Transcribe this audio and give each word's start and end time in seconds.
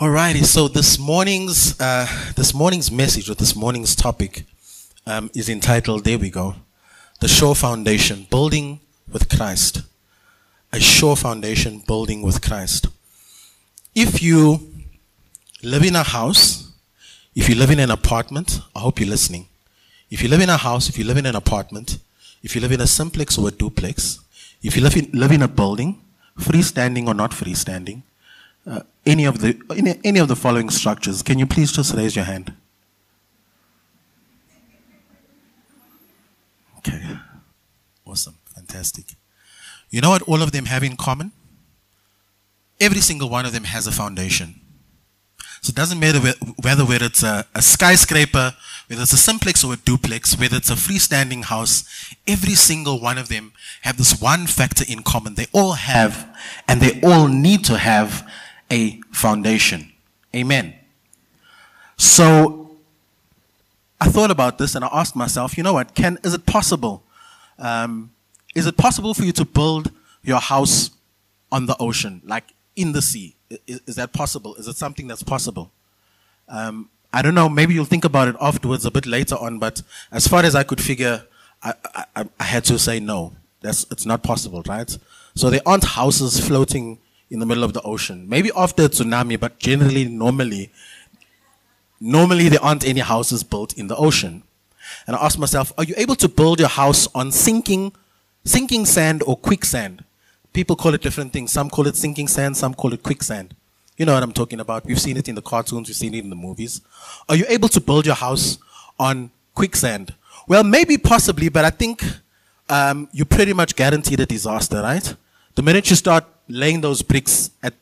Alrighty, 0.00 0.44
so 0.44 0.68
this 0.68 0.98
morning's 0.98 1.80
uh, 1.80 2.06
this 2.36 2.52
morning's 2.52 2.90
message 2.90 3.30
or 3.30 3.34
this 3.34 3.56
morning's 3.56 3.96
topic 3.96 4.44
um, 5.06 5.30
is 5.34 5.48
entitled. 5.48 6.04
There 6.04 6.18
we 6.18 6.28
go, 6.28 6.56
the 7.20 7.28
sure 7.28 7.54
foundation, 7.54 8.26
building 8.28 8.80
with 9.10 9.30
Christ. 9.30 9.80
A 10.74 10.80
sure 10.80 11.16
foundation, 11.16 11.82
building 11.86 12.20
with 12.20 12.42
Christ. 12.42 12.88
If 13.94 14.22
you 14.22 14.70
live 15.62 15.84
in 15.84 15.96
a 15.96 16.02
house, 16.02 16.70
if 17.34 17.48
you 17.48 17.54
live 17.54 17.70
in 17.70 17.78
an 17.78 17.90
apartment, 17.90 18.60
I 18.76 18.80
hope 18.80 19.00
you're 19.00 19.08
listening. 19.08 19.46
If 20.10 20.22
you 20.22 20.28
live 20.28 20.40
in 20.40 20.48
a 20.48 20.56
house, 20.56 20.88
if 20.88 20.98
you 20.98 21.04
live 21.04 21.16
in 21.16 21.26
an 21.26 21.36
apartment, 21.36 21.98
if 22.42 22.54
you 22.54 22.60
live 22.60 22.72
in 22.72 22.80
a 22.80 22.86
simplex 22.86 23.38
or 23.38 23.48
a 23.48 23.50
duplex, 23.50 24.18
if 24.62 24.76
you 24.76 24.82
live 24.82 24.96
in, 24.96 25.10
live 25.12 25.30
in 25.30 25.42
a 25.42 25.48
building, 25.48 26.00
freestanding 26.38 27.06
or 27.06 27.14
not 27.14 27.30
freestanding, 27.30 28.02
uh, 28.66 28.80
any 29.06 29.24
of 29.24 29.40
the 29.40 29.58
any, 29.74 29.98
any 30.04 30.18
of 30.18 30.28
the 30.28 30.36
following 30.36 30.68
structures, 30.68 31.22
can 31.22 31.38
you 31.38 31.46
please 31.46 31.72
just 31.72 31.94
raise 31.94 32.14
your 32.14 32.24
hand? 32.24 32.52
Okay. 36.78 37.02
Awesome. 38.06 38.36
Fantastic. 38.54 39.04
You 39.90 40.00
know 40.00 40.10
what 40.10 40.22
all 40.22 40.42
of 40.42 40.52
them 40.52 40.66
have 40.66 40.82
in 40.82 40.96
common? 40.96 41.32
Every 42.80 43.00
single 43.00 43.28
one 43.28 43.44
of 43.44 43.52
them 43.52 43.64
has 43.64 43.86
a 43.86 43.92
foundation. 43.92 44.60
So 45.62 45.70
it 45.70 45.76
doesn't 45.76 45.98
matter 45.98 46.18
whether, 46.62 46.84
it's 47.04 47.22
a, 47.22 47.44
a 47.54 47.60
skyscraper, 47.60 48.54
whether 48.90 49.02
it's 49.02 49.12
a 49.12 49.16
simplex 49.16 49.62
or 49.62 49.74
a 49.74 49.76
duplex, 49.76 50.36
whether 50.36 50.56
it's 50.56 50.68
a 50.68 50.74
freestanding 50.74 51.44
house, 51.44 51.84
every 52.26 52.54
single 52.54 53.00
one 53.00 53.18
of 53.18 53.28
them 53.28 53.52
have 53.82 53.96
this 53.96 54.20
one 54.20 54.48
factor 54.48 54.84
in 54.88 55.04
common. 55.04 55.36
They 55.36 55.46
all 55.52 55.74
have, 55.74 56.36
and 56.66 56.80
they 56.80 57.00
all 57.00 57.28
need 57.28 57.64
to 57.66 57.78
have 57.78 58.28
a 58.68 59.00
foundation. 59.12 59.92
Amen. 60.34 60.74
So 61.98 62.78
I 64.00 64.08
thought 64.08 64.32
about 64.32 64.58
this 64.58 64.74
and 64.74 64.84
I 64.84 64.88
asked 64.90 65.14
myself, 65.14 65.56
you 65.56 65.62
know 65.62 65.74
what? 65.74 65.94
Can 65.94 66.18
is 66.24 66.34
it 66.34 66.44
possible? 66.44 67.04
Um, 67.60 68.10
is 68.56 68.66
it 68.66 68.76
possible 68.76 69.14
for 69.14 69.22
you 69.22 69.32
to 69.32 69.44
build 69.44 69.92
your 70.24 70.40
house 70.40 70.90
on 71.52 71.66
the 71.66 71.76
ocean, 71.78 72.22
like 72.24 72.54
in 72.74 72.90
the 72.90 73.02
sea? 73.02 73.36
Is, 73.68 73.82
is 73.86 73.94
that 73.94 74.12
possible? 74.12 74.56
Is 74.56 74.66
it 74.66 74.74
something 74.74 75.06
that's 75.06 75.22
possible? 75.22 75.70
Um, 76.48 76.90
I 77.12 77.22
don't 77.22 77.34
know. 77.34 77.48
Maybe 77.48 77.74
you'll 77.74 77.84
think 77.84 78.04
about 78.04 78.28
it 78.28 78.36
afterwards, 78.40 78.84
a 78.86 78.90
bit 78.90 79.06
later 79.06 79.34
on. 79.36 79.58
But 79.58 79.82
as 80.12 80.28
far 80.28 80.44
as 80.44 80.54
I 80.54 80.62
could 80.62 80.80
figure, 80.80 81.24
I, 81.62 81.74
I, 82.16 82.24
I 82.38 82.44
had 82.44 82.64
to 82.64 82.78
say 82.78 83.00
no. 83.00 83.34
That's 83.60 83.86
it's 83.90 84.06
not 84.06 84.22
possible, 84.22 84.62
right? 84.66 84.96
So 85.34 85.50
there 85.50 85.60
aren't 85.66 85.84
houses 85.84 86.40
floating 86.40 86.98
in 87.30 87.40
the 87.40 87.46
middle 87.46 87.64
of 87.64 87.72
the 87.72 87.82
ocean. 87.82 88.28
Maybe 88.28 88.50
after 88.56 88.84
a 88.84 88.88
tsunami, 88.88 89.38
but 89.38 89.58
generally, 89.58 90.04
normally, 90.04 90.70
normally 92.00 92.48
there 92.48 92.62
aren't 92.62 92.86
any 92.86 93.00
houses 93.00 93.42
built 93.42 93.74
in 93.74 93.88
the 93.88 93.96
ocean. 93.96 94.42
And 95.06 95.14
I 95.16 95.24
asked 95.24 95.38
myself, 95.38 95.72
are 95.78 95.84
you 95.84 95.94
able 95.96 96.16
to 96.16 96.28
build 96.28 96.58
your 96.58 96.68
house 96.68 97.06
on 97.14 97.30
sinking, 97.30 97.92
sinking 98.44 98.86
sand 98.86 99.22
or 99.26 99.36
quicksand? 99.36 100.04
People 100.52 100.74
call 100.74 100.94
it 100.94 101.02
different 101.02 101.32
things. 101.32 101.52
Some 101.52 101.70
call 101.70 101.86
it 101.86 101.96
sinking 101.96 102.28
sand, 102.28 102.56
some 102.56 102.74
call 102.74 102.92
it 102.92 103.02
quicksand. 103.02 103.54
You 104.00 104.06
know 104.06 104.14
what 104.14 104.22
I'm 104.22 104.32
talking 104.32 104.60
about. 104.60 104.86
We've 104.86 104.98
seen 104.98 105.18
it 105.18 105.28
in 105.28 105.34
the 105.34 105.42
cartoons, 105.42 105.86
we've 105.86 105.94
seen 105.94 106.14
it 106.14 106.24
in 106.24 106.30
the 106.30 106.34
movies. 106.34 106.80
Are 107.28 107.36
you 107.36 107.44
able 107.50 107.68
to 107.68 107.82
build 107.82 108.06
your 108.06 108.14
house 108.14 108.56
on 108.98 109.30
quicksand? 109.54 110.14
Well, 110.48 110.64
maybe 110.64 110.96
possibly, 110.96 111.50
but 111.50 111.66
I 111.66 111.68
think 111.68 112.02
um, 112.70 113.10
you 113.12 113.26
pretty 113.26 113.52
much 113.52 113.76
guaranteed 113.76 114.18
a 114.20 114.24
disaster, 114.24 114.80
right? 114.80 115.14
The 115.54 115.60
minute 115.60 115.90
you 115.90 115.96
start 115.96 116.24
laying 116.48 116.80
those 116.80 117.02
bricks, 117.02 117.50
at, 117.62 117.74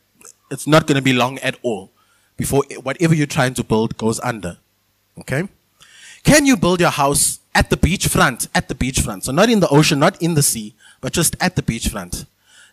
it's 0.51 0.67
not 0.67 0.87
going 0.87 0.97
to 0.97 1.01
be 1.01 1.13
long 1.13 1.39
at 1.39 1.57
all 1.61 1.89
before 2.35 2.65
whatever 2.83 3.15
you're 3.15 3.25
trying 3.25 3.53
to 3.53 3.63
build 3.63 3.97
goes 3.97 4.19
under. 4.19 4.57
Okay? 5.19 5.47
Can 6.23 6.45
you 6.45 6.57
build 6.57 6.81
your 6.81 6.89
house 6.89 7.39
at 7.55 7.69
the 7.69 7.77
beachfront? 7.77 8.49
At 8.53 8.67
the 8.67 8.75
beachfront. 8.75 9.23
So 9.23 9.31
not 9.31 9.49
in 9.49 9.61
the 9.61 9.69
ocean, 9.69 9.99
not 9.99 10.21
in 10.21 10.33
the 10.33 10.43
sea, 10.43 10.75
but 10.99 11.13
just 11.13 11.37
at 11.39 11.55
the 11.55 11.61
beachfront. 11.61 12.25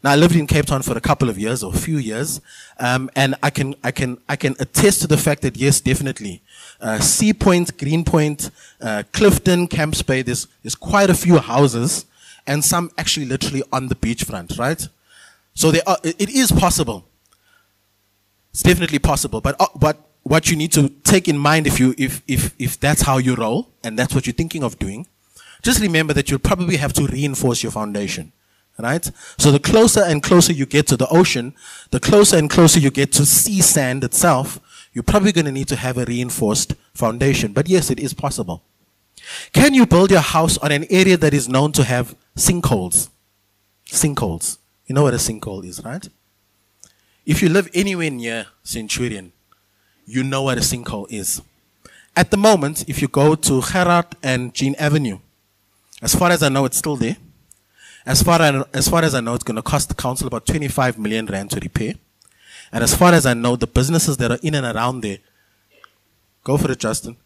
Now 0.06 0.12
I 0.12 0.14
lived 0.14 0.36
in 0.36 0.46
Cape 0.46 0.66
Town 0.66 0.82
for 0.82 0.96
a 0.96 1.00
couple 1.00 1.28
of 1.28 1.36
years 1.36 1.64
or 1.64 1.74
a 1.74 1.76
few 1.76 1.98
years, 1.98 2.40
um, 2.78 3.10
and 3.16 3.34
I 3.42 3.50
can 3.50 3.74
I 3.82 3.90
can 3.90 4.18
I 4.28 4.36
can 4.36 4.54
attest 4.60 5.00
to 5.00 5.08
the 5.08 5.16
fact 5.16 5.42
that 5.42 5.56
yes, 5.56 5.80
definitely, 5.80 6.42
uh, 6.80 7.00
Sea 7.00 7.32
Point, 7.32 7.76
Greenpoint, 7.76 8.52
uh, 8.80 9.02
Clifton, 9.10 9.66
Camps 9.66 10.02
Bay. 10.02 10.22
There's 10.22 10.46
there's 10.62 10.76
quite 10.76 11.10
a 11.10 11.14
few 11.14 11.38
houses, 11.38 12.06
and 12.46 12.64
some 12.64 12.92
actually 12.96 13.26
literally 13.26 13.64
on 13.72 13.88
the 13.88 13.96
beachfront, 13.96 14.56
right? 14.60 14.86
So 15.54 15.72
there 15.72 15.82
are, 15.88 15.98
it 16.04 16.30
is 16.30 16.52
possible. 16.52 17.08
It's 18.52 18.62
definitely 18.62 19.00
possible. 19.00 19.40
But, 19.40 19.56
uh, 19.58 19.66
but 19.74 19.96
what 20.22 20.48
you 20.48 20.56
need 20.56 20.70
to 20.74 20.88
take 21.02 21.26
in 21.26 21.36
mind 21.36 21.66
if 21.66 21.80
you, 21.80 21.96
if, 21.98 22.22
if, 22.28 22.54
if 22.60 22.78
that's 22.78 23.02
how 23.02 23.18
you 23.18 23.34
roll 23.34 23.70
and 23.82 23.98
that's 23.98 24.14
what 24.14 24.24
you're 24.24 24.34
thinking 24.34 24.62
of 24.62 24.78
doing, 24.78 25.08
just 25.62 25.80
remember 25.80 26.12
that 26.12 26.30
you'll 26.30 26.38
probably 26.38 26.76
have 26.76 26.92
to 26.92 27.06
reinforce 27.08 27.64
your 27.64 27.72
foundation. 27.72 28.30
Right? 28.78 29.10
So 29.38 29.50
the 29.50 29.59
closer 29.59 30.03
and 30.03 30.22
closer 30.22 30.53
you 30.53 30.66
get 30.66 30.87
to 30.88 30.97
the 30.97 31.09
ocean, 31.09 31.54
the 31.91 32.00
closer 32.00 32.37
and 32.37 32.50
closer 32.50 32.78
you 32.78 32.91
get 32.91 33.10
to 33.12 33.25
sea 33.25 33.62
sand 33.62 34.04
itself, 34.04 34.60
you're 34.92 35.03
probably 35.03 35.32
going 35.32 35.47
to 35.47 35.53
need 35.53 35.69
to 35.69 35.76
have 35.76 35.97
a 35.97 36.04
reinforced 36.04 36.75
foundation. 36.94 37.53
But 37.53 37.69
yes, 37.69 37.91
it 37.91 37.98
is 37.98 38.12
possible. 38.12 38.62
Can 39.53 39.75
you 39.75 39.86
build 39.86 40.10
your 40.10 40.20
house 40.20 40.59
on 40.59 40.72
an 40.72 40.84
area 40.91 41.16
that 41.16 41.34
is 41.34 41.48
known 41.48 41.72
to 41.72 41.84
have 41.84 42.15
sinkholes? 42.36 43.09
Sinkholes. 43.86 44.59
You 44.86 44.94
know 44.94 45.03
what 45.03 45.15
a 45.15 45.19
sinkhole 45.19 45.65
is, 45.65 45.82
right? 45.84 46.09
If 47.25 47.42
you 47.42 47.48
live 47.48 47.69
anywhere 47.75 48.10
near 48.10 48.47
Centurion, 48.62 49.32
you 50.06 50.22
know 50.22 50.42
what 50.42 50.59
a 50.59 50.60
sinkhole 50.60 51.10
is. 51.10 51.42
At 52.15 52.31
the 52.31 52.36
moment, 52.36 52.88
if 52.88 53.03
you 53.03 53.09
go 53.09 53.34
to 53.34 53.60
Gerhard 53.60 54.16
and 54.22 54.54
Jean 54.54 54.75
Avenue, 54.76 55.19
as 56.00 56.15
far 56.15 56.31
as 56.31 56.42
I 56.42 56.48
know, 56.48 56.65
it's 56.65 56.78
still 56.78 56.97
there. 56.97 57.16
As 58.06 58.22
far 58.22 58.40
as, 58.40 58.64
as 58.72 58.88
far 58.88 59.02
as 59.02 59.14
I 59.14 59.20
know, 59.20 59.34
it's 59.34 59.44
going 59.44 59.56
to 59.56 59.62
cost 59.62 59.88
the 59.88 59.94
council 59.94 60.28
about 60.28 60.46
25 60.46 60.98
million 60.98 61.26
rand 61.26 61.50
to 61.50 61.60
repair. 61.60 61.94
And 62.72 62.84
as 62.84 62.94
far 62.94 63.12
as 63.12 63.26
I 63.26 63.34
know, 63.34 63.56
the 63.56 63.66
businesses 63.66 64.16
that 64.18 64.30
are 64.30 64.38
in 64.42 64.54
and 64.54 64.64
around 64.64 65.00
there, 65.00 65.18
go 66.44 66.56
for 66.56 66.70
it, 66.70 66.78
Justin. 66.78 67.16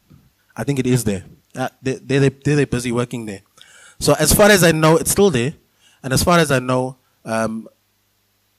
I 0.57 0.65
think 0.65 0.79
it 0.79 0.87
is 0.87 1.05
there. 1.05 1.25
Uh, 1.55 1.69
they, 1.83 1.95
they, 1.95 2.19
they, 2.19 2.29
they're 2.29 2.67
busy 2.67 2.93
working 2.93 3.27
there. 3.27 3.43
So 3.99 4.15
as 4.19 4.33
far 4.33 4.51
as 4.51 4.65
I 4.65 4.73
know, 4.73 4.97
it's 4.97 5.11
still 5.11 5.31
there. 5.31 5.53
And 6.03 6.13
as 6.13 6.23
far 6.23 6.39
as 6.39 6.51
I 6.51 6.59
know, 6.59 6.97
um, 7.25 7.69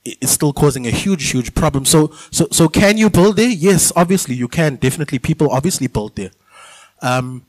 it's 0.04 0.32
still 0.32 0.52
causing 0.52 0.86
a 0.86 0.90
huge, 0.90 1.30
huge 1.30 1.54
problem. 1.54 1.84
So, 1.84 2.12
so, 2.30 2.46
so 2.50 2.68
can 2.68 2.98
you 2.98 3.10
build 3.10 3.36
there? 3.36 3.48
Yes, 3.48 3.92
obviously 3.96 4.34
you 4.34 4.48
can. 4.48 4.76
Definitely, 4.76 5.18
people 5.18 5.50
obviously 5.50 5.86
build 5.86 6.16
there. 6.16 6.30
Um, 7.00 7.44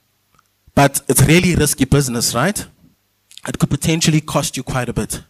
but 0.75 1.01
it's 1.07 1.22
really 1.22 1.55
risky 1.55 1.85
business, 1.85 2.34
right? 2.34 2.66
It 3.48 3.59
could 3.59 3.70
potentially 3.70 4.22
cost 4.22 4.58
you 4.58 4.64
quite 4.64 4.90
a 4.90 4.94
bit. 4.94 5.22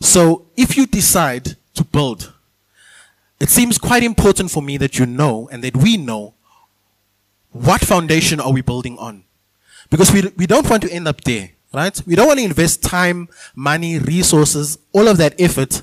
So, 0.00 0.46
if 0.56 0.76
you 0.76 0.86
decide 0.86 1.56
to 1.74 1.84
build, 1.84 2.32
it 3.40 3.48
seems 3.48 3.78
quite 3.78 4.02
important 4.02 4.50
for 4.50 4.62
me 4.62 4.76
that 4.78 4.98
you 4.98 5.06
know 5.06 5.48
and 5.52 5.62
that 5.62 5.76
we 5.76 5.96
know 5.96 6.34
what 7.52 7.80
foundation 7.80 8.40
are 8.40 8.52
we 8.52 8.60
building 8.60 8.98
on. 8.98 9.24
Because 9.90 10.12
we, 10.12 10.22
we 10.36 10.46
don't 10.46 10.68
want 10.68 10.82
to 10.82 10.90
end 10.90 11.06
up 11.06 11.20
there 11.22 11.50
right? 11.74 12.00
We 12.06 12.14
don't 12.14 12.28
want 12.28 12.38
to 12.38 12.44
invest 12.44 12.82
time, 12.82 13.28
money, 13.54 13.98
resources, 13.98 14.78
all 14.92 15.08
of 15.08 15.18
that 15.18 15.38
effort, 15.40 15.82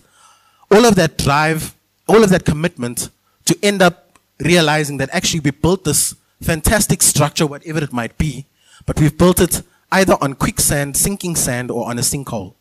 all 0.71 0.85
of 0.85 0.95
that 0.95 1.17
drive, 1.17 1.75
all 2.07 2.23
of 2.23 2.29
that 2.29 2.45
commitment 2.45 3.09
to 3.45 3.57
end 3.61 3.81
up 3.81 4.17
realizing 4.39 4.97
that 4.97 5.09
actually 5.11 5.41
we 5.41 5.51
built 5.51 5.83
this 5.83 6.15
fantastic 6.41 7.01
structure, 7.01 7.45
whatever 7.45 7.83
it 7.83 7.93
might 7.93 8.17
be, 8.17 8.45
but 8.85 8.99
we've 8.99 9.17
built 9.17 9.39
it 9.39 9.61
either 9.91 10.17
on 10.21 10.33
quicksand, 10.35 10.95
sinking 10.95 11.35
sand, 11.35 11.69
or 11.69 11.89
on 11.89 11.97
a 11.97 12.01
sinkhole. 12.01 12.55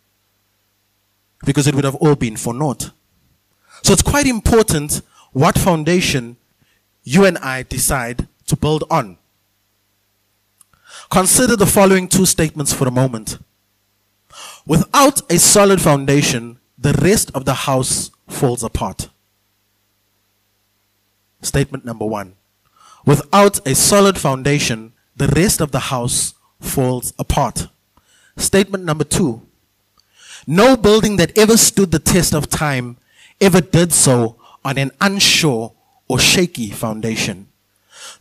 Because 1.45 1.67
it 1.67 1.75
would 1.75 1.85
have 1.85 1.95
all 1.97 2.17
been 2.17 2.37
for 2.37 2.53
naught. 2.53 2.91
So 3.83 3.93
it's 3.93 4.03
quite 4.03 4.27
important 4.27 5.01
what 5.33 5.59
foundation 5.59 6.37
you 7.03 7.25
and 7.25 7.39
I 7.39 7.63
decide 7.63 8.29
to 8.47 8.57
build 8.57 8.85
on. 8.91 9.17
Consider 11.11 11.57
the 11.57 11.67
following 11.67 12.09
two 12.09 12.27
statements 12.27 12.73
for 12.73 12.87
a 12.87 12.91
moment. 12.91 13.39
Without 14.67 15.23
a 15.31 15.39
solid 15.39 15.81
foundation, 15.81 16.59
the 16.79 16.93
rest 16.95 17.31
of 17.35 17.45
the 17.45 17.55
house 17.55 18.11
falls 18.29 18.63
apart. 18.63 19.09
Statement 21.43 21.85
number 21.85 22.05
one. 22.05 22.35
Without 23.07 23.67
a 23.67 23.75
solid 23.75 24.19
foundation, 24.19 24.93
the 25.17 25.29
rest 25.29 25.61
of 25.61 25.73
the 25.73 25.81
house 25.81 26.35
falls 26.61 27.13
apart. 27.19 27.69
Statement 28.37 28.85
number 28.85 29.05
two. 29.05 29.43
No 30.47 30.77
building 30.77 31.17
that 31.17 31.37
ever 31.37 31.57
stood 31.57 31.91
the 31.91 31.99
test 31.99 32.35
of 32.35 32.49
time 32.49 32.97
ever 33.41 33.61
did 33.61 33.93
so 33.93 34.37
on 34.65 34.79
an 34.79 34.91
unsure 35.01 35.73
or 36.09 36.19
shaky 36.19 36.71
foundation. 36.71 37.49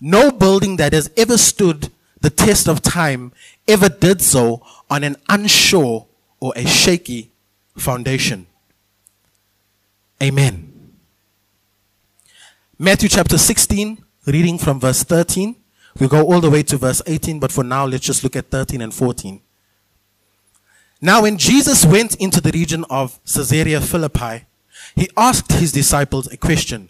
No 0.01 0.31
building 0.31 0.77
that 0.77 0.93
has 0.93 1.09
ever 1.17 1.37
stood 1.37 1.89
the 2.21 2.29
test 2.29 2.67
of 2.67 2.81
time 2.81 3.31
ever 3.67 3.89
did 3.89 4.21
so 4.21 4.61
on 4.89 5.03
an 5.03 5.15
unsure 5.27 6.07
or 6.39 6.53
a 6.55 6.65
shaky 6.65 7.31
foundation. 7.77 8.47
Amen. 10.21 10.65
Matthew 12.77 13.09
chapter 13.09 13.37
16, 13.37 14.03
reading 14.25 14.57
from 14.57 14.79
verse 14.79 15.03
13. 15.03 15.55
We 15.99 16.07
go 16.07 16.25
all 16.25 16.39
the 16.39 16.49
way 16.49 16.63
to 16.63 16.77
verse 16.77 17.01
18, 17.05 17.39
but 17.39 17.51
for 17.51 17.63
now, 17.63 17.85
let's 17.85 18.05
just 18.05 18.23
look 18.23 18.35
at 18.35 18.49
13 18.49 18.81
and 18.81 18.93
14. 18.93 19.41
Now, 21.01 21.23
when 21.23 21.37
Jesus 21.37 21.85
went 21.85 22.15
into 22.15 22.41
the 22.41 22.51
region 22.51 22.85
of 22.89 23.19
Caesarea 23.25 23.81
Philippi, 23.81 24.45
he 24.95 25.09
asked 25.17 25.51
his 25.51 25.71
disciples 25.71 26.27
a 26.27 26.37
question 26.37 26.89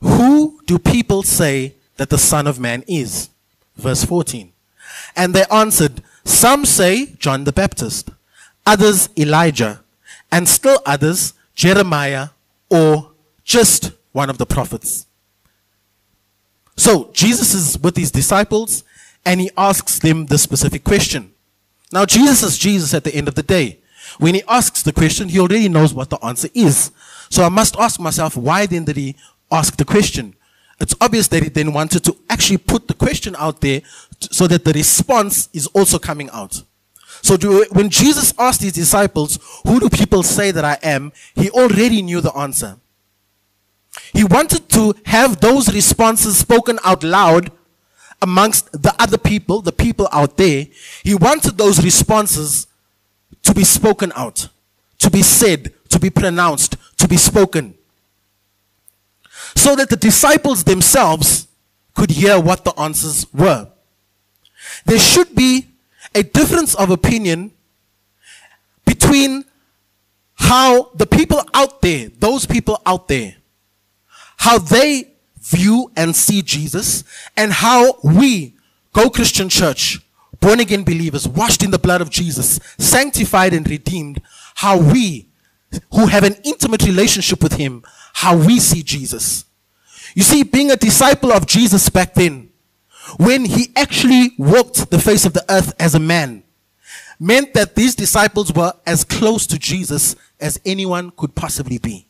Who 0.00 0.60
do 0.66 0.78
people 0.78 1.22
say 1.22 1.74
that 1.96 2.10
the 2.10 2.18
Son 2.18 2.46
of 2.46 2.60
Man 2.60 2.84
is? 2.86 3.30
Verse 3.76 4.04
14. 4.04 4.52
And 5.16 5.34
they 5.34 5.44
answered, 5.50 6.02
Some 6.24 6.64
say 6.64 7.14
John 7.18 7.44
the 7.44 7.52
Baptist, 7.52 8.10
others 8.66 9.08
Elijah, 9.18 9.82
and 10.30 10.48
still 10.48 10.80
others 10.86 11.34
Jeremiah 11.54 12.28
or 12.70 13.12
just 13.44 13.92
one 14.12 14.30
of 14.30 14.38
the 14.38 14.46
prophets. 14.46 15.06
So 16.76 17.10
Jesus 17.12 17.54
is 17.54 17.78
with 17.78 17.96
his 17.96 18.10
disciples 18.10 18.84
and 19.24 19.40
he 19.40 19.50
asks 19.56 19.98
them 19.98 20.26
the 20.26 20.38
specific 20.38 20.84
question. 20.84 21.32
Now, 21.92 22.04
Jesus 22.04 22.42
is 22.42 22.58
Jesus 22.58 22.94
at 22.94 23.04
the 23.04 23.14
end 23.14 23.28
of 23.28 23.34
the 23.34 23.42
day. 23.42 23.80
When 24.18 24.34
he 24.34 24.42
asks 24.48 24.82
the 24.82 24.92
question, 24.92 25.28
he 25.28 25.38
already 25.38 25.68
knows 25.68 25.94
what 25.94 26.10
the 26.10 26.22
answer 26.24 26.48
is. 26.54 26.90
So 27.30 27.42
I 27.42 27.48
must 27.48 27.76
ask 27.76 27.98
myself, 28.00 28.36
why 28.36 28.66
then 28.66 28.84
did 28.84 28.96
he 28.96 29.16
ask 29.50 29.76
the 29.76 29.84
question? 29.84 30.34
It's 30.80 30.94
obvious 31.00 31.28
that 31.28 31.42
he 31.42 31.48
then 31.48 31.72
wanted 31.72 32.04
to 32.04 32.16
actually 32.28 32.58
put 32.58 32.88
the 32.88 32.94
question 32.94 33.36
out 33.38 33.60
there 33.60 33.82
so 34.20 34.46
that 34.48 34.64
the 34.64 34.72
response 34.72 35.48
is 35.52 35.66
also 35.68 35.98
coming 35.98 36.28
out. 36.30 36.62
So 37.22 37.36
do, 37.36 37.64
when 37.70 37.88
Jesus 37.88 38.34
asked 38.38 38.62
his 38.62 38.72
disciples, 38.72 39.38
who 39.66 39.80
do 39.80 39.88
people 39.88 40.22
say 40.22 40.50
that 40.50 40.64
I 40.64 40.78
am? 40.82 41.12
He 41.34 41.48
already 41.50 42.02
knew 42.02 42.20
the 42.20 42.32
answer. 42.36 42.76
He 44.14 44.22
wanted 44.24 44.68
to 44.70 44.94
have 45.06 45.40
those 45.40 45.74
responses 45.74 46.38
spoken 46.38 46.78
out 46.84 47.02
loud 47.02 47.50
amongst 48.22 48.70
the 48.72 48.94
other 48.98 49.18
people, 49.18 49.60
the 49.60 49.72
people 49.72 50.08
out 50.12 50.36
there. 50.36 50.66
He 51.02 51.14
wanted 51.14 51.58
those 51.58 51.84
responses 51.84 52.68
to 53.42 53.52
be 53.52 53.64
spoken 53.64 54.12
out, 54.14 54.48
to 54.98 55.10
be 55.10 55.22
said, 55.22 55.74
to 55.88 55.98
be 55.98 56.10
pronounced, 56.10 56.76
to 56.98 57.08
be 57.08 57.16
spoken. 57.16 57.74
So 59.56 59.74
that 59.76 59.90
the 59.90 59.96
disciples 59.96 60.64
themselves 60.64 61.48
could 61.94 62.10
hear 62.10 62.40
what 62.40 62.64
the 62.64 62.72
answers 62.78 63.26
were. 63.32 63.68
There 64.86 64.98
should 64.98 65.34
be 65.34 65.66
a 66.14 66.22
difference 66.22 66.74
of 66.76 66.90
opinion 66.90 67.50
between 68.86 69.44
how 70.34 70.90
the 70.94 71.06
people 71.06 71.42
out 71.52 71.82
there, 71.82 72.10
those 72.18 72.46
people 72.46 72.80
out 72.86 73.08
there, 73.08 73.36
how 74.44 74.58
they 74.58 75.10
view 75.40 75.90
and 75.96 76.14
see 76.14 76.42
Jesus, 76.42 77.02
and 77.34 77.50
how 77.50 77.98
we, 78.04 78.54
Go 78.92 79.08
Christian 79.08 79.48
Church, 79.48 80.00
born 80.38 80.60
again 80.60 80.84
believers, 80.84 81.26
washed 81.26 81.62
in 81.62 81.70
the 81.70 81.78
blood 81.78 82.02
of 82.02 82.10
Jesus, 82.10 82.60
sanctified 82.76 83.54
and 83.54 83.66
redeemed, 83.68 84.20
how 84.56 84.76
we, 84.76 85.28
who 85.92 86.08
have 86.08 86.24
an 86.24 86.36
intimate 86.44 86.84
relationship 86.84 87.42
with 87.42 87.54
Him, 87.54 87.82
how 88.12 88.36
we 88.36 88.60
see 88.60 88.82
Jesus. 88.82 89.46
You 90.14 90.22
see, 90.22 90.42
being 90.42 90.70
a 90.70 90.76
disciple 90.76 91.32
of 91.32 91.46
Jesus 91.46 91.88
back 91.88 92.12
then, 92.12 92.50
when 93.16 93.46
he 93.46 93.68
actually 93.74 94.32
walked 94.38 94.90
the 94.90 94.98
face 94.98 95.24
of 95.24 95.32
the 95.32 95.44
earth 95.48 95.72
as 95.80 95.94
a 95.94 95.98
man, 95.98 96.42
meant 97.18 97.54
that 97.54 97.76
these 97.76 97.94
disciples 97.94 98.52
were 98.52 98.74
as 98.86 99.04
close 99.04 99.46
to 99.46 99.58
Jesus 99.58 100.16
as 100.38 100.60
anyone 100.66 101.12
could 101.16 101.34
possibly 101.34 101.78
be. 101.78 102.08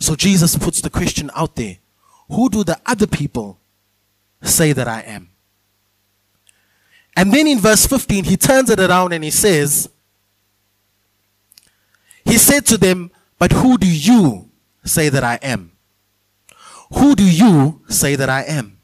So 0.00 0.16
Jesus 0.16 0.56
puts 0.56 0.80
the 0.80 0.90
question 0.90 1.30
out 1.36 1.54
there 1.54 1.76
Who 2.30 2.48
do 2.48 2.64
the 2.64 2.80
other 2.86 3.06
people 3.06 3.58
say 4.42 4.72
that 4.72 4.88
I 4.88 5.02
am? 5.02 5.28
And 7.16 7.32
then 7.32 7.46
in 7.46 7.58
verse 7.58 7.86
15, 7.86 8.24
he 8.24 8.36
turns 8.36 8.70
it 8.70 8.80
around 8.80 9.12
and 9.12 9.22
he 9.22 9.30
says, 9.30 9.90
He 12.24 12.38
said 12.38 12.64
to 12.66 12.78
them, 12.78 13.10
But 13.38 13.52
who 13.52 13.76
do 13.76 13.86
you 13.86 14.48
say 14.84 15.10
that 15.10 15.22
I 15.22 15.38
am? 15.42 15.72
Who 16.94 17.14
do 17.14 17.24
you 17.24 17.82
say 17.88 18.16
that 18.16 18.30
I 18.30 18.42
am? 18.42 18.78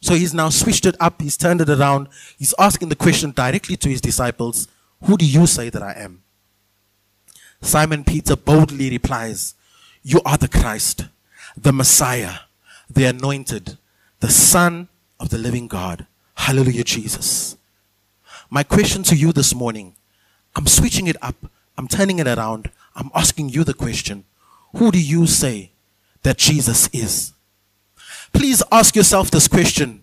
So 0.00 0.14
he's 0.14 0.34
now 0.34 0.50
switched 0.50 0.86
it 0.86 0.94
up, 1.00 1.20
he's 1.20 1.36
turned 1.36 1.60
it 1.60 1.70
around, 1.70 2.08
he's 2.38 2.54
asking 2.58 2.90
the 2.90 2.96
question 2.96 3.32
directly 3.32 3.76
to 3.78 3.88
his 3.88 4.00
disciples 4.00 4.68
Who 5.04 5.16
do 5.16 5.24
you 5.24 5.46
say 5.46 5.70
that 5.70 5.82
I 5.82 5.92
am? 5.92 6.22
Simon 7.62 8.04
Peter 8.04 8.36
boldly 8.36 8.90
replies, 8.90 9.55
You 10.08 10.20
are 10.24 10.36
the 10.36 10.46
Christ, 10.46 11.06
the 11.56 11.72
Messiah, 11.72 12.34
the 12.88 13.06
anointed, 13.06 13.76
the 14.20 14.30
Son 14.30 14.86
of 15.18 15.30
the 15.30 15.36
living 15.36 15.66
God. 15.66 16.06
Hallelujah, 16.36 16.84
Jesus. 16.84 17.56
My 18.48 18.62
question 18.62 19.02
to 19.02 19.16
you 19.16 19.32
this 19.32 19.52
morning, 19.52 19.96
I'm 20.54 20.68
switching 20.68 21.08
it 21.08 21.16
up, 21.20 21.50
I'm 21.76 21.88
turning 21.88 22.20
it 22.20 22.28
around, 22.28 22.70
I'm 22.94 23.10
asking 23.16 23.48
you 23.48 23.64
the 23.64 23.74
question 23.74 24.22
Who 24.76 24.92
do 24.92 25.02
you 25.02 25.26
say 25.26 25.72
that 26.22 26.38
Jesus 26.38 26.88
is? 26.92 27.32
Please 28.32 28.62
ask 28.70 28.94
yourself 28.94 29.32
this 29.32 29.48
question. 29.48 30.02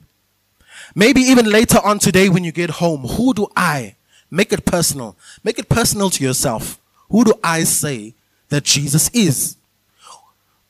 Maybe 0.94 1.22
even 1.22 1.46
later 1.46 1.80
on 1.82 2.00
today 2.00 2.28
when 2.28 2.44
you 2.44 2.52
get 2.52 2.72
home, 2.72 3.04
who 3.04 3.34
do 3.34 3.48
I, 3.56 3.96
make 4.30 4.52
it 4.52 4.66
personal, 4.66 5.16
make 5.46 5.60
it 5.60 5.70
personal 5.70 6.10
to 6.10 6.26
yourself. 6.26 6.78
Who 7.10 7.24
do 7.24 7.36
I 7.42 7.64
say 7.64 8.16
that 8.50 8.66
Jesus 8.66 9.10
is? 9.14 9.56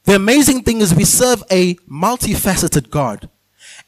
The 0.05 0.15
amazing 0.15 0.63
thing 0.63 0.81
is 0.81 0.93
we 0.93 1.05
serve 1.05 1.43
a 1.49 1.75
multifaceted 1.89 2.89
God 2.89 3.29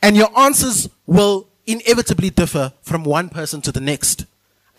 and 0.02 0.16
your 0.16 0.30
answers 0.38 0.90
will 1.06 1.48
inevitably 1.68 2.30
differ 2.30 2.74
from 2.82 3.04
one 3.04 3.30
person 3.30 3.62
to 3.62 3.72
the 3.72 3.82
next. 3.82 4.26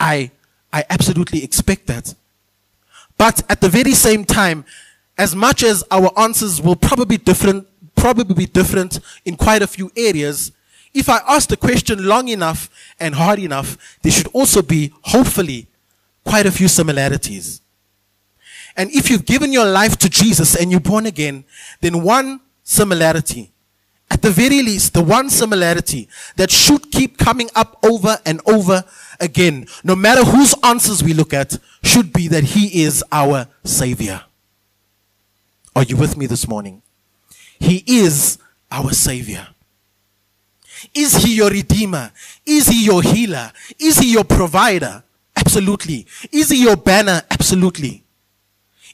I, 0.00 0.30
I 0.72 0.84
absolutely 0.88 1.44
expect 1.44 1.86
that. 1.88 2.14
But 3.18 3.42
at 3.50 3.60
the 3.60 3.68
very 3.68 3.92
same 3.92 4.24
time, 4.24 4.64
as 5.18 5.34
much 5.34 5.62
as 5.62 5.84
our 5.90 6.10
answers 6.18 6.60
will 6.60 6.76
probably 6.76 7.16
different, 7.16 7.66
probably 7.96 8.34
be 8.34 8.46
different 8.46 9.00
in 9.24 9.36
quite 9.36 9.62
a 9.62 9.66
few 9.66 9.90
areas, 9.96 10.52
if 10.94 11.08
I 11.08 11.20
ask 11.28 11.48
the 11.48 11.56
question 11.56 12.06
long 12.06 12.28
enough 12.28 12.70
and 12.98 13.14
hard 13.14 13.38
enough, 13.38 13.98
there 14.02 14.12
should 14.12 14.28
also 14.28 14.62
be, 14.62 14.92
hopefully, 15.02 15.66
quite 16.24 16.46
a 16.46 16.50
few 16.50 16.68
similarities. 16.68 17.60
And 18.76 18.90
if 18.90 19.08
you've 19.10 19.24
given 19.24 19.52
your 19.52 19.64
life 19.64 19.96
to 19.98 20.08
Jesus 20.08 20.54
and 20.54 20.70
you're 20.70 20.80
born 20.80 21.06
again, 21.06 21.44
then 21.80 22.02
one 22.02 22.40
similarity, 22.62 23.52
at 24.10 24.22
the 24.22 24.30
very 24.30 24.62
least, 24.62 24.92
the 24.92 25.02
one 25.02 25.30
similarity 25.30 26.08
that 26.36 26.50
should 26.50 26.92
keep 26.92 27.18
coming 27.18 27.48
up 27.54 27.78
over 27.82 28.18
and 28.26 28.40
over 28.46 28.84
again, 29.18 29.66
no 29.82 29.96
matter 29.96 30.24
whose 30.24 30.54
answers 30.62 31.02
we 31.02 31.14
look 31.14 31.32
at, 31.32 31.58
should 31.82 32.12
be 32.12 32.28
that 32.28 32.44
He 32.44 32.82
is 32.82 33.02
our 33.10 33.48
Savior. 33.64 34.22
Are 35.74 35.82
you 35.82 35.96
with 35.96 36.16
me 36.16 36.26
this 36.26 36.46
morning? 36.46 36.82
He 37.58 37.82
is 37.86 38.38
our 38.70 38.92
Savior. 38.92 39.48
Is 40.94 41.16
He 41.16 41.36
your 41.36 41.50
Redeemer? 41.50 42.12
Is 42.44 42.68
He 42.68 42.84
your 42.84 43.02
healer? 43.02 43.50
Is 43.78 43.98
He 43.98 44.12
your 44.12 44.24
provider? 44.24 45.02
Absolutely. 45.34 46.06
Is 46.30 46.50
He 46.50 46.62
your 46.62 46.76
banner? 46.76 47.22
Absolutely. 47.30 48.04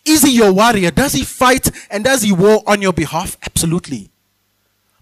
Is 0.04 0.22
He 0.22 0.36
your 0.36 0.52
warrior? 0.52 0.90
Does 0.90 1.12
He 1.12 1.24
fight 1.24 1.70
and 1.90 2.04
does 2.04 2.22
He 2.22 2.32
war 2.32 2.62
on 2.66 2.82
your 2.82 2.92
behalf? 2.92 3.36
Absolutely. 3.42 4.10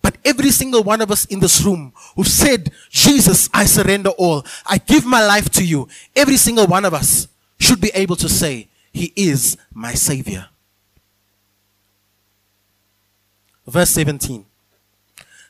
But 0.02 0.16
every 0.24 0.50
single 0.50 0.82
one 0.82 1.00
of 1.00 1.10
us 1.10 1.26
in 1.26 1.40
this 1.40 1.62
room 1.62 1.92
who 2.16 2.24
said, 2.24 2.72
Jesus, 2.88 3.48
I 3.52 3.66
surrender 3.66 4.10
all. 4.10 4.44
I 4.66 4.78
give 4.78 5.04
my 5.04 5.24
life 5.24 5.50
to 5.50 5.64
you. 5.64 5.88
Every 6.16 6.36
single 6.36 6.66
one 6.66 6.84
of 6.84 6.94
us 6.94 7.28
should 7.58 7.80
be 7.80 7.90
able 7.94 8.16
to 8.16 8.28
say, 8.28 8.68
He 8.92 9.12
is 9.14 9.56
my 9.74 9.92
Savior. 9.94 10.48
Verse 13.66 13.90
17. 13.90 14.44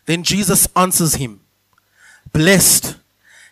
Then 0.07 0.23
Jesus 0.23 0.69
answers 0.75 1.15
him, 1.15 1.41
Blessed, 2.33 2.97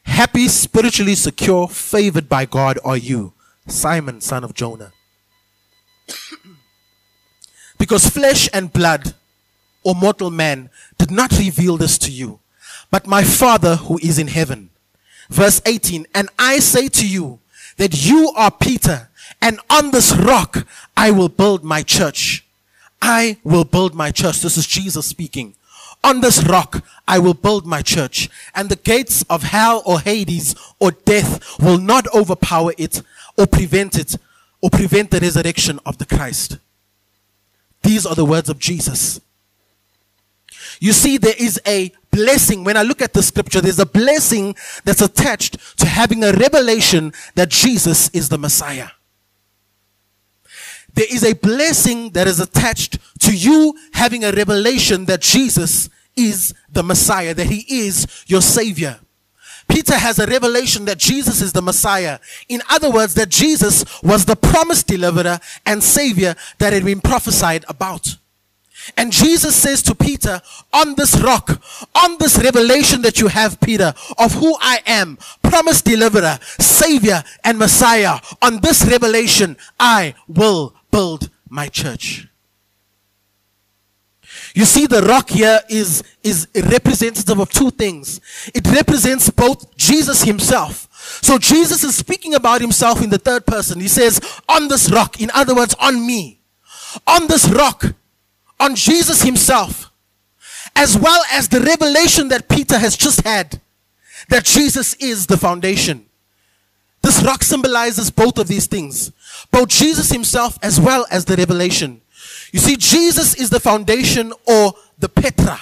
happy, 0.03 0.49
spiritually 0.49 1.15
secure, 1.15 1.69
favored 1.69 2.29
by 2.29 2.45
God 2.45 2.79
are 2.85 2.97
you, 2.97 3.33
Simon, 3.67 4.21
son 4.21 4.45
of 4.45 4.55
Jonah. 4.55 4.93
Because 7.79 8.09
flesh 8.09 8.49
and 8.53 8.73
blood, 8.73 9.15
or 9.85 9.95
mortal 9.95 10.31
man, 10.31 10.71
did 10.99 11.11
not 11.11 11.39
reveal 11.39 11.77
this 11.77 11.97
to 11.99 12.11
you, 12.11 12.41
but 12.91 13.07
my 13.07 13.25
Father 13.25 13.77
who 13.77 13.99
is 13.99 14.19
in 14.19 14.29
heaven. 14.29 14.71
Verse 15.31 15.63
18, 15.65 16.07
And 16.15 16.29
I 16.39 16.59
say 16.59 16.89
to 16.89 17.07
you 17.07 17.39
that 17.77 18.05
you 18.05 18.33
are 18.37 18.51
Peter, 18.51 19.09
and 19.41 19.61
on 19.71 19.91
this 19.91 20.15
rock 20.15 20.67
I 20.97 21.11
will 21.11 21.29
build 21.29 21.63
my 21.65 21.83
church 21.83 22.45
I 23.01 23.39
will 23.45 23.65
build 23.65 23.95
my 23.95 24.11
church. 24.11 24.41
This 24.41 24.57
is 24.57 24.67
Jesus 24.67 25.07
speaking. 25.07 25.55
On 26.05 26.21
this 26.21 26.45
rock 26.45 26.85
I 27.07 27.19
will 27.19 27.35
build 27.35 27.67
my 27.67 27.83
church, 27.83 28.29
and 28.55 28.69
the 28.69 28.77
gates 28.77 29.25
of 29.29 29.43
hell 29.43 29.83
or 29.85 30.01
Hades 30.01 30.55
or 30.79 30.93
death 30.93 31.59
will 31.61 31.79
not 31.79 32.07
overpower 32.15 32.73
it 32.79 33.03
or 33.37 33.47
prevent 33.47 33.99
it 33.99 34.17
or 34.61 34.71
prevent 34.71 35.11
the 35.11 35.21
resurrection 35.21 35.79
of 35.87 35.99
the 35.99 36.07
Christ. 36.07 36.59
These 37.83 38.07
are 38.07 38.15
the 38.15 38.25
words 38.25 38.49
of 38.49 38.59
Jesus. 38.59 39.21
You 40.81 40.93
see, 40.93 41.19
there 41.19 41.35
is 41.39 41.61
a 41.67 41.93
blessing. 42.11 42.65
When 42.65 42.77
I 42.77 42.83
look 42.83 43.03
at 43.03 43.13
the 43.13 43.23
scripture, 43.23 43.61
there's 43.61 43.79
a 43.79 43.87
blessing 43.87 44.55
that's 44.85 45.01
attached 45.01 45.79
to 45.79 45.87
having 45.87 46.25
a 46.25 46.33
revelation 46.33 47.13
that 47.35 47.49
Jesus 47.49 48.09
is 48.11 48.29
the 48.29 48.39
Messiah. 48.39 48.89
There 50.95 51.07
is 51.09 51.23
a 51.23 51.35
blessing 51.35 52.11
that 52.11 52.27
is 52.27 52.41
attached 52.41 52.99
to 53.21 53.37
you 53.37 53.75
having 53.93 54.25
a 54.25 54.33
revelation 54.33 55.05
that 55.05 55.21
Jesus 55.21 55.89
is 56.17 56.55
the 56.69 56.83
Messiah, 56.83 57.35
that 57.35 57.47
He 57.47 57.65
is 57.87 58.25
your 58.27 58.43
Savior. 58.43 58.99
Peter 59.69 59.95
has 59.95 60.19
a 60.19 60.27
revelation 60.27 60.85
that 60.87 60.99
Jesus 60.99 61.41
is 61.41 61.53
the 61.53 61.63
Messiah. 61.63 62.19
In 62.49 62.63
other 62.71 62.91
words, 62.91 63.15
that 63.15 63.29
Jesus 63.29 63.85
was 64.03 64.25
the 64.25 64.37
promised 64.37 64.87
deliverer 64.87 65.39
and 65.67 65.83
Savior 65.83 66.35
that 66.59 66.73
had 66.73 66.85
been 66.85 67.01
prophesied 67.01 67.65
about. 67.69 68.17
And 68.97 69.13
Jesus 69.13 69.55
says 69.55 69.83
to 69.83 69.95
Peter, 69.95 70.41
on 70.73 70.95
this 70.95 71.21
rock, 71.21 71.61
on 71.95 72.17
this 72.19 72.39
revelation 72.39 73.03
that 73.03 73.21
you 73.21 73.29
have, 73.29 73.61
Peter, 73.61 73.93
of 74.17 74.35
who 74.35 74.57
I 74.61 74.81
am, 74.87 75.19
promised 75.43 75.85
deliverer, 75.85 76.39
savior, 76.59 77.23
and 77.45 77.59
Messiah, 77.59 78.21
on 78.41 78.61
this 78.61 78.85
revelation, 78.85 79.57
I 79.79 80.15
will 80.27 80.75
build 80.91 81.29
my 81.49 81.69
church. 81.69 82.28
You 84.59 84.65
see, 84.65 84.89
the 84.89 85.03
rock 85.03 85.31
here 85.31 85.61
is, 85.69 86.03
is 86.25 86.49
representative 86.53 87.39
of 87.39 87.49
two 87.49 87.71
things. 87.71 88.21
It 88.53 88.67
represents 88.67 89.31
both 89.31 89.77
Jesus 89.77 90.25
himself. 90.25 90.89
So 91.23 91.39
Jesus 91.39 91.85
is 91.85 91.95
speaking 91.95 92.35
about 92.35 92.61
himself 92.61 93.01
in 93.01 93.09
the 93.09 93.19
third 93.19 93.47
person. 93.47 93.79
He 93.79 93.87
says, 93.87 94.21
on 94.49 94.67
this 94.67 94.91
rock, 94.91 95.21
in 95.21 95.31
other 95.33 95.55
words, 95.55 95.77
on 95.79 96.05
me. 96.05 96.41
On 97.07 97.29
this 97.29 97.49
rock, 97.49 97.85
on 98.59 98.75
Jesus 98.75 99.23
himself, 99.23 99.93
as 100.75 100.99
well 100.99 101.23
as 101.31 101.49
the 101.49 101.61
revelation 101.61 102.27
that 102.27 102.49
Peter 102.49 102.79
has 102.79 102.97
just 102.97 103.21
had 103.25 103.61
that 104.29 104.45
Jesus 104.45 104.95
is 104.95 105.29
the 105.29 105.37
foundation. 105.37 106.05
This 107.01 107.23
rock 107.23 107.45
symbolizes 107.45 108.11
both 108.11 108.39
of 108.39 108.49
these 108.49 108.67
things, 108.67 109.13
both 109.53 109.69
Jesus 109.69 110.11
himself 110.11 110.59
as 110.65 110.81
well 110.81 111.07
as 111.13 111.27
the 111.27 111.37
revelation. 111.37 112.01
You 112.53 112.61
see, 112.61 112.77
Jesus 112.77 113.35
is 113.35 113.51
the 113.51 113.61
foundation 113.61 114.33
or 114.47 114.75
the 114.99 115.09
Petra, 115.09 115.61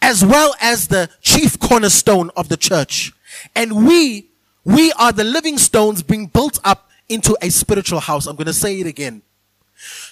as 0.00 0.24
well 0.24 0.54
as 0.60 0.88
the 0.88 1.10
chief 1.20 1.58
cornerstone 1.58 2.30
of 2.36 2.48
the 2.48 2.56
church. 2.56 3.12
And 3.54 3.86
we, 3.86 4.30
we 4.64 4.92
are 4.92 5.12
the 5.12 5.24
living 5.24 5.58
stones 5.58 6.02
being 6.02 6.26
built 6.26 6.58
up 6.64 6.90
into 7.08 7.36
a 7.42 7.50
spiritual 7.50 8.00
house. 8.00 8.26
I'm 8.26 8.36
going 8.36 8.46
to 8.46 8.52
say 8.52 8.80
it 8.80 8.86
again. 8.86 9.22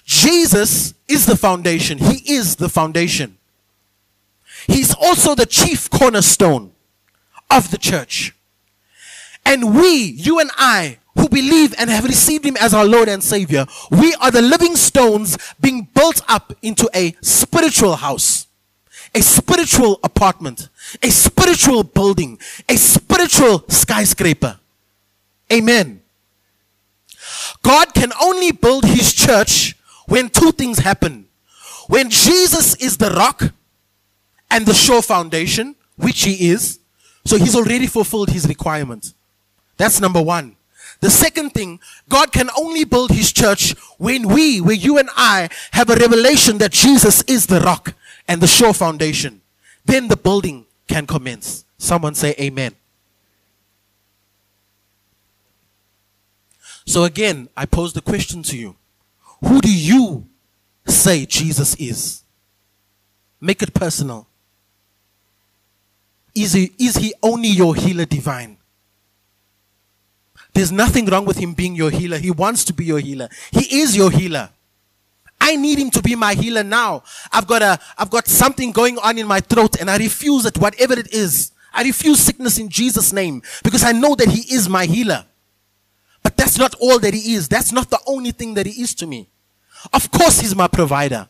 Jesus 0.04 0.94
is 1.08 1.26
the 1.26 1.36
foundation. 1.36 1.98
He 1.98 2.34
is 2.34 2.56
the 2.56 2.68
foundation. 2.68 3.38
He's 4.66 4.94
also 4.94 5.34
the 5.34 5.46
chief 5.46 5.90
cornerstone 5.90 6.72
of 7.50 7.70
the 7.70 7.78
church. 7.78 8.34
And 9.44 9.74
we, 9.74 9.96
you 9.96 10.38
and 10.40 10.50
I, 10.56 10.98
who 11.14 11.28
believe 11.28 11.74
and 11.78 11.90
have 11.90 12.04
received 12.04 12.44
him 12.44 12.56
as 12.60 12.74
our 12.74 12.84
Lord 12.84 13.08
and 13.08 13.22
Savior, 13.22 13.66
we 13.90 14.14
are 14.14 14.30
the 14.30 14.42
living 14.42 14.76
stones 14.76 15.38
being 15.60 15.88
built 15.94 16.22
up 16.28 16.52
into 16.62 16.88
a 16.94 17.14
spiritual 17.20 17.96
house, 17.96 18.46
a 19.14 19.22
spiritual 19.22 20.00
apartment, 20.02 20.68
a 21.02 21.10
spiritual 21.10 21.84
building, 21.84 22.38
a 22.68 22.76
spiritual 22.76 23.64
skyscraper. 23.68 24.58
Amen. 25.52 26.02
God 27.62 27.94
can 27.94 28.12
only 28.20 28.52
build 28.52 28.84
his 28.84 29.12
church 29.12 29.76
when 30.06 30.28
two 30.28 30.52
things 30.52 30.78
happen. 30.78 31.26
When 31.86 32.10
Jesus 32.10 32.74
is 32.76 32.96
the 32.96 33.10
rock 33.10 33.52
and 34.50 34.66
the 34.66 34.74
sure 34.74 35.02
foundation, 35.02 35.76
which 35.96 36.22
he 36.22 36.50
is, 36.50 36.80
so 37.24 37.38
he's 37.38 37.56
already 37.56 37.86
fulfilled 37.86 38.30
his 38.30 38.46
requirement. 38.48 39.14
That's 39.76 40.00
number 40.00 40.20
one. 40.20 40.56
The 41.04 41.10
second 41.10 41.50
thing, 41.50 41.80
God 42.08 42.32
can 42.32 42.48
only 42.56 42.84
build 42.84 43.10
his 43.10 43.30
church 43.30 43.72
when 43.98 44.26
we, 44.26 44.62
where 44.62 44.74
you 44.74 44.96
and 44.96 45.10
I, 45.14 45.50
have 45.72 45.90
a 45.90 45.96
revelation 45.96 46.56
that 46.58 46.72
Jesus 46.72 47.22
is 47.24 47.46
the 47.46 47.60
rock 47.60 47.92
and 48.26 48.40
the 48.40 48.46
sure 48.46 48.72
foundation. 48.72 49.42
Then 49.84 50.08
the 50.08 50.16
building 50.16 50.64
can 50.88 51.06
commence. 51.06 51.66
Someone 51.76 52.14
say 52.14 52.34
amen. 52.40 52.74
So 56.86 57.04
again, 57.04 57.50
I 57.54 57.66
pose 57.66 57.92
the 57.92 58.00
question 58.00 58.42
to 58.44 58.56
you. 58.56 58.74
Who 59.44 59.60
do 59.60 59.70
you 59.70 60.26
say 60.86 61.26
Jesus 61.26 61.74
is? 61.74 62.22
Make 63.42 63.60
it 63.60 63.74
personal. 63.74 64.26
Is 66.34 66.54
he, 66.54 66.72
is 66.78 66.96
he 66.96 67.12
only 67.22 67.48
your 67.48 67.74
healer 67.74 68.06
divine? 68.06 68.56
There's 70.54 70.72
nothing 70.72 71.06
wrong 71.06 71.24
with 71.24 71.36
him 71.36 71.52
being 71.52 71.74
your 71.74 71.90
healer. 71.90 72.16
He 72.16 72.30
wants 72.30 72.64
to 72.66 72.72
be 72.72 72.84
your 72.84 73.00
healer. 73.00 73.28
He 73.50 73.80
is 73.80 73.96
your 73.96 74.10
healer. 74.10 74.50
I 75.40 75.56
need 75.56 75.78
him 75.78 75.90
to 75.90 76.00
be 76.00 76.14
my 76.14 76.34
healer 76.34 76.62
now. 76.62 77.02
I've 77.32 77.46
got 77.46 77.60
a, 77.60 77.78
I've 77.98 78.08
got 78.08 78.26
something 78.28 78.70
going 78.72 78.96
on 78.98 79.18
in 79.18 79.26
my 79.26 79.40
throat 79.40 79.78
and 79.80 79.90
I 79.90 79.98
refuse 79.98 80.46
it, 80.46 80.56
whatever 80.56 80.98
it 80.98 81.12
is. 81.12 81.52
I 81.74 81.82
refuse 81.82 82.20
sickness 82.20 82.58
in 82.58 82.68
Jesus' 82.68 83.12
name 83.12 83.42
because 83.62 83.82
I 83.84 83.92
know 83.92 84.14
that 84.14 84.28
he 84.28 84.54
is 84.54 84.68
my 84.68 84.86
healer. 84.86 85.26
But 86.22 86.36
that's 86.36 86.56
not 86.56 86.74
all 86.80 86.98
that 87.00 87.12
he 87.12 87.34
is. 87.34 87.48
That's 87.48 87.72
not 87.72 87.90
the 87.90 88.00
only 88.06 88.30
thing 88.30 88.54
that 88.54 88.64
he 88.64 88.80
is 88.80 88.94
to 88.94 89.06
me. 89.06 89.28
Of 89.92 90.10
course, 90.10 90.40
he's 90.40 90.56
my 90.56 90.68
provider. 90.68 91.28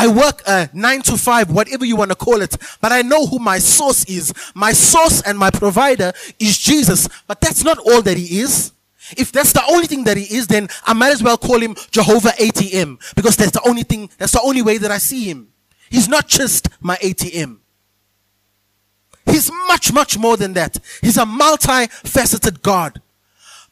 I 0.00 0.06
work 0.06 0.40
a 0.46 0.50
uh, 0.50 0.66
nine 0.72 1.02
to 1.02 1.18
five, 1.18 1.50
whatever 1.50 1.84
you 1.84 1.94
want 1.94 2.10
to 2.10 2.14
call 2.14 2.40
it, 2.40 2.56
but 2.80 2.90
I 2.90 3.02
know 3.02 3.26
who 3.26 3.38
my 3.38 3.58
source 3.58 4.06
is. 4.06 4.32
My 4.54 4.72
source 4.72 5.20
and 5.20 5.38
my 5.38 5.50
provider 5.50 6.14
is 6.38 6.56
Jesus, 6.56 7.06
but 7.26 7.38
that's 7.42 7.64
not 7.64 7.76
all 7.76 8.00
that 8.00 8.16
he 8.16 8.40
is. 8.40 8.72
If 9.18 9.30
that's 9.30 9.52
the 9.52 9.62
only 9.68 9.86
thing 9.86 10.04
that 10.04 10.16
he 10.16 10.34
is, 10.34 10.46
then 10.46 10.68
I 10.86 10.94
might 10.94 11.12
as 11.12 11.22
well 11.22 11.36
call 11.36 11.58
him 11.58 11.76
Jehovah 11.90 12.30
ATM 12.30 13.14
because 13.14 13.36
that's 13.36 13.50
the 13.50 13.60
only 13.68 13.82
thing, 13.82 14.08
that's 14.16 14.32
the 14.32 14.40
only 14.40 14.62
way 14.62 14.78
that 14.78 14.90
I 14.90 14.96
see 14.96 15.24
him. 15.24 15.48
He's 15.90 16.08
not 16.08 16.28
just 16.28 16.70
my 16.80 16.96
ATM. 16.96 17.58
He's 19.26 19.52
much, 19.68 19.92
much 19.92 20.16
more 20.16 20.38
than 20.38 20.54
that. 20.54 20.78
He's 21.02 21.18
a 21.18 21.24
multifaceted 21.24 22.62
God. 22.62 23.02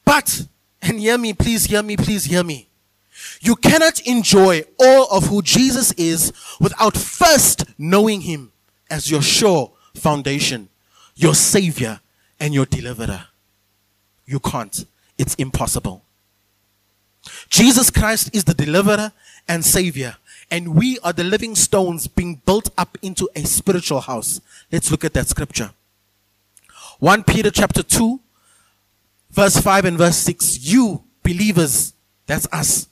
But, 0.05 0.45
and 0.83 0.99
hear 0.99 1.17
me, 1.17 1.33
please 1.33 1.65
hear 1.65 1.81
me, 1.81 1.97
please 1.97 2.25
hear 2.25 2.43
me. 2.43 2.68
You 3.41 3.55
cannot 3.55 3.99
enjoy 4.01 4.63
all 4.79 5.07
of 5.11 5.27
who 5.27 5.41
Jesus 5.41 5.91
is 5.93 6.33
without 6.59 6.97
first 6.97 7.65
knowing 7.77 8.21
him 8.21 8.51
as 8.89 9.09
your 9.09 9.21
sure 9.21 9.71
foundation, 9.95 10.69
your 11.15 11.35
savior, 11.35 11.99
and 12.39 12.53
your 12.53 12.65
deliverer. 12.65 13.27
You 14.25 14.39
can't. 14.39 14.85
It's 15.17 15.35
impossible. 15.35 16.03
Jesus 17.49 17.89
Christ 17.89 18.33
is 18.33 18.45
the 18.45 18.53
deliverer 18.53 19.11
and 19.47 19.65
savior, 19.65 20.15
and 20.49 20.75
we 20.75 20.99
are 20.99 21.13
the 21.13 21.23
living 21.23 21.55
stones 21.55 22.07
being 22.07 22.41
built 22.45 22.69
up 22.77 22.97
into 23.01 23.29
a 23.35 23.43
spiritual 23.45 24.01
house. 24.01 24.39
Let's 24.71 24.91
look 24.91 25.03
at 25.03 25.13
that 25.13 25.27
scripture. 25.27 25.71
1 26.99 27.23
Peter 27.23 27.51
chapter 27.51 27.83
2, 27.83 28.19
verse 29.31 29.57
5 29.57 29.85
and 29.85 29.97
verse 29.97 30.17
6. 30.17 30.59
You 30.59 31.03
believers, 31.23 31.93
that's 32.25 32.47
us, 32.51 32.87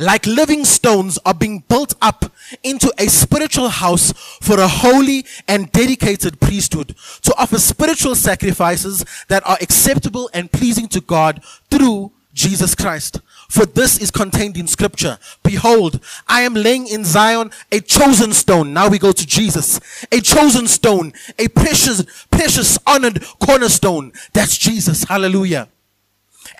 like 0.00 0.26
living 0.26 0.64
stones 0.64 1.18
are 1.24 1.34
being 1.34 1.62
built 1.68 1.94
up 2.00 2.32
into 2.62 2.92
a 2.98 3.06
spiritual 3.08 3.68
house 3.68 4.12
for 4.40 4.58
a 4.58 4.68
holy 4.68 5.24
and 5.46 5.70
dedicated 5.72 6.40
priesthood 6.40 6.94
to 7.22 7.34
offer 7.36 7.58
spiritual 7.58 8.14
sacrifices 8.14 9.04
that 9.28 9.46
are 9.46 9.58
acceptable 9.60 10.30
and 10.32 10.50
pleasing 10.50 10.88
to 10.88 11.00
God 11.00 11.42
through 11.70 12.12
Jesus 12.32 12.74
Christ. 12.74 13.20
For 13.48 13.66
this 13.66 13.98
is 13.98 14.10
contained 14.10 14.56
in 14.56 14.68
scripture. 14.68 15.18
Behold, 15.42 16.00
I 16.28 16.42
am 16.42 16.54
laying 16.54 16.86
in 16.86 17.04
Zion 17.04 17.50
a 17.72 17.80
chosen 17.80 18.32
stone. 18.32 18.72
Now 18.72 18.88
we 18.88 18.98
go 18.98 19.10
to 19.10 19.26
Jesus. 19.26 19.80
A 20.12 20.20
chosen 20.20 20.68
stone, 20.68 21.12
a 21.38 21.48
precious, 21.48 22.04
precious 22.30 22.78
honored 22.86 23.24
cornerstone. 23.44 24.12
That's 24.32 24.56
Jesus. 24.56 25.04
Hallelujah 25.04 25.68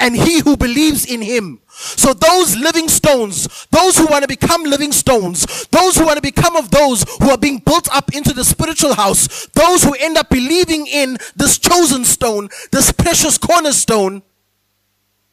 and 0.00 0.16
he 0.16 0.40
who 0.40 0.56
believes 0.56 1.04
in 1.04 1.20
him. 1.20 1.60
So 1.68 2.12
those 2.12 2.56
living 2.56 2.88
stones, 2.88 3.66
those 3.70 3.96
who 3.96 4.06
want 4.06 4.22
to 4.22 4.28
become 4.28 4.64
living 4.64 4.92
stones, 4.92 5.66
those 5.70 5.96
who 5.96 6.06
want 6.06 6.16
to 6.16 6.22
become 6.22 6.56
of 6.56 6.70
those 6.70 7.04
who 7.20 7.30
are 7.30 7.38
being 7.38 7.58
built 7.58 7.88
up 7.94 8.14
into 8.14 8.32
the 8.32 8.44
spiritual 8.44 8.94
house, 8.94 9.46
those 9.48 9.84
who 9.84 9.94
end 10.00 10.16
up 10.16 10.30
believing 10.30 10.86
in 10.86 11.18
this 11.36 11.58
chosen 11.58 12.04
stone, 12.04 12.48
this 12.72 12.90
precious 12.90 13.38
cornerstone, 13.38 14.22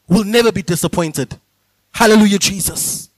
will 0.06 0.24
never 0.24 0.52
be 0.52 0.62
disappointed. 0.62 1.36
Hallelujah, 1.92 2.38
Jesus. 2.38 3.10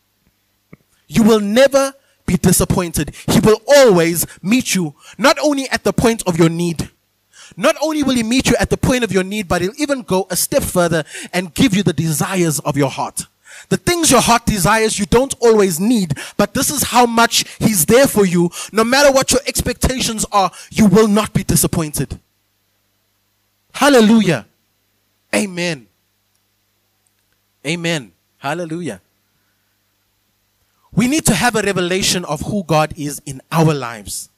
You 1.08 1.24
will 1.24 1.40
never 1.40 1.92
be 2.26 2.36
disappointed. 2.36 3.14
He 3.28 3.40
will 3.40 3.60
always 3.66 4.26
meet 4.42 4.74
you, 4.74 4.94
not 5.18 5.38
only 5.42 5.68
at 5.68 5.82
the 5.82 5.92
point 5.92 6.22
of 6.26 6.38
your 6.38 6.48
need. 6.48 6.90
Not 7.56 7.76
only 7.82 8.02
will 8.02 8.14
he 8.14 8.22
meet 8.22 8.48
you 8.48 8.56
at 8.58 8.70
the 8.70 8.76
point 8.76 9.04
of 9.04 9.12
your 9.12 9.24
need, 9.24 9.48
but 9.48 9.62
he'll 9.62 9.72
even 9.78 10.02
go 10.02 10.26
a 10.30 10.36
step 10.36 10.62
further 10.62 11.04
and 11.32 11.54
give 11.54 11.74
you 11.74 11.82
the 11.82 11.92
desires 11.92 12.58
of 12.60 12.76
your 12.76 12.90
heart. 12.90 13.26
The 13.68 13.76
things 13.76 14.10
your 14.10 14.20
heart 14.20 14.46
desires 14.46 14.98
you 14.98 15.06
don't 15.06 15.34
always 15.40 15.78
need, 15.78 16.14
but 16.36 16.54
this 16.54 16.70
is 16.70 16.84
how 16.84 17.06
much 17.06 17.44
He's 17.58 17.86
there 17.86 18.06
for 18.06 18.24
you. 18.24 18.50
No 18.72 18.84
matter 18.84 19.12
what 19.12 19.32
your 19.32 19.40
expectations 19.46 20.24
are, 20.32 20.50
you 20.70 20.86
will 20.86 21.08
not 21.08 21.32
be 21.32 21.44
disappointed. 21.44 22.18
Hallelujah. 23.72 24.46
Amen. 25.34 25.86
Amen. 27.66 28.12
Hallelujah. 28.38 29.00
We 30.92 31.06
need 31.06 31.26
to 31.26 31.34
have 31.34 31.54
a 31.54 31.62
revelation 31.62 32.24
of 32.24 32.40
who 32.40 32.64
God 32.64 32.94
is 32.96 33.22
in 33.24 33.40
our 33.52 33.72
lives. 33.72 34.29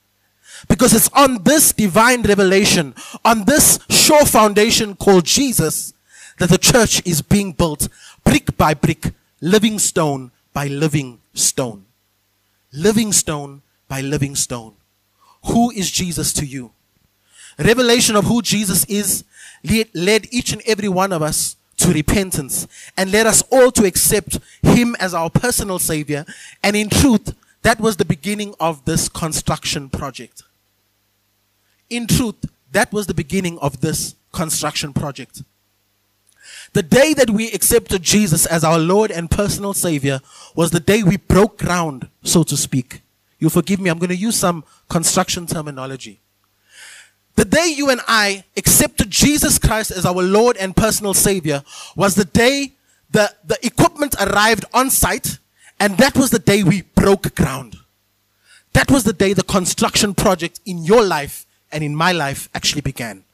Because 0.69 0.95
it's 0.95 1.09
on 1.11 1.43
this 1.43 1.73
divine 1.73 2.23
revelation, 2.23 2.95
on 3.25 3.45
this 3.45 3.79
sure 3.89 4.25
foundation 4.25 4.95
called 4.95 5.25
Jesus, 5.25 5.93
that 6.39 6.49
the 6.49 6.59
church 6.59 7.05
is 7.07 7.23
being 7.23 7.53
built 7.53 7.89
brick 8.25 8.57
by 8.57 8.75
brick, 8.75 9.13
living 9.41 9.79
stone 9.79 10.31
by 10.53 10.67
living 10.69 11.21
stone. 11.35 11.85
Living 12.73 13.13
stone 13.13 13.63
by 13.89 14.01
living 14.01 14.35
stone. 14.35 14.75
Who 15.47 15.71
is 15.73 15.91
Jesus 15.91 16.33
to 16.35 16.47
you? 16.47 16.73
Revelation 17.59 18.17
of 18.17 18.25
who 18.25 18.41
Jesus 18.41 18.85
is 18.87 19.25
led 19.95 20.27
each 20.31 20.53
and 20.53 20.63
every 20.67 20.89
one 20.89 21.13
of 21.13 21.23
us 21.23 21.57
to 21.77 21.93
repentance 21.93 22.67
and 22.97 23.11
led 23.11 23.27
us 23.27 23.43
all 23.51 23.71
to 23.73 23.85
accept 23.85 24.39
him 24.63 24.95
as 25.01 25.13
our 25.13 25.29
personal 25.29 25.79
savior. 25.79 26.25
And 26.63 26.77
in 26.77 26.89
truth, 26.89 27.35
that 27.63 27.81
was 27.81 27.97
the 27.97 28.05
beginning 28.05 28.55
of 28.59 28.85
this 28.85 29.09
construction 29.09 29.89
project. 29.89 30.45
In 31.93 32.07
truth, 32.07 32.47
that 32.71 32.91
was 32.91 33.07
the 33.07 33.13
beginning 33.13 33.59
of 33.59 33.83
this 33.83 34.15
construction 34.33 34.95
project. 34.95 35.43
The 36.73 36.83
day 36.83 37.13
that 37.13 37.29
we 37.29 37.53
accepted 37.53 38.03
Jesus 38.03 38.47
as 38.47 38.65
our 38.65 38.79
Lord 38.79 39.11
and 39.11 39.31
personal 39.31 39.75
Savior 39.75 40.21
was 40.57 40.71
the 40.71 40.81
day 40.81 41.03
we 41.03 41.19
broke 41.19 41.59
ground, 41.59 42.09
so 42.23 42.45
to 42.45 42.57
speak. 42.57 43.03
You'll 43.39 43.51
forgive 43.51 43.79
me, 43.79 43.91
I'm 43.91 43.99
going 43.99 44.09
to 44.09 44.17
use 44.17 44.37
some 44.37 44.65
construction 44.89 45.47
terminology. 45.47 46.21
The 47.35 47.45
day 47.45 47.71
you 47.77 47.91
and 47.91 48.01
I 48.09 48.45
accepted 48.57 49.11
Jesus 49.11 49.59
Christ 49.59 49.91
as 49.91 50.07
our 50.07 50.23
Lord 50.23 50.57
and 50.57 50.75
personal 50.75 51.13
Savior 51.13 51.63
was 51.95 52.15
the 52.15 52.25
day 52.25 52.73
the, 53.11 53.35
the 53.45 53.59
equipment 53.67 54.15
arrived 54.19 54.65
on 54.73 54.89
site, 54.89 55.39
and 55.79 55.99
that 55.99 56.17
was 56.17 56.31
the 56.31 56.39
day 56.39 56.63
we 56.63 56.81
broke 56.81 57.35
ground. 57.35 57.77
That 58.73 58.91
was 58.91 59.05
the 59.05 59.13
day 59.13 59.35
the 59.35 59.43
construction 59.43 60.15
project 60.15 60.59
in 60.65 60.85
your 60.85 61.05
life 61.05 61.45
and 61.73 61.83
in 61.83 61.97
my 61.97 62.13
life 62.13 62.49
actually 62.55 62.83
began. 62.83 63.25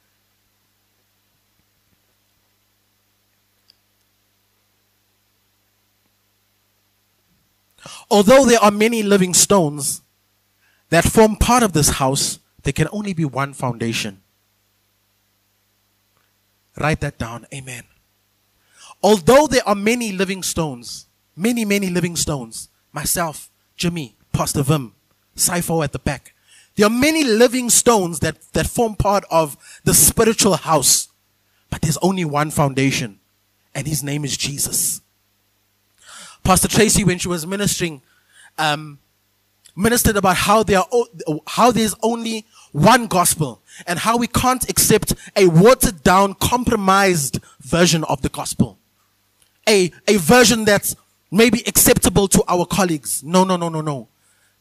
Although 8.11 8.47
there 8.47 8.61
are 8.61 8.71
many 8.71 9.03
living 9.03 9.35
stones 9.35 10.03
that 10.89 11.05
form 11.05 11.37
part 11.37 11.63
of 11.63 11.73
this 11.73 11.91
house, 11.91 12.39
there 12.63 12.73
can 12.73 12.89
only 12.91 13.13
be 13.13 13.25
one 13.25 13.53
foundation. 13.53 14.23
Write 16.79 17.01
that 17.01 17.19
down. 17.19 17.47
Amen. 17.53 17.85
Although 19.03 19.47
there 19.47 19.67
are 19.67 19.75
many 19.75 20.13
living 20.13 20.43
stones, 20.43 21.07
many, 21.37 21.65
many 21.65 21.89
living 21.89 22.17
stones, 22.17 22.69
myself, 22.93 23.51
Jimmy, 23.77 24.17
Pastor 24.33 24.63
Vim, 24.63 24.95
Sipho 25.37 25.85
at 25.85 25.93
the 25.93 25.99
back, 25.99 26.35
there 26.79 26.87
are 26.87 26.91
many 26.91 27.25
living 27.25 27.71
stones 27.71 28.21
that, 28.21 28.41
that 28.53 28.69
form 28.69 28.95
part 28.95 29.25
of 29.33 29.57
the 29.83 29.93
spiritual 29.93 30.55
house, 30.55 31.09
but 31.71 31.83
there's 31.83 31.97
only 31.97 32.25
one 32.25 32.53
foundation, 32.53 33.19
and 33.75 33.89
his 33.89 34.05
name 34.05 34.25
is 34.25 34.37
Jesus. 34.37 35.01
Pastor 36.45 36.69
Tracy, 36.69 37.03
when 37.03 37.19
she 37.19 37.27
was 37.27 37.45
ministering, 37.45 38.01
um, 38.59 39.01
ministered 39.75 40.17
about 40.17 40.37
how 40.37 40.63
there 40.63 40.79
are, 40.79 41.41
how 41.49 41.73
there's 41.73 41.97
only 42.01 42.47
one 42.71 43.09
gospel 43.09 43.61
and 43.89 43.99
how 43.99 44.17
we 44.17 44.29
can't 44.29 44.71
accept 44.71 45.15
a 45.35 45.49
watered 45.49 46.05
down, 46.05 46.33
compromised 46.35 47.41
version 47.59 48.05
of 48.05 48.23
the 48.23 48.29
gospel. 48.29 48.79
A, 49.69 49.91
a 50.07 50.17
version 50.17 50.65
that's 50.65 50.95
maybe 51.29 51.61
acceptable 51.67 52.29
to 52.29 52.45
our 52.47 52.65
colleagues. 52.65 53.25
No, 53.25 53.43
no, 53.43 53.57
no, 53.57 53.69
no, 53.69 53.81
no. 53.81 54.09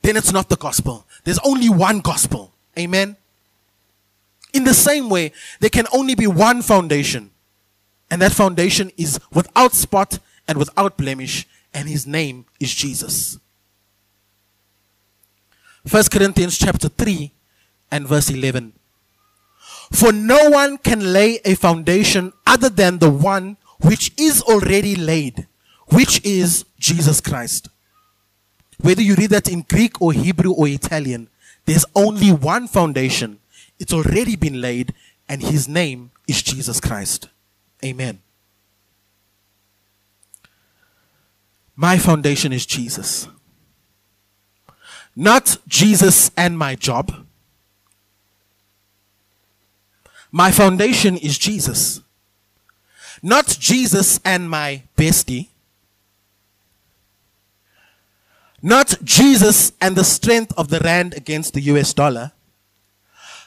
Then 0.01 0.17
it's 0.17 0.31
not 0.31 0.49
the 0.49 0.55
gospel. 0.55 1.05
There's 1.23 1.39
only 1.39 1.69
one 1.69 1.99
gospel. 1.99 2.53
Amen. 2.77 3.17
In 4.53 4.63
the 4.63 4.73
same 4.73 5.09
way, 5.09 5.33
there 5.59 5.69
can 5.69 5.87
only 5.93 6.15
be 6.15 6.27
one 6.27 6.61
foundation. 6.61 7.31
And 8.09 8.21
that 8.21 8.31
foundation 8.31 8.91
is 8.97 9.19
without 9.33 9.73
spot 9.73 10.19
and 10.47 10.57
without 10.57 10.97
blemish 10.97 11.45
and 11.73 11.89
his 11.89 12.07
name 12.07 12.45
is 12.59 12.73
Jesus. 12.73 13.37
1 15.89 16.03
Corinthians 16.11 16.57
chapter 16.57 16.89
3 16.89 17.31
and 17.91 18.07
verse 18.07 18.29
11. 18.29 18.73
For 19.91 20.11
no 20.11 20.49
one 20.49 20.77
can 20.77 21.13
lay 21.13 21.39
a 21.45 21.55
foundation 21.55 22.33
other 22.45 22.69
than 22.69 22.99
the 22.99 23.09
one 23.09 23.57
which 23.81 24.11
is 24.17 24.41
already 24.41 24.95
laid, 24.95 25.47
which 25.87 26.23
is 26.25 26.65
Jesus 26.79 27.21
Christ. 27.21 27.69
Whether 28.79 29.01
you 29.01 29.15
read 29.15 29.31
that 29.31 29.49
in 29.49 29.65
Greek 29.69 30.01
or 30.01 30.13
Hebrew 30.13 30.51
or 30.51 30.67
Italian, 30.67 31.29
there's 31.65 31.85
only 31.95 32.31
one 32.31 32.67
foundation. 32.67 33.39
It's 33.79 33.93
already 33.93 34.35
been 34.35 34.61
laid, 34.61 34.93
and 35.27 35.41
his 35.41 35.67
name 35.67 36.11
is 36.27 36.41
Jesus 36.41 36.79
Christ. 36.79 37.29
Amen. 37.83 38.19
My 41.75 41.97
foundation 41.97 42.51
is 42.53 42.65
Jesus. 42.65 43.27
Not 45.15 45.57
Jesus 45.67 46.31
and 46.37 46.57
my 46.57 46.75
job. 46.75 47.25
My 50.31 50.51
foundation 50.51 51.17
is 51.17 51.37
Jesus. 51.37 52.01
Not 53.23 53.47
Jesus 53.59 54.19
and 54.23 54.49
my 54.49 54.83
bestie. 54.95 55.47
Not 58.61 58.95
Jesus 59.03 59.71
and 59.79 59.95
the 59.95 60.03
strength 60.03 60.53
of 60.57 60.69
the 60.69 60.79
rand 60.79 61.13
against 61.13 61.53
the 61.53 61.61
US 61.61 61.93
dollar. 61.93 62.31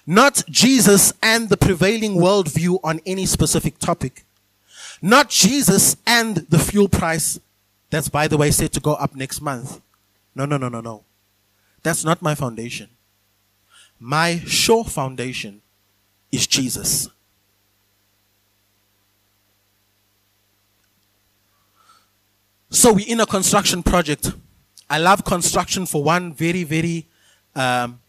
Not 0.07 0.44
Jesus 0.49 1.12
and 1.23 1.49
the 1.49 1.57
prevailing 1.57 2.14
worldview 2.14 2.81
on 2.83 3.01
any 3.05 3.27
specific 3.27 3.79
topic. 3.79 4.25
Not 5.03 5.29
Jesus 5.31 5.96
and 6.07 6.37
the 6.49 6.59
fuel 6.59 6.88
price 6.88 7.38
that's, 7.90 8.09
by 8.09 8.29
the 8.29 8.37
way, 8.37 8.53
said 8.53 8.73
to 8.73 8.81
go 8.81 8.94
up 8.94 9.14
next 9.14 9.40
month. 9.40 9.81
No, 10.35 10.46
no, 10.46 10.57
no, 10.57 10.68
no, 10.68 10.81
no. 10.81 11.03
That's 11.83 12.05
not 12.05 12.23
my 12.23 12.35
foundation. 12.37 12.88
My 13.99 14.40
sure 14.46 14.85
foundation 14.85 15.61
is 16.31 16.46
Jesus. 16.46 17.09
So 22.70 22.92
we're 22.92 23.09
in 23.09 23.18
a 23.18 23.27
construction 23.27 23.83
project. 23.83 24.33
I 24.90 24.98
love 24.98 25.24
construction 25.24 25.87
for 25.87 26.03
one 26.03 26.35
very, 26.35 26.64
very 26.64 27.07
um, 27.55 28.00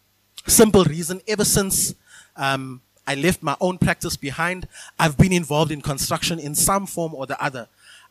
simple 0.47 0.83
reason. 0.83 1.21
Ever 1.27 1.45
since 1.45 1.93
um, 2.35 2.81
I 3.05 3.13
left 3.13 3.43
my 3.43 3.55
own 3.61 3.77
practice 3.77 4.17
behind, 4.17 4.67
I've 4.99 5.15
been 5.15 5.31
involved 5.31 5.71
in 5.71 5.81
construction 5.81 6.39
in 6.39 6.55
some 6.55 6.87
form 6.87 7.13
or 7.13 7.27
the 7.27 7.41
other 7.41 7.67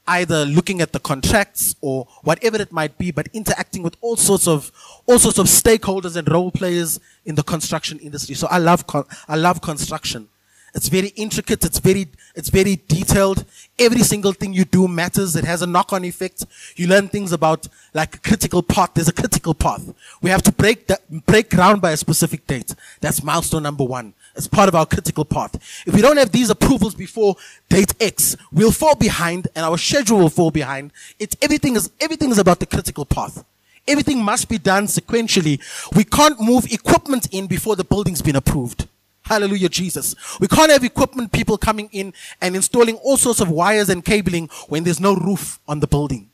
either 0.06 0.44
looking 0.44 0.80
at 0.80 0.92
the 0.92 0.98
contracts 0.98 1.76
or 1.80 2.06
whatever 2.22 2.60
it 2.60 2.72
might 2.72 2.96
be, 2.98 3.10
but 3.10 3.28
interacting 3.32 3.82
with 3.82 3.96
all 4.00 4.16
sorts 4.16 4.48
of 4.48 4.72
all 5.06 5.18
sorts 5.18 5.38
of 5.38 5.46
stakeholders 5.46 6.16
and 6.16 6.28
role 6.30 6.50
players 6.50 6.98
in 7.24 7.34
the 7.34 7.42
construction 7.42 7.98
industry. 7.98 8.34
So 8.34 8.46
I 8.48 8.58
love 8.58 8.84
I 9.28 9.36
love 9.36 9.60
construction. 9.60 10.28
It's 10.74 10.88
very 10.88 11.08
intricate. 11.08 11.64
It's 11.64 11.78
very 11.78 12.08
it's 12.34 12.48
very 12.48 12.76
detailed. 12.88 13.44
Every 13.78 14.02
single 14.02 14.32
thing 14.32 14.52
you 14.52 14.64
do 14.64 14.86
matters. 14.86 15.34
It 15.36 15.44
has 15.44 15.62
a 15.62 15.66
knock-on 15.66 16.04
effect. 16.04 16.44
You 16.76 16.86
learn 16.86 17.08
things 17.08 17.32
about 17.32 17.66
like 17.92 18.14
a 18.16 18.18
critical 18.18 18.62
path. 18.62 18.90
There's 18.94 19.08
a 19.08 19.12
critical 19.12 19.54
path. 19.54 19.92
We 20.22 20.30
have 20.30 20.42
to 20.42 20.52
break 20.52 20.86
that 20.86 21.00
break 21.26 21.50
ground 21.50 21.82
by 21.82 21.90
a 21.92 21.96
specific 21.96 22.46
date. 22.46 22.74
That's 23.00 23.22
milestone 23.22 23.64
number 23.64 23.84
one 23.84 24.14
It's 24.36 24.46
part 24.46 24.68
of 24.68 24.74
our 24.74 24.86
critical 24.86 25.24
path. 25.24 25.56
If 25.86 25.94
we 25.94 26.02
don't 26.02 26.16
have 26.16 26.30
these 26.30 26.50
approvals 26.50 26.94
before 26.94 27.36
date 27.68 27.94
X, 28.00 28.36
we'll 28.52 28.72
fall 28.72 28.94
behind 28.94 29.48
and 29.56 29.64
our 29.64 29.78
schedule 29.78 30.18
will 30.18 30.30
fall 30.30 30.50
behind. 30.50 30.92
It's 31.18 31.36
everything 31.42 31.76
is, 31.76 31.90
everything 32.00 32.30
is 32.30 32.38
about 32.38 32.60
the 32.60 32.66
critical 32.66 33.04
path. 33.04 33.44
Everything 33.88 34.22
must 34.22 34.48
be 34.48 34.58
done 34.58 34.86
sequentially. 34.86 35.60
We 35.96 36.04
can't 36.04 36.40
move 36.40 36.70
equipment 36.70 37.28
in 37.32 37.46
before 37.46 37.76
the 37.76 37.84
building's 37.84 38.22
been 38.22 38.36
approved. 38.36 38.86
Hallelujah, 39.24 39.68
Jesus. 39.68 40.14
We 40.40 40.48
can't 40.48 40.72
have 40.72 40.82
equipment 40.82 41.30
people 41.32 41.56
coming 41.56 41.88
in 41.92 42.12
and 42.40 42.56
installing 42.56 42.96
all 42.96 43.16
sorts 43.16 43.40
of 43.40 43.50
wires 43.50 43.88
and 43.88 44.04
cabling 44.04 44.48
when 44.68 44.84
there's 44.84 45.00
no 45.00 45.14
roof 45.14 45.60
on 45.68 45.80
the 45.80 45.86
building. 45.86 46.30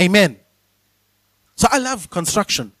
Amen. 0.00 0.38
So 1.56 1.68
I 1.70 1.78
love 1.78 2.08
construction. 2.08 2.72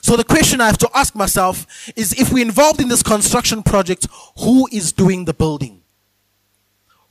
So 0.00 0.16
the 0.16 0.24
question 0.24 0.60
I 0.60 0.66
have 0.66 0.78
to 0.78 0.90
ask 0.94 1.14
myself 1.14 1.66
is 1.96 2.12
if 2.18 2.32
we're 2.32 2.44
involved 2.44 2.80
in 2.80 2.88
this 2.88 3.02
construction 3.02 3.62
project, 3.62 4.06
who 4.40 4.68
is 4.72 4.92
doing 4.92 5.24
the 5.24 5.34
building? 5.34 5.82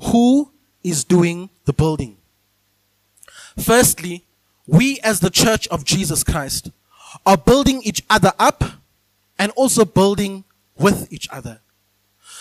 Who 0.02 0.52
is 0.84 1.04
doing 1.04 1.50
the 1.66 1.74
building? 1.74 2.18
Firstly, 3.58 4.24
we 4.68 5.00
as 5.04 5.20
the 5.20 5.30
church 5.30 5.68
of 5.70 5.86
Jesus 5.86 6.24
Christ 6.24 6.70
are 7.26 7.38
building 7.38 7.82
each 7.84 8.04
other 8.10 8.34
up 8.40 8.64
and 9.40 9.52
also 9.54 9.86
building 9.86 10.44
with 10.84 11.12
each 11.12 11.28
other. 11.32 11.62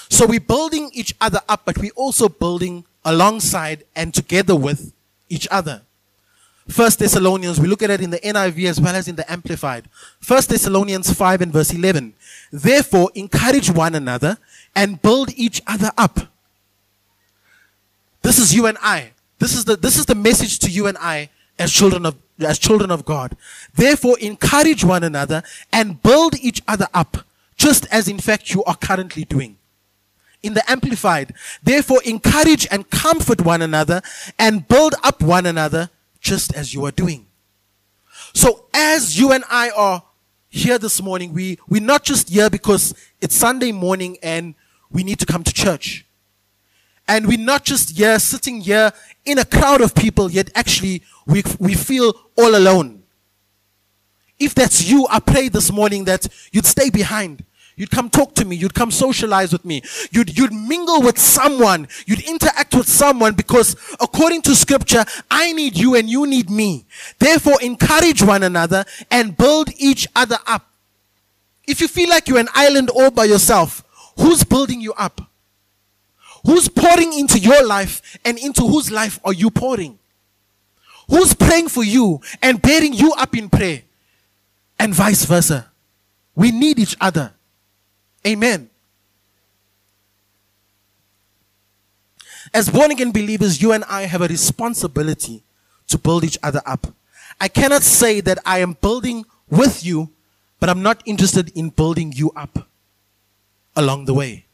So 0.09 0.27
we're 0.27 0.41
building 0.41 0.91
each 0.93 1.15
other 1.21 1.41
up, 1.49 1.63
but 1.65 1.79
we're 1.79 1.97
also 1.97 2.29
building 2.29 2.85
alongside 3.05 3.85
and 3.97 4.13
together 4.13 4.55
with 4.55 4.93
each 5.29 5.49
other. 5.51 5.83
First 6.69 6.99
Thessalonians, 6.99 7.61
we 7.61 7.67
look 7.67 7.83
at 7.83 7.91
it 7.91 8.01
in 8.01 8.11
the 8.11 8.19
NIV 8.19 8.69
as 8.69 8.81
well 8.81 8.95
as 8.95 9.09
in 9.09 9.17
the 9.17 9.31
Amplified. 9.31 9.89
First 10.21 10.51
Thessalonians 10.51 11.13
5 11.13 11.41
and 11.41 11.53
verse 11.53 11.73
11. 11.73 12.15
Therefore, 12.53 13.11
encourage 13.15 13.71
one 13.71 13.95
another 13.95 14.39
and 14.77 15.01
build 15.01 15.33
each 15.35 15.63
other 15.67 15.91
up. 15.97 16.21
This 18.23 18.39
is 18.39 18.55
you 18.55 18.67
and 18.67 18.79
I. 18.81 19.11
This 19.39 19.55
is 19.55 19.65
the, 19.65 19.77
this 19.77 19.99
is 19.99 20.07
the 20.07 20.15
message 20.15 20.61
to 20.61 20.71
you 20.71 20.87
and 20.87 20.97
I 20.99 21.31
as 21.59 21.73
children 21.73 22.07
of, 22.07 22.17
as 22.39 22.59
children 22.59 22.91
of 22.91 23.05
God. 23.05 23.37
Therefore, 23.75 24.17
encourage 24.21 24.85
one 24.85 25.03
another 25.03 25.43
and 25.73 26.01
build 26.01 26.37
each 26.39 26.63
other 26.69 26.87
up, 26.95 27.19
just 27.63 27.87
as 27.93 28.09
in 28.09 28.19
fact 28.19 28.53
you 28.53 28.65
are 28.65 28.75
currently 28.75 29.25
doing 29.25 29.57
in 30.43 30.55
the 30.55 30.69
Amplified. 30.69 31.33
Therefore, 31.63 32.01
encourage 32.05 32.67
and 32.73 32.91
comfort 32.91 33.41
one 33.43 33.63
another 33.63 34.03
and 34.37 34.67
build 34.67 34.97
up 35.05 35.23
one 35.23 35.47
another 35.47 35.89
just 36.19 36.53
as 36.57 36.75
you 36.75 36.85
are 36.85 36.91
doing. 36.91 37.27
So, 38.35 38.67
as 38.75 39.17
you 39.17 39.31
and 39.31 39.45
I 39.49 39.71
are 39.71 40.03
here 40.49 40.77
this 40.77 41.01
morning, 41.01 41.33
we, 41.33 41.57
we're 41.69 41.81
not 41.81 42.03
just 42.03 42.31
here 42.31 42.51
because 42.51 42.95
it's 43.21 43.37
Sunday 43.37 43.71
morning 43.71 44.19
and 44.25 44.57
we 44.91 45.05
need 45.05 45.21
to 45.21 45.27
come 45.27 45.45
to 45.45 45.53
church. 45.53 46.05
And 47.07 47.29
we're 47.29 47.39
not 47.39 47.63
just 47.63 47.97
here 47.97 48.19
sitting 48.19 48.61
here 48.61 48.91
in 49.25 49.39
a 49.39 49.45
crowd 49.45 49.83
of 49.83 49.95
people, 49.95 50.33
yet 50.33 50.51
actually 50.57 51.05
we, 51.27 51.45
we 51.61 51.75
feel 51.75 52.13
all 52.37 52.57
alone. 52.57 53.05
If 54.41 54.53
that's 54.57 54.91
you, 54.91 55.07
I 55.09 55.21
pray 55.21 55.49
this 55.49 55.71
morning 55.71 56.07
that 56.07 56.27
you'd 56.51 56.67
stay 56.67 56.91
behind 56.91 57.45
You'd 57.77 57.91
come 57.91 58.11
talk 58.11 58.35
to 58.35 58.45
me. 58.45 58.57
You'd 58.57 58.75
come 58.75 58.91
socialize 58.91 59.53
with 59.53 59.65
me. 59.65 59.83
You'd, 60.11 60.37
you'd 60.37 60.53
mingle 60.53 61.01
with 61.01 61.19
someone. 61.19 61.89
You'd 62.07 62.21
interact 62.21 62.75
with 62.75 62.89
someone 62.89 63.35
because 63.35 63.77
according 64.01 64.43
to 64.43 64.55
scripture, 64.55 65.05
I 65.31 65.53
need 65.53 65.77
you 65.77 65.95
and 65.95 66.09
you 66.09 66.27
need 66.27 66.51
me. 66.51 66.85
Therefore, 67.19 67.61
encourage 67.63 68.23
one 68.23 68.43
another 68.43 68.85
and 69.11 69.37
build 69.37 69.71
each 69.79 70.07
other 70.15 70.37
up. 70.47 70.69
If 71.67 71.81
you 71.81 71.89
feel 71.89 72.11
like 72.11 72.29
you're 72.29 72.39
an 72.39 72.49
island 72.55 72.91
all 72.91 73.11
by 73.11 73.25
yourself, 73.25 73.85
who's 74.19 74.45
building 74.45 74.81
you 74.81 74.93
up? 74.95 75.21
Who's 76.45 76.69
pouring 76.69 77.13
into 77.13 77.39
your 77.39 77.65
life 77.65 78.19
and 78.25 78.39
into 78.39 78.63
whose 78.63 78.91
life 78.91 79.21
are 79.25 79.33
you 79.33 79.51
pouring? 79.51 79.99
Who's 81.09 81.35
praying 81.35 81.69
for 81.69 81.85
you 81.85 82.21
and 82.43 82.61
bearing 82.61 82.93
you 82.93 83.13
up 83.13 83.37
in 83.37 83.49
prayer? 83.49 83.83
And 84.79 84.93
vice 84.93 85.25
versa. 85.25 85.71
We 86.35 86.51
need 86.51 86.79
each 86.79 86.97
other. 87.01 87.33
Amen. 88.27 88.71
As 92.55 92.69
born 92.69 92.91
again 92.91 93.13
believers, 93.13 93.63
you 93.63 93.73
and 93.73 93.85
I 93.85 94.03
have 94.03 94.21
a 94.21 94.29
responsibility 94.29 95.43
to 95.89 95.99
build 95.99 96.25
each 96.25 96.39
other 96.43 96.61
up. 96.67 96.87
I 97.41 97.49
cannot 97.49 97.83
say 97.83 98.21
that 98.21 98.39
I 98.45 98.59
am 98.59 98.75
building 98.81 99.25
with 99.49 99.85
you, 99.85 100.11
but 100.61 100.69
I'm 100.69 100.83
not 100.83 101.03
interested 101.07 101.51
in 101.57 101.71
building 101.71 102.13
you 102.15 102.31
up 102.37 102.69
along 103.75 104.05
the 104.05 104.15
way. 104.15 104.45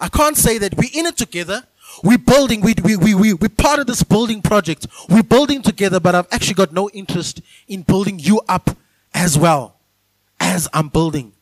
I 0.00 0.08
can't 0.08 0.36
say 0.36 0.58
that 0.58 0.76
we're 0.76 0.90
in 0.92 1.06
it 1.06 1.16
together. 1.16 1.64
We're 2.02 2.18
building, 2.18 2.60
we, 2.60 2.74
we, 2.82 2.96
we, 2.96 3.14
we, 3.14 3.34
we're 3.34 3.48
part 3.48 3.80
of 3.80 3.86
this 3.86 4.02
building 4.02 4.42
project. 4.42 4.86
We're 5.08 5.22
building 5.22 5.62
together, 5.62 6.00
but 6.00 6.14
I've 6.14 6.28
actually 6.30 6.54
got 6.54 6.72
no 6.72 6.90
interest 6.90 7.40
in 7.66 7.82
building 7.82 8.18
you 8.18 8.40
up 8.48 8.76
as 9.14 9.38
well 9.38 9.76
as 10.38 10.68
I'm 10.72 10.88
building. 10.88 11.32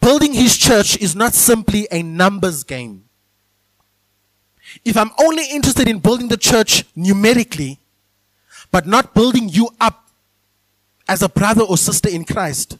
Building 0.00 0.32
his 0.32 0.56
church 0.56 0.96
is 0.98 1.14
not 1.14 1.34
simply 1.34 1.86
a 1.90 2.02
numbers 2.02 2.64
game. 2.64 3.04
If 4.84 4.96
I'm 4.96 5.10
only 5.18 5.44
interested 5.50 5.88
in 5.88 5.98
building 5.98 6.28
the 6.28 6.36
church 6.36 6.84
numerically, 6.96 7.78
but 8.70 8.86
not 8.86 9.14
building 9.14 9.48
you 9.48 9.68
up 9.80 10.08
as 11.08 11.22
a 11.22 11.28
brother 11.28 11.62
or 11.62 11.76
sister 11.76 12.08
in 12.08 12.24
Christ, 12.24 12.78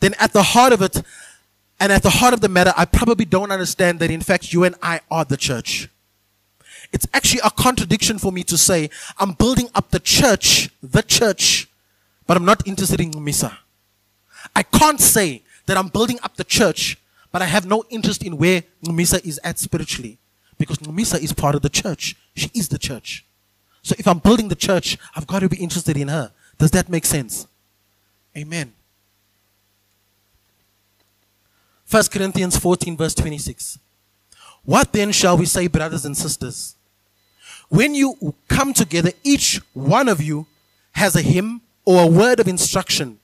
then 0.00 0.14
at 0.20 0.32
the 0.32 0.42
heart 0.42 0.72
of 0.72 0.82
it, 0.82 1.02
and 1.80 1.90
at 1.92 2.02
the 2.02 2.10
heart 2.10 2.34
of 2.34 2.40
the 2.40 2.48
matter, 2.48 2.72
I 2.76 2.84
probably 2.84 3.24
don't 3.24 3.50
understand 3.50 3.98
that 4.00 4.10
in 4.10 4.20
fact 4.20 4.52
you 4.52 4.64
and 4.64 4.74
I 4.82 5.00
are 5.10 5.24
the 5.24 5.36
church. 5.36 5.88
It's 6.92 7.06
actually 7.12 7.40
a 7.44 7.50
contradiction 7.50 8.18
for 8.18 8.30
me 8.30 8.44
to 8.44 8.56
say 8.56 8.90
I'm 9.18 9.32
building 9.32 9.68
up 9.74 9.90
the 9.90 10.00
church, 10.00 10.70
the 10.82 11.02
church, 11.02 11.68
but 12.26 12.36
I'm 12.36 12.44
not 12.44 12.66
interested 12.66 13.00
in 13.00 13.10
Misa. 13.12 13.56
I 14.54 14.62
can't 14.62 15.00
say 15.00 15.42
that 15.66 15.76
I'm 15.76 15.88
building 15.88 16.18
up 16.22 16.36
the 16.36 16.44
church, 16.44 16.98
but 17.32 17.42
I 17.42 17.46
have 17.46 17.66
no 17.66 17.84
interest 17.90 18.24
in 18.24 18.38
where 18.38 18.62
Numisa 18.84 19.24
is 19.24 19.40
at 19.44 19.58
spiritually. 19.58 20.18
Because 20.58 20.78
Numisa 20.78 21.22
is 21.22 21.32
part 21.32 21.54
of 21.54 21.62
the 21.62 21.68
church. 21.68 22.16
She 22.34 22.50
is 22.54 22.68
the 22.68 22.78
church. 22.78 23.24
So 23.82 23.94
if 23.98 24.08
I'm 24.08 24.18
building 24.18 24.48
the 24.48 24.54
church, 24.54 24.96
I've 25.14 25.26
got 25.26 25.40
to 25.40 25.48
be 25.48 25.58
interested 25.58 25.96
in 25.96 26.08
her. 26.08 26.32
Does 26.58 26.70
that 26.70 26.88
make 26.88 27.04
sense? 27.04 27.46
Amen. 28.36 28.72
1 31.88 32.02
Corinthians 32.10 32.56
14, 32.58 32.96
verse 32.96 33.14
26. 33.14 33.78
What 34.64 34.92
then 34.92 35.12
shall 35.12 35.36
we 35.36 35.46
say, 35.46 35.68
brothers 35.68 36.04
and 36.04 36.16
sisters? 36.16 36.74
When 37.68 37.94
you 37.94 38.34
come 38.48 38.72
together, 38.72 39.12
each 39.22 39.60
one 39.72 40.08
of 40.08 40.20
you 40.20 40.46
has 40.92 41.14
a 41.14 41.22
hymn 41.22 41.60
or 41.84 42.02
a 42.02 42.06
word 42.06 42.40
of 42.40 42.48
instruction, 42.48 43.18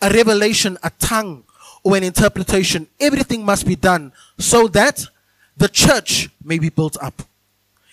a 0.00 0.10
revelation, 0.10 0.78
a 0.82 0.90
tongue, 0.98 1.44
or 1.88 1.96
an 1.96 2.02
interpretation. 2.02 2.86
Everything 3.00 3.42
must 3.42 3.66
be 3.66 3.74
done 3.74 4.12
so 4.36 4.68
that 4.68 5.06
the 5.56 5.70
church 5.70 6.28
may 6.44 6.58
be 6.58 6.68
built 6.68 6.98
up. 7.00 7.22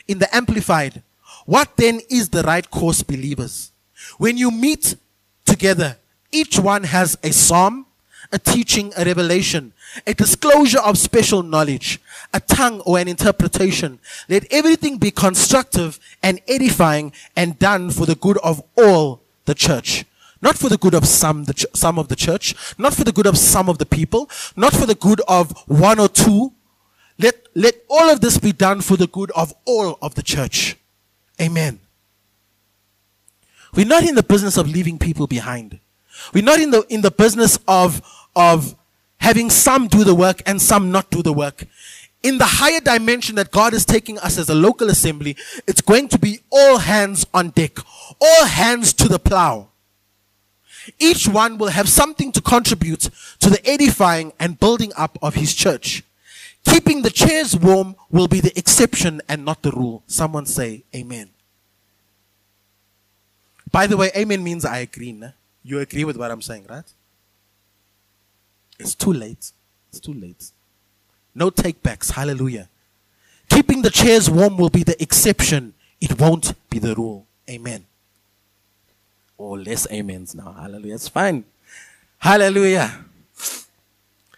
In 0.06 0.20
the 0.20 0.28
Amplified, 0.36 1.02
what 1.46 1.78
then 1.78 2.02
is 2.10 2.28
the 2.28 2.44
right 2.44 2.70
course, 2.70 3.04
believers? 3.04 3.72
When 4.18 4.38
you 4.38 4.52
meet 4.52 4.98
together, 5.46 5.96
each 6.30 6.60
one 6.60 6.84
has 6.84 7.18
a 7.24 7.32
psalm, 7.32 7.86
a 8.34 8.38
teaching, 8.38 8.92
a 8.98 9.06
revelation, 9.06 9.72
a 10.06 10.14
disclosure 10.14 10.82
of 10.82 10.98
special 10.98 11.42
knowledge, 11.42 12.02
a 12.34 12.42
tongue 12.42 12.82
or 12.82 13.00
an 13.00 13.08
interpretation. 13.08 14.00
Let 14.28 14.46
everything 14.52 14.98
be 14.98 15.12
constructive 15.12 16.00
and 16.22 16.42
edifying 16.50 17.14
and 17.34 17.58
done 17.58 17.92
for 17.92 18.06
the 18.06 18.16
good 18.16 18.40
of 18.40 18.62
all 18.78 19.22
the 19.46 19.56
church. 19.56 20.04
Not 20.46 20.60
for 20.60 20.70
the 20.70 20.78
good 20.78 20.94
of 20.94 21.08
some, 21.08 21.44
ch- 21.48 21.66
some 21.74 21.98
of 21.98 22.08
the 22.08 22.16
church, 22.16 22.54
not 22.78 22.94
for 22.94 23.04
the 23.04 23.12
good 23.12 23.26
of 23.26 23.36
some 23.36 23.68
of 23.68 23.80
the 23.80 23.86
people, 23.86 24.30
not 24.56 24.74
for 24.74 24.86
the 24.86 24.94
good 24.94 25.20
of 25.28 25.52
one 25.68 26.00
or 26.00 26.08
two. 26.08 26.54
Let, 27.18 27.48
let 27.56 27.74
all 27.90 28.12
of 28.12 28.22
this 28.22 28.38
be 28.38 28.52
done 28.52 28.82
for 28.82 28.96
the 28.96 29.08
good 29.08 29.32
of 29.32 29.56
all 29.66 29.98
of 30.04 30.14
the 30.14 30.22
church. 30.22 30.78
Amen. 31.42 31.80
We're 33.74 33.88
not 33.88 34.04
in 34.04 34.14
the 34.14 34.22
business 34.22 34.56
of 34.56 34.70
leaving 34.70 35.00
people 35.00 35.26
behind. 35.26 35.80
We're 36.32 36.44
not 36.44 36.60
in 36.60 36.70
the, 36.70 36.86
in 36.90 37.02
the 37.02 37.10
business 37.10 37.58
of, 37.68 38.04
of 38.36 38.76
having 39.18 39.50
some 39.50 39.88
do 39.88 40.04
the 40.04 40.14
work 40.14 40.44
and 40.46 40.62
some 40.62 40.92
not 40.92 41.10
do 41.10 41.24
the 41.24 41.34
work. 41.34 41.66
In 42.22 42.38
the 42.38 42.46
higher 42.46 42.82
dimension 42.82 43.36
that 43.38 43.50
God 43.50 43.74
is 43.74 43.84
taking 43.84 44.20
us 44.20 44.38
as 44.38 44.48
a 44.50 44.56
local 44.56 44.92
assembly, 44.92 45.38
it's 45.66 45.82
going 45.82 46.08
to 46.10 46.20
be 46.20 46.42
all 46.52 46.78
hands 46.78 47.26
on 47.34 47.50
deck, 47.50 47.80
all 48.22 48.46
hands 48.46 48.94
to 48.94 49.08
the 49.08 49.18
plow. 49.18 49.70
Each 51.00 51.28
one 51.28 51.58
will 51.58 51.70
have 51.70 51.90
something 51.90 52.32
to 52.32 52.42
contribute 52.42 53.10
to 53.40 53.50
the 53.50 53.62
edifying 53.68 54.34
and 54.40 54.60
building 54.60 54.92
up 54.98 55.18
of 55.22 55.36
his 55.36 55.54
church. 55.54 56.04
Keeping 56.66 57.02
the 57.02 57.10
chairs 57.10 57.56
warm 57.56 57.96
will 58.10 58.28
be 58.28 58.40
the 58.40 58.58
exception 58.58 59.22
and 59.30 59.46
not 59.46 59.62
the 59.62 59.72
rule. 59.72 60.04
Someone 60.08 60.46
say 60.46 60.84
amen. 60.96 61.30
By 63.72 63.88
the 63.88 63.98
way, 63.98 64.12
amen 64.16 64.44
means 64.44 64.66
I 64.66 64.80
agree. 64.80 65.22
You 65.64 65.80
agree 65.80 66.06
with 66.06 66.18
what 66.18 66.32
I'm 66.32 66.42
saying, 66.42 66.66
right? 66.70 66.86
It's 68.80 68.96
too 68.96 69.14
late. 69.14 69.52
It's 69.90 70.00
too 70.00 70.14
late. 70.14 70.52
No 71.34 71.52
takebacks. 71.52 72.12
Hallelujah. 72.12 72.70
Keeping 73.50 73.82
the 73.82 73.90
chairs 73.90 74.30
warm 74.30 74.58
will 74.58 74.70
be 74.70 74.84
the 74.84 75.02
exception. 75.02 75.74
It 76.02 76.20
won't 76.20 76.54
be 76.70 76.80
the 76.80 76.96
rule. 76.96 77.26
Amen 77.50 77.86
or 79.38 79.60
less 79.60 79.88
amens 79.92 80.36
now. 80.36 80.52
Hallelujah. 80.54 80.96
It's 80.96 81.08
fine. 81.08 81.44
Hallelujah. 82.20 83.06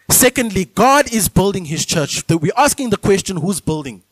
Secondly, 0.09 0.65
God 0.65 1.13
is 1.13 1.29
building 1.29 1.65
his 1.65 1.85
church. 1.85 2.23
We're 2.29 2.51
asking 2.57 2.89
the 2.89 2.97
question, 2.97 3.37
who's 3.37 3.59
building? 3.59 4.03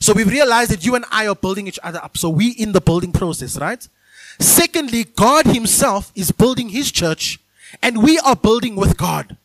So 0.00 0.12
we've 0.12 0.28
realized 0.28 0.70
that 0.70 0.84
you 0.84 0.94
and 0.94 1.04
I 1.10 1.26
are 1.28 1.34
building 1.34 1.66
each 1.66 1.78
other 1.82 2.02
up. 2.02 2.18
So 2.18 2.28
we 2.28 2.50
in 2.50 2.72
the 2.72 2.80
building 2.80 3.12
process, 3.12 3.58
right? 3.58 3.86
Secondly, 4.38 5.04
God 5.04 5.46
himself 5.46 6.12
is 6.14 6.32
building 6.32 6.70
his 6.70 6.90
church 6.90 7.38
And 7.82 8.02
we 8.02 8.18
are 8.18 8.36
building 8.36 8.76
with 8.76 8.96
God. 8.96 9.36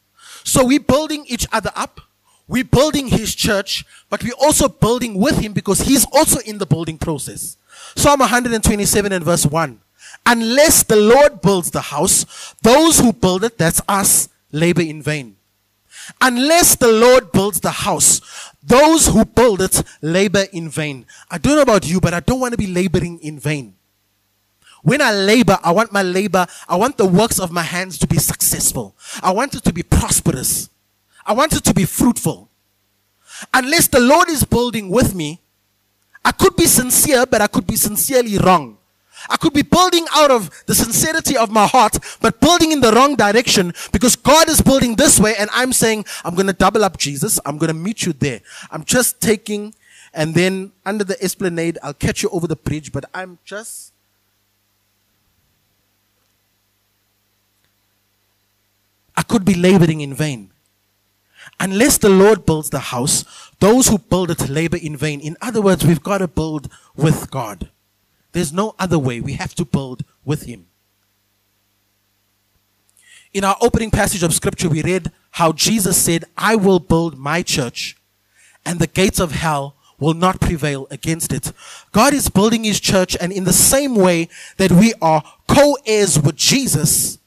So 0.43 0.65
we're 0.65 0.79
building 0.79 1.25
each 1.27 1.47
other 1.51 1.71
up. 1.75 2.01
We're 2.47 2.63
building 2.63 3.07
his 3.07 3.35
church, 3.35 3.85
but 4.09 4.23
we're 4.23 4.33
also 4.41 4.67
building 4.67 5.15
with 5.15 5.37
him 5.39 5.53
because 5.53 5.81
he's 5.81 6.05
also 6.11 6.39
in 6.39 6.57
the 6.57 6.65
building 6.65 6.97
process. 6.97 7.57
Psalm 7.95 8.19
127 8.21 9.11
and 9.11 9.23
verse 9.23 9.45
1. 9.45 9.79
Unless 10.25 10.83
the 10.83 10.95
Lord 10.95 11.41
builds 11.41 11.71
the 11.71 11.81
house, 11.81 12.53
those 12.61 12.99
who 12.99 13.13
build 13.13 13.43
it, 13.43 13.57
that's 13.57 13.81
us, 13.87 14.29
labor 14.51 14.81
in 14.81 15.01
vain. 15.01 15.35
Unless 16.21 16.75
the 16.75 16.91
Lord 16.91 17.31
builds 17.31 17.59
the 17.59 17.71
house, 17.71 18.21
those 18.63 19.07
who 19.07 19.25
build 19.25 19.61
it 19.61 19.83
labor 20.01 20.45
in 20.51 20.69
vain. 20.69 21.05
I 21.29 21.37
don't 21.37 21.55
know 21.55 21.61
about 21.61 21.87
you, 21.87 21.99
but 21.99 22.13
I 22.13 22.19
don't 22.19 22.39
want 22.39 22.53
to 22.53 22.57
be 22.57 22.67
laboring 22.67 23.19
in 23.19 23.39
vain. 23.39 23.75
When 24.81 25.01
I 25.01 25.11
labor, 25.11 25.57
I 25.63 25.71
want 25.71 25.91
my 25.91 26.03
labor, 26.03 26.47
I 26.67 26.75
want 26.75 26.97
the 26.97 27.05
works 27.05 27.39
of 27.39 27.51
my 27.51 27.63
hands 27.63 27.97
to 27.99 28.07
be 28.07 28.17
successful. 28.17 28.95
I 29.21 29.31
want 29.31 29.55
it 29.55 29.63
to 29.65 29.73
be 29.73 29.83
prosperous. 29.83 30.69
I 31.25 31.33
want 31.33 31.53
it 31.53 31.63
to 31.65 31.73
be 31.73 31.85
fruitful. 31.85 32.49
Unless 33.53 33.87
the 33.87 33.99
Lord 33.99 34.29
is 34.29 34.43
building 34.43 34.89
with 34.89 35.13
me, 35.13 35.41
I 36.23 36.31
could 36.31 36.55
be 36.55 36.65
sincere, 36.65 37.25
but 37.25 37.41
I 37.41 37.47
could 37.47 37.67
be 37.67 37.75
sincerely 37.75 38.37
wrong. 38.37 38.78
I 39.29 39.37
could 39.37 39.53
be 39.53 39.61
building 39.63 40.05
out 40.15 40.31
of 40.31 40.49
the 40.65 40.75
sincerity 40.75 41.35
of 41.35 41.49
my 41.49 41.67
heart, 41.67 41.97
but 42.21 42.39
building 42.39 42.71
in 42.71 42.81
the 42.81 42.91
wrong 42.91 43.15
direction 43.15 43.73
because 43.91 44.15
God 44.15 44.49
is 44.49 44.61
building 44.61 44.95
this 44.95 45.19
way 45.19 45.35
and 45.37 45.49
I'm 45.53 45.73
saying, 45.73 46.05
I'm 46.23 46.35
going 46.35 46.47
to 46.47 46.53
double 46.53 46.83
up 46.83 46.97
Jesus. 46.97 47.39
I'm 47.45 47.57
going 47.57 47.69
to 47.69 47.73
meet 47.73 48.05
you 48.05 48.13
there. 48.13 48.41
I'm 48.71 48.83
just 48.83 49.19
taking 49.21 49.73
and 50.13 50.33
then 50.33 50.71
under 50.85 51.03
the 51.03 51.21
esplanade, 51.23 51.77
I'll 51.83 51.93
catch 51.93 52.23
you 52.23 52.29
over 52.29 52.47
the 52.47 52.55
bridge, 52.55 52.91
but 52.91 53.05
I'm 53.13 53.37
just. 53.45 53.93
I 59.15 59.21
could 59.21 59.45
be 59.45 59.53
laboring 59.53 60.01
in 60.01 60.13
vain. 60.13 60.51
Unless 61.59 61.97
the 61.97 62.09
Lord 62.09 62.45
builds 62.45 62.69
the 62.69 62.79
house, 62.79 63.25
those 63.59 63.87
who 63.87 63.97
build 63.97 64.31
it 64.31 64.49
labor 64.49 64.77
in 64.77 64.95
vain. 64.95 65.19
In 65.19 65.35
other 65.41 65.61
words, 65.61 65.85
we've 65.85 66.01
got 66.01 66.19
to 66.19 66.27
build 66.27 66.71
with 66.95 67.29
God. 67.29 67.69
There's 68.31 68.53
no 68.53 68.75
other 68.77 68.99
way. 68.99 69.19
We 69.21 69.33
have 69.33 69.55
to 69.55 69.65
build 69.65 70.03
with 70.25 70.43
Him. 70.43 70.67
In 73.33 73.43
our 73.43 73.57
opening 73.61 73.91
passage 73.91 74.23
of 74.23 74.33
Scripture, 74.33 74.69
we 74.69 74.81
read 74.81 75.11
how 75.31 75.51
Jesus 75.51 75.97
said, 75.97 76.25
I 76.37 76.55
will 76.55 76.79
build 76.79 77.17
my 77.17 77.43
church, 77.43 77.97
and 78.65 78.79
the 78.79 78.87
gates 78.87 79.19
of 79.19 79.31
hell 79.31 79.75
will 79.99 80.13
not 80.13 80.39
prevail 80.39 80.87
against 80.89 81.31
it. 81.33 81.51
God 81.91 82.13
is 82.13 82.29
building 82.29 82.63
His 82.63 82.79
church, 82.79 83.15
and 83.19 83.31
in 83.31 83.43
the 83.43 83.53
same 83.53 83.95
way 83.95 84.29
that 84.57 84.71
we 84.71 84.93
are 85.01 85.23
co 85.47 85.77
heirs 85.85 86.19
with 86.19 86.35
Jesus, 86.35 87.19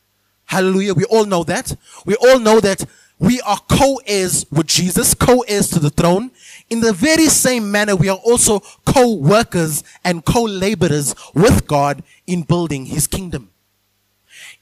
hallelujah, 0.46 0.94
we 0.94 1.04
all 1.04 1.24
know 1.24 1.44
that. 1.44 1.76
We 2.04 2.16
all 2.16 2.38
know 2.38 2.60
that 2.60 2.84
we 3.22 3.40
are 3.42 3.60
co-heirs 3.70 4.46
with 4.50 4.66
Jesus, 4.66 5.14
co-heirs 5.14 5.68
to 5.68 5.78
the 5.78 5.90
throne. 5.90 6.32
In 6.72 6.80
the 6.80 6.94
very 6.94 7.26
same 7.26 7.70
manner, 7.70 7.94
we 7.94 8.08
are 8.08 8.16
also 8.24 8.60
co-workers 8.86 9.84
and 10.04 10.24
co-laborers 10.24 11.14
with 11.34 11.66
God 11.66 12.02
in 12.26 12.44
building 12.44 12.86
his 12.86 13.06
kingdom. 13.06 13.50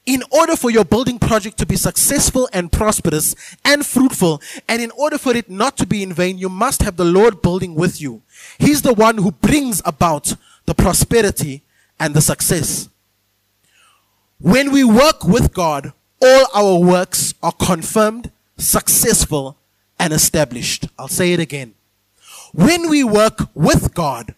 In 0.05 0.21
order 0.29 0.57
for 0.57 0.69
your 0.69 0.83
building 0.83 1.19
project 1.19 1.57
to 1.59 1.65
be 1.65 1.77
successful 1.77 2.49
and 2.51 2.69
prosperous 2.69 3.55
and 3.63 3.85
fruitful, 3.85 4.41
and 4.67 4.81
in 4.81 4.91
order 4.91 5.17
for 5.17 5.33
it 5.33 5.49
not 5.49 5.77
to 5.77 5.85
be 5.85 6.03
in 6.03 6.11
vain, 6.11 6.37
you 6.37 6.49
must 6.49 6.81
have 6.81 6.97
the 6.97 7.05
Lord 7.05 7.41
building 7.41 7.75
with 7.75 8.01
you. 8.01 8.23
He's 8.59 8.81
the 8.81 8.93
one 8.93 9.17
who 9.17 9.31
brings 9.31 9.81
about 9.85 10.35
the 10.65 10.75
prosperity 10.75 11.63
and 11.97 12.13
the 12.13 12.19
success. 12.19 12.89
When 14.37 14.73
we 14.73 14.83
work 14.83 15.23
with 15.23 15.53
God, 15.53 15.93
all 16.21 16.45
our 16.53 16.77
works 16.77 17.33
are 17.41 17.53
confirmed 17.53 18.31
successful, 18.61 19.57
and 19.99 20.13
established. 20.13 20.87
I'll 20.97 21.07
say 21.07 21.33
it 21.33 21.39
again. 21.39 21.73
When 22.53 22.89
we 22.89 23.03
work 23.03 23.49
with 23.53 23.93
God, 23.93 24.35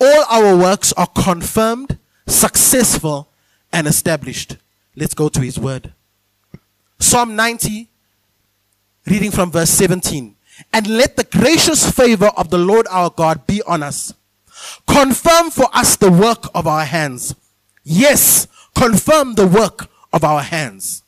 all 0.00 0.24
our 0.30 0.56
works 0.56 0.92
are 0.94 1.06
confirmed, 1.06 1.98
successful, 2.26 3.28
and 3.72 3.86
established. 3.86 4.56
Let's 4.96 5.14
go 5.14 5.28
to 5.28 5.40
his 5.40 5.58
word. 5.58 5.92
Psalm 6.98 7.36
90, 7.36 7.88
reading 9.06 9.30
from 9.30 9.50
verse 9.50 9.70
17. 9.70 10.36
And 10.72 10.86
let 10.86 11.16
the 11.16 11.24
gracious 11.24 11.90
favor 11.90 12.30
of 12.36 12.50
the 12.50 12.58
Lord 12.58 12.86
our 12.90 13.10
God 13.10 13.46
be 13.46 13.62
on 13.62 13.82
us. 13.82 14.14
Confirm 14.86 15.50
for 15.50 15.68
us 15.72 15.96
the 15.96 16.12
work 16.12 16.48
of 16.54 16.66
our 16.66 16.84
hands. 16.84 17.34
Yes, 17.82 18.46
confirm 18.74 19.34
the 19.34 19.46
work 19.46 19.88
of 20.12 20.22
our 20.22 20.42
hands 20.42 21.03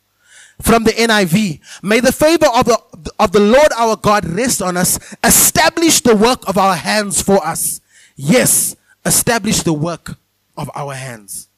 from 0.60 0.84
the 0.84 0.92
NIV. 0.92 1.60
May 1.82 2.00
the 2.00 2.12
favor 2.12 2.46
of 2.46 2.64
the, 2.64 2.80
of 3.18 3.32
the 3.32 3.40
Lord 3.40 3.68
our 3.76 3.96
God 3.96 4.24
rest 4.24 4.62
on 4.62 4.76
us. 4.76 4.98
Establish 5.22 6.00
the 6.00 6.16
work 6.16 6.48
of 6.48 6.56
our 6.56 6.76
hands 6.76 7.22
for 7.22 7.44
us. 7.46 7.80
Yes, 8.16 8.76
establish 9.04 9.62
the 9.62 9.72
work 9.72 10.18
of 10.56 10.70
our 10.74 10.94
hands. 10.94 11.48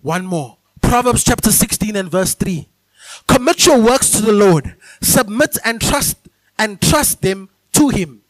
One 0.00 0.26
more. 0.26 0.58
Proverbs 0.80 1.24
chapter 1.24 1.50
16 1.50 1.96
and 1.96 2.10
verse 2.10 2.34
3. 2.34 2.68
Commit 3.26 3.66
your 3.66 3.80
works 3.80 4.10
to 4.10 4.22
the 4.22 4.32
Lord. 4.32 4.76
Submit 5.00 5.56
and 5.64 5.80
trust 5.80 6.16
and 6.58 6.80
trust 6.80 7.22
them 7.22 7.48
to 7.72 7.88
him. 7.88 8.22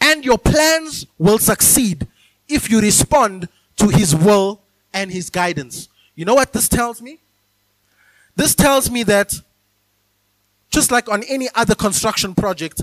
And 0.00 0.24
your 0.24 0.38
plans 0.38 1.06
will 1.18 1.38
succeed 1.38 2.06
if 2.48 2.70
you 2.70 2.80
respond 2.80 3.48
to 3.76 3.88
his 3.88 4.14
will 4.14 4.62
and 4.92 5.10
his 5.10 5.30
guidance. 5.30 5.88
You 6.14 6.24
know 6.24 6.34
what 6.34 6.52
this 6.52 6.68
tells 6.68 7.00
me? 7.00 7.20
This 8.36 8.54
tells 8.54 8.90
me 8.90 9.02
that 9.04 9.34
just 10.70 10.90
like 10.90 11.08
on 11.08 11.22
any 11.24 11.48
other 11.54 11.74
construction 11.74 12.34
project, 12.34 12.82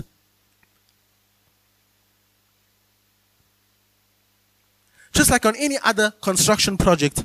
just 5.12 5.30
like 5.30 5.44
on 5.44 5.54
any 5.56 5.78
other 5.84 6.12
construction 6.22 6.78
project, 6.78 7.24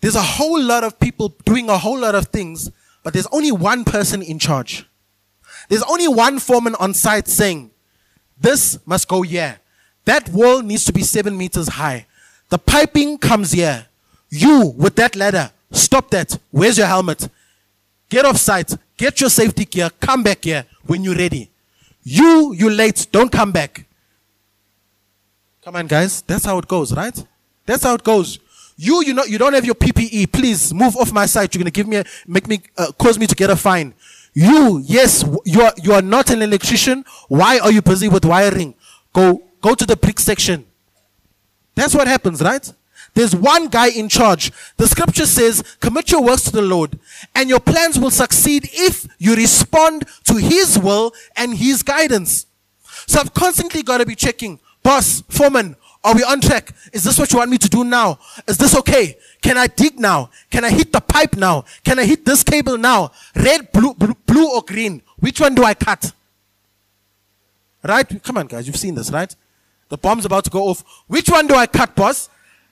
there's 0.00 0.14
a 0.14 0.22
whole 0.22 0.62
lot 0.62 0.84
of 0.84 0.98
people 1.00 1.34
doing 1.44 1.68
a 1.68 1.76
whole 1.76 1.98
lot 1.98 2.14
of 2.14 2.28
things, 2.28 2.70
but 3.02 3.12
there's 3.12 3.26
only 3.32 3.52
one 3.52 3.84
person 3.84 4.22
in 4.22 4.38
charge. 4.38 4.86
There's 5.68 5.82
only 5.82 6.08
one 6.08 6.38
foreman 6.38 6.74
on 6.76 6.94
site 6.94 7.28
saying, 7.28 7.70
this 8.40 8.78
must 8.86 9.08
go 9.08 9.22
here. 9.22 9.58
That 10.04 10.28
wall 10.30 10.62
needs 10.62 10.84
to 10.86 10.92
be 10.92 11.02
seven 11.02 11.36
meters 11.36 11.68
high. 11.68 12.06
The 12.48 12.58
piping 12.58 13.18
comes 13.18 13.52
here. 13.52 13.86
You, 14.30 14.74
with 14.76 14.96
that 14.96 15.14
ladder, 15.14 15.50
stop 15.72 16.10
that. 16.10 16.38
Where's 16.50 16.78
your 16.78 16.86
helmet? 16.86 17.28
Get 18.10 18.26
off 18.26 18.36
site. 18.36 18.76
Get 18.96 19.20
your 19.20 19.30
safety 19.30 19.64
gear. 19.64 19.88
Come 20.00 20.22
back 20.22 20.44
here 20.44 20.66
when 20.84 21.02
you're 21.02 21.16
ready. 21.16 21.48
You, 22.02 22.52
you 22.52 22.68
late. 22.68 23.06
Don't 23.10 23.30
come 23.30 23.52
back. 23.52 23.86
Come 25.62 25.76
on, 25.76 25.86
guys. 25.86 26.20
That's 26.22 26.44
how 26.44 26.58
it 26.58 26.66
goes, 26.66 26.92
right? 26.92 27.24
That's 27.64 27.84
how 27.84 27.94
it 27.94 28.02
goes. 28.02 28.40
You, 28.76 29.04
you 29.04 29.14
know, 29.14 29.24
you 29.24 29.38
don't 29.38 29.52
have 29.52 29.64
your 29.64 29.74
PPE. 29.76 30.32
Please 30.32 30.74
move 30.74 30.96
off 30.96 31.12
my 31.12 31.26
site. 31.26 31.54
You're 31.54 31.60
gonna 31.60 31.70
give 31.70 31.86
me, 31.86 31.96
a, 31.96 32.04
make 32.26 32.48
me, 32.48 32.60
uh, 32.76 32.90
cause 32.98 33.18
me 33.18 33.26
to 33.26 33.34
get 33.34 33.48
a 33.48 33.56
fine. 33.56 33.94
You, 34.32 34.82
yes, 34.84 35.24
you 35.44 35.62
are, 35.62 35.72
you 35.82 35.92
are 35.92 36.02
not 36.02 36.30
an 36.30 36.42
electrician. 36.42 37.04
Why 37.28 37.58
are 37.58 37.70
you 37.70 37.82
busy 37.82 38.08
with 38.08 38.24
wiring? 38.24 38.74
Go, 39.12 39.42
go 39.60 39.74
to 39.74 39.86
the 39.86 39.96
brick 39.96 40.18
section. 40.18 40.64
That's 41.74 41.94
what 41.94 42.08
happens, 42.08 42.40
right? 42.42 42.72
There's 43.14 43.34
one 43.34 43.68
guy 43.68 43.88
in 43.88 44.08
charge. 44.08 44.52
The 44.76 44.86
scripture 44.86 45.26
says, 45.26 45.62
commit 45.80 46.10
your 46.10 46.22
works 46.22 46.44
to 46.44 46.52
the 46.52 46.62
Lord 46.62 46.98
and 47.34 47.48
your 47.48 47.60
plans 47.60 47.98
will 47.98 48.10
succeed 48.10 48.68
if 48.72 49.06
you 49.18 49.34
respond 49.34 50.04
to 50.24 50.36
his 50.36 50.78
will 50.78 51.12
and 51.36 51.56
his 51.56 51.82
guidance. 51.82 52.46
So 53.06 53.20
I've 53.20 53.34
constantly 53.34 53.82
got 53.82 53.98
to 53.98 54.06
be 54.06 54.14
checking, 54.14 54.60
boss, 54.82 55.22
foreman, 55.28 55.76
are 56.02 56.14
we 56.14 56.22
on 56.22 56.40
track? 56.40 56.72
Is 56.92 57.04
this 57.04 57.18
what 57.18 57.30
you 57.32 57.38
want 57.38 57.50
me 57.50 57.58
to 57.58 57.68
do 57.68 57.84
now? 57.84 58.18
Is 58.48 58.56
this 58.56 58.74
okay? 58.78 59.18
Can 59.42 59.58
I 59.58 59.66
dig 59.66 59.98
now? 59.98 60.30
Can 60.50 60.64
I 60.64 60.70
hit 60.70 60.92
the 60.92 61.00
pipe 61.00 61.36
now? 61.36 61.64
Can 61.84 61.98
I 61.98 62.04
hit 62.04 62.24
this 62.24 62.42
cable 62.42 62.78
now? 62.78 63.12
Red, 63.34 63.70
blue, 63.72 63.94
blue, 63.94 64.16
blue 64.26 64.54
or 64.54 64.62
green? 64.62 65.02
Which 65.18 65.40
one 65.40 65.54
do 65.54 65.62
I 65.64 65.74
cut? 65.74 66.12
Right? 67.82 68.22
Come 68.22 68.38
on, 68.38 68.46
guys. 68.46 68.66
You've 68.66 68.76
seen 68.76 68.94
this, 68.94 69.10
right? 69.10 69.34
The 69.88 69.98
bomb's 69.98 70.24
about 70.24 70.44
to 70.44 70.50
go 70.50 70.68
off. 70.68 70.84
Which 71.06 71.28
one 71.28 71.46
do 71.46 71.54
I 71.54 71.66
cut, 71.66 71.94
boss? 71.94 72.30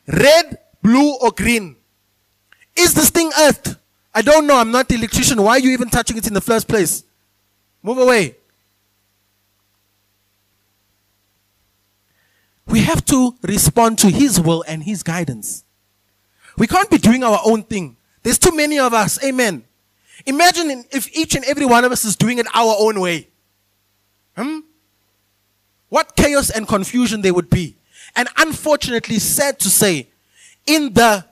Red, 0.09 0.59
blue, 0.83 1.17
or 1.17 1.31
green? 1.31 1.77
Is 2.75 2.95
this 2.95 3.11
thing 3.11 3.31
earth? 3.39 3.79
I 4.15 4.23
don't 4.23 4.47
know. 4.47 4.57
I'm 4.57 4.71
not 4.71 4.89
the 4.89 4.95
electrician. 4.95 5.41
Why 5.43 5.53
are 5.53 5.59
you 5.59 5.71
even 5.71 5.91
touching 5.91 6.17
it 6.17 6.27
in 6.27 6.33
the 6.33 6.41
first 6.41 6.67
place? 6.67 7.05
Move 7.83 7.99
away. 7.99 8.37
We 12.67 12.81
have 12.81 13.05
to 13.07 13.35
respond 13.43 13.99
to 14.01 14.11
His 14.11 14.41
will 14.41 14.65
and 14.67 14.83
His 14.83 15.03
guidance. 15.03 15.65
We 16.57 16.67
can't 16.67 16.91
be 16.91 16.99
doing 16.99 17.23
our 17.23 17.41
own 17.45 17.63
thing. 17.63 17.97
There's 18.23 18.39
too 18.39 18.55
many 18.55 18.79
of 18.79 18.93
us. 18.93 19.23
Amen. 19.25 19.65
Imagine 20.27 20.85
if 20.91 21.15
each 21.17 21.35
and 21.35 21.45
every 21.45 21.65
one 21.65 21.85
of 21.85 21.93
us 21.93 22.05
is 22.05 22.17
doing 22.17 22.39
it 22.39 22.47
our 22.55 22.75
own 22.79 23.01
way. 23.01 23.29
Hmm? 24.37 24.61
What 25.89 26.17
chaos 26.17 26.51
and 26.51 26.67
confusion 26.67 27.23
there 27.23 27.33
would 27.33 27.49
be. 27.49 27.78
And 28.19 28.29
unfortunately, 28.37 29.21
sad 29.21 29.61
to 29.61 29.71
say, 29.71 30.09
in 30.67 30.93
the, 30.93 31.25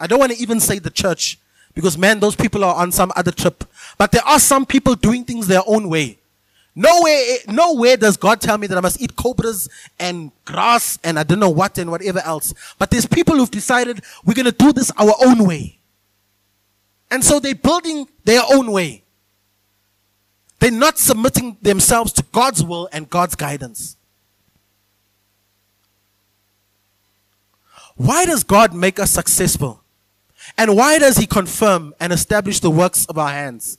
I 0.00 0.08
don't 0.08 0.18
want 0.18 0.32
to 0.32 0.38
even 0.38 0.58
say 0.58 0.80
the 0.80 0.90
church, 0.90 1.38
Because 1.72 1.96
man, 1.96 2.18
those 2.18 2.34
people 2.34 2.64
are 2.64 2.74
on 2.74 2.90
some 2.90 3.12
other 3.14 3.30
trip. 3.30 3.62
But 3.96 4.10
there 4.10 4.24
are 4.24 4.40
some 4.40 4.66
people 4.66 4.96
doing 4.96 5.24
things 5.24 5.46
their 5.46 5.62
own 5.68 5.88
way. 5.88 6.18
Nowhere, 6.74 7.36
nowhere 7.46 7.96
does 7.96 8.16
God 8.16 8.40
tell 8.40 8.58
me 8.58 8.66
that 8.66 8.76
I 8.76 8.80
must 8.80 9.00
eat 9.00 9.14
cobras 9.14 9.68
and 10.00 10.32
grass 10.44 10.98
and 11.04 11.16
I 11.16 11.22
don't 11.22 11.38
know 11.38 11.48
what 11.48 11.78
and 11.78 11.92
whatever 11.92 12.18
else. 12.24 12.54
But 12.76 12.90
there's 12.90 13.06
people 13.06 13.36
who've 13.36 13.50
decided 13.50 14.00
we're 14.24 14.34
going 14.34 14.46
to 14.46 14.52
do 14.52 14.72
this 14.72 14.90
our 14.98 15.14
own 15.24 15.46
way. 15.46 15.78
And 17.08 17.24
so 17.24 17.38
they're 17.38 17.54
building 17.54 18.08
their 18.24 18.42
own 18.52 18.72
way. 18.72 19.04
They're 20.58 20.72
not 20.72 20.98
submitting 20.98 21.56
themselves 21.62 22.12
to 22.14 22.24
God's 22.32 22.64
will 22.64 22.88
and 22.92 23.08
God's 23.08 23.36
guidance. 23.36 23.96
Why 28.00 28.24
does 28.24 28.44
God 28.44 28.72
make 28.72 28.98
us 28.98 29.10
successful? 29.10 29.82
And 30.56 30.74
why 30.74 30.98
does 30.98 31.18
He 31.18 31.26
confirm 31.26 31.92
and 32.00 32.14
establish 32.14 32.58
the 32.58 32.70
works 32.70 33.04
of 33.04 33.18
our 33.18 33.28
hands? 33.28 33.76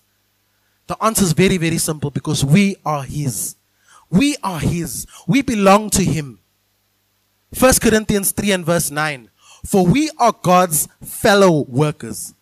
The 0.86 0.96
answer 1.04 1.24
is 1.24 1.34
very, 1.34 1.58
very 1.58 1.80
simple 1.80 2.12
because 2.12 2.46
we 2.46 2.76
are 2.86 3.02
His. 3.02 3.56
We 4.12 4.36
are 4.44 4.60
His. 4.60 5.08
We 5.26 5.42
belong 5.42 5.90
to 5.92 6.04
Him. 6.04 6.38
1 7.58 7.74
Corinthians 7.82 8.32
3 8.32 8.52
and 8.52 8.64
verse 8.64 8.92
9. 8.92 9.28
For 9.66 9.88
we 9.88 10.12
are 10.20 10.36
God's 10.40 10.88
fellow 11.04 11.62
workers. 11.64 12.36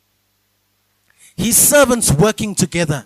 His 1.38 1.56
servants 1.56 2.12
working 2.12 2.56
together. 2.56 3.06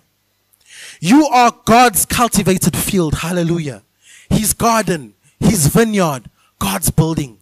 You 1.00 1.28
are 1.28 1.54
God's 1.66 2.08
cultivated 2.08 2.76
field. 2.76 3.14
Hallelujah. 3.20 3.84
His 4.32 4.56
garden, 4.56 5.14
His 5.40 5.68
vineyard, 5.68 6.28
God's 6.58 6.90
building. 6.90 7.38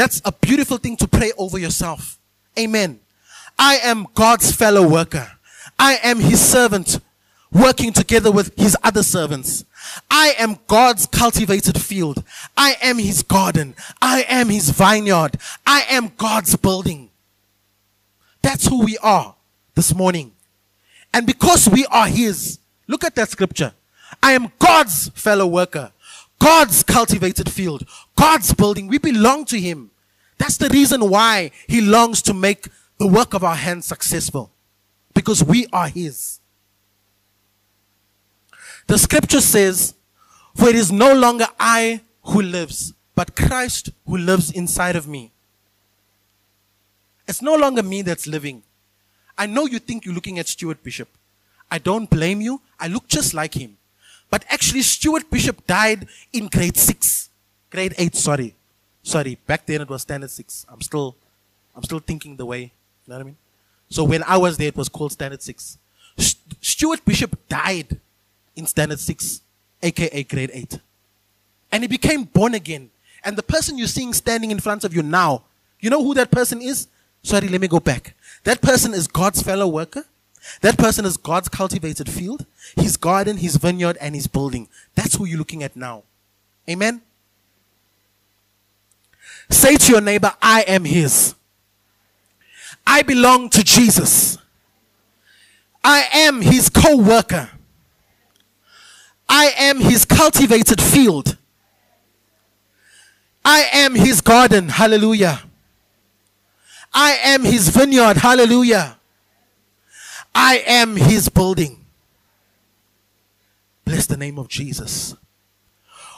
That's 0.00 0.22
a 0.24 0.32
beautiful 0.32 0.78
thing 0.78 0.96
to 0.96 1.06
pray 1.06 1.30
over 1.36 1.58
yourself. 1.58 2.18
Amen. 2.58 3.00
I 3.58 3.74
am 3.82 4.06
God's 4.14 4.50
fellow 4.50 4.88
worker. 4.88 5.30
I 5.78 5.98
am 6.02 6.20
his 6.20 6.40
servant 6.40 7.00
working 7.52 7.92
together 7.92 8.32
with 8.32 8.58
his 8.58 8.74
other 8.82 9.02
servants. 9.02 9.66
I 10.10 10.32
am 10.38 10.56
God's 10.66 11.04
cultivated 11.04 11.78
field. 11.78 12.24
I 12.56 12.78
am 12.80 12.96
his 12.96 13.22
garden. 13.22 13.74
I 14.00 14.24
am 14.26 14.48
his 14.48 14.70
vineyard. 14.70 15.36
I 15.66 15.84
am 15.90 16.12
God's 16.16 16.56
building. 16.56 17.10
That's 18.40 18.68
who 18.68 18.82
we 18.82 18.96
are 19.02 19.34
this 19.74 19.94
morning. 19.94 20.32
And 21.12 21.26
because 21.26 21.68
we 21.68 21.84
are 21.90 22.06
his, 22.06 22.58
look 22.88 23.04
at 23.04 23.16
that 23.16 23.28
scripture. 23.28 23.74
I 24.22 24.32
am 24.32 24.50
God's 24.58 25.10
fellow 25.10 25.46
worker, 25.46 25.92
God's 26.38 26.82
cultivated 26.82 27.52
field, 27.52 27.86
God's 28.16 28.54
building. 28.54 28.88
We 28.88 28.96
belong 28.96 29.44
to 29.44 29.60
him. 29.60 29.89
That's 30.40 30.56
the 30.56 30.70
reason 30.70 31.10
why 31.10 31.50
he 31.68 31.82
longs 31.82 32.22
to 32.22 32.32
make 32.32 32.66
the 32.98 33.06
work 33.06 33.34
of 33.34 33.44
our 33.44 33.54
hands 33.54 33.84
successful 33.84 34.50
because 35.12 35.44
we 35.44 35.66
are 35.70 35.86
His. 35.88 36.40
The 38.86 38.96
scripture 38.96 39.42
says, 39.42 39.94
For 40.56 40.70
it 40.70 40.76
is 40.76 40.90
no 40.90 41.12
longer 41.12 41.46
I 41.60 42.00
who 42.22 42.40
lives, 42.40 42.94
but 43.14 43.36
Christ 43.36 43.90
who 44.06 44.16
lives 44.16 44.50
inside 44.50 44.96
of 44.96 45.06
me. 45.06 45.30
It's 47.28 47.42
no 47.42 47.54
longer 47.54 47.82
me 47.82 48.00
that's 48.00 48.26
living. 48.26 48.62
I 49.36 49.44
know 49.44 49.66
you 49.66 49.78
think 49.78 50.06
you're 50.06 50.14
looking 50.14 50.38
at 50.38 50.48
Stuart 50.48 50.82
Bishop. 50.82 51.10
I 51.70 51.76
don't 51.76 52.08
blame 52.08 52.40
you. 52.40 52.62
I 52.78 52.88
look 52.88 53.08
just 53.08 53.34
like 53.34 53.52
him. 53.52 53.76
But 54.30 54.46
actually, 54.48 54.82
Stuart 54.82 55.30
Bishop 55.30 55.66
died 55.66 56.08
in 56.32 56.46
grade 56.46 56.78
six, 56.78 57.28
grade 57.68 57.94
eight, 57.98 58.14
sorry. 58.16 58.54
Sorry, 59.02 59.38
back 59.46 59.66
then 59.66 59.80
it 59.80 59.88
was 59.88 60.02
standard 60.02 60.30
six. 60.30 60.66
I'm 60.68 60.80
still, 60.80 61.16
I'm 61.74 61.82
still 61.82 62.00
thinking 62.00 62.36
the 62.36 62.46
way, 62.46 62.60
you 62.60 62.70
know 63.08 63.16
what 63.16 63.20
I 63.20 63.24
mean? 63.24 63.36
So 63.90 64.04
when 64.04 64.22
I 64.22 64.36
was 64.36 64.56
there, 64.56 64.68
it 64.68 64.76
was 64.76 64.88
called 64.88 65.12
Standard 65.12 65.42
6. 65.42 65.78
Stuart 66.60 67.04
Bishop 67.04 67.36
died 67.48 67.98
in 68.54 68.66
Standard 68.66 69.00
6, 69.00 69.40
aka 69.82 70.22
grade 70.22 70.50
8. 70.52 70.78
And 71.72 71.82
he 71.82 71.88
became 71.88 72.24
born 72.24 72.54
again. 72.54 72.90
And 73.24 73.36
the 73.36 73.42
person 73.42 73.76
you're 73.76 73.88
seeing 73.88 74.12
standing 74.12 74.50
in 74.50 74.60
front 74.60 74.84
of 74.84 74.94
you 74.94 75.02
now, 75.02 75.42
you 75.80 75.90
know 75.90 76.02
who 76.02 76.14
that 76.14 76.30
person 76.30 76.62
is? 76.62 76.86
Sorry, 77.22 77.48
let 77.48 77.60
me 77.60 77.68
go 77.68 77.80
back. 77.80 78.14
That 78.44 78.62
person 78.62 78.94
is 78.94 79.06
God's 79.06 79.42
fellow 79.42 79.66
worker. 79.66 80.04
That 80.62 80.78
person 80.78 81.04
is 81.04 81.16
God's 81.16 81.48
cultivated 81.48 82.08
field, 82.08 82.46
his 82.76 82.96
garden, 82.96 83.36
his 83.36 83.56
vineyard, 83.56 83.98
and 84.00 84.14
his 84.14 84.26
building. 84.26 84.68
That's 84.94 85.16
who 85.16 85.26
you're 85.26 85.38
looking 85.38 85.62
at 85.62 85.76
now. 85.76 86.04
Amen? 86.68 87.02
Say 89.50 89.76
to 89.76 89.92
your 89.92 90.00
neighbor, 90.00 90.32
I 90.40 90.62
am 90.62 90.84
his. 90.84 91.34
I 92.86 93.02
belong 93.02 93.50
to 93.50 93.64
Jesus. 93.64 94.38
I 95.82 96.06
am 96.12 96.40
his 96.40 96.68
co 96.68 96.96
worker. 96.96 97.50
I 99.28 99.52
am 99.58 99.80
his 99.80 100.04
cultivated 100.04 100.80
field. 100.80 101.36
I 103.44 103.68
am 103.72 103.94
his 103.94 104.20
garden. 104.20 104.68
Hallelujah. 104.68 105.42
I 106.92 107.12
am 107.22 107.44
his 107.44 107.68
vineyard. 107.68 108.18
Hallelujah. 108.18 108.98
I 110.34 110.62
am 110.66 110.96
his 110.96 111.28
building. 111.28 111.84
Bless 113.84 114.06
the 114.06 114.16
name 114.16 114.38
of 114.38 114.48
Jesus. 114.48 115.14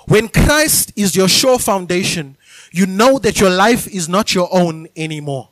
When 0.07 0.29
Christ 0.29 0.93
is 0.97 1.15
your 1.15 1.29
sure 1.29 1.59
foundation, 1.59 2.37
you 2.73 2.87
know 2.87 3.19
that 3.19 3.39
your 3.39 3.51
life 3.51 3.87
is 3.87 4.09
not 4.09 4.35
your 4.35 4.49
own 4.51 4.89
anymore. 4.97 5.51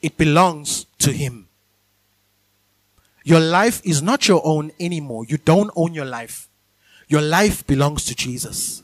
It 0.00 0.16
belongs 0.16 0.86
to 0.98 1.12
Him. 1.12 1.48
Your 3.24 3.40
life 3.40 3.80
is 3.84 4.02
not 4.02 4.26
your 4.26 4.40
own 4.44 4.72
anymore. 4.80 5.24
You 5.28 5.36
don't 5.38 5.70
own 5.76 5.94
your 5.94 6.04
life. 6.04 6.48
Your 7.08 7.20
life 7.20 7.66
belongs 7.66 8.04
to 8.06 8.14
Jesus. 8.14 8.82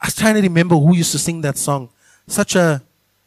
I 0.00 0.06
was 0.06 0.16
trying 0.16 0.34
to 0.34 0.40
remember 0.40 0.76
who 0.76 0.96
used 0.96 1.12
to 1.12 1.18
sing 1.18 1.40
that 1.42 1.58
song. 1.58 1.90
Such 2.26 2.56
a 2.56 2.82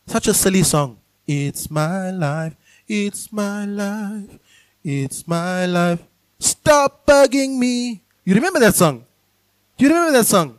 such 0.08 0.28
a 0.28 0.34
silly 0.34 0.64
song. 0.64 0.98
It's 1.26 1.70
my 1.72 2.12
life. 2.12 2.56
It's 2.88 3.32
my 3.32 3.66
life. 3.66 4.40
It's 4.84 5.28
my 5.28 5.66
life. 5.66 6.02
Stop 6.40 7.06
bugging 7.06 7.58
me. 7.58 8.02
You 8.26 8.36
remember 8.36 8.60
that 8.60 8.76
song? 8.76 9.06
Do 9.78 9.86
you 9.86 9.90
remember 9.90 10.18
that 10.18 10.26
song? 10.26 10.58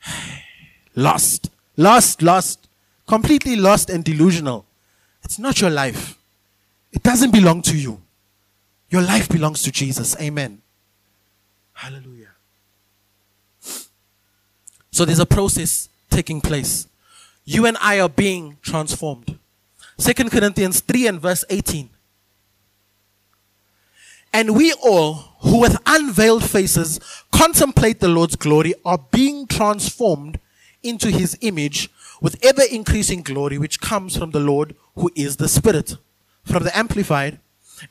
lost. 0.94 1.50
Lost, 1.76 2.22
lost. 2.22 2.68
Completely 3.06 3.56
lost 3.56 3.90
and 3.90 4.04
delusional. 4.04 4.66
It's 5.22 5.38
not 5.38 5.60
your 5.60 5.70
life. 5.70 6.16
It 6.92 7.02
doesn't 7.02 7.30
belong 7.30 7.62
to 7.62 7.76
you. 7.76 8.00
Your 8.88 9.02
life 9.02 9.28
belongs 9.28 9.62
to 9.64 9.72
Jesus. 9.72 10.16
Amen. 10.20 10.62
Hallelujah. 11.72 12.30
So 14.90 15.04
there's 15.04 15.18
a 15.18 15.26
process 15.26 15.88
taking 16.10 16.40
place. 16.40 16.88
You 17.44 17.66
and 17.66 17.76
I 17.80 18.00
are 18.00 18.08
being 18.08 18.56
transformed. 18.62 19.38
Second 19.98 20.30
Corinthians 20.30 20.80
3 20.80 21.06
and 21.06 21.20
verse 21.20 21.44
18. 21.50 21.90
And 24.32 24.56
we 24.56 24.72
all, 24.82 25.14
who 25.40 25.60
with 25.60 25.78
unveiled 25.86 26.44
faces 26.44 27.00
contemplate 27.32 28.00
the 28.00 28.08
Lord's 28.08 28.36
glory, 28.36 28.74
are 28.84 28.98
being 29.10 29.46
transformed 29.46 30.38
into 30.86 31.10
his 31.10 31.36
image 31.40 31.90
with 32.20 32.42
ever 32.44 32.62
increasing 32.70 33.22
glory, 33.22 33.58
which 33.58 33.80
comes 33.80 34.16
from 34.16 34.30
the 34.30 34.40
Lord 34.40 34.74
who 34.94 35.10
is 35.14 35.36
the 35.36 35.48
Spirit. 35.48 35.96
From 36.44 36.62
the 36.62 36.76
Amplified. 36.76 37.40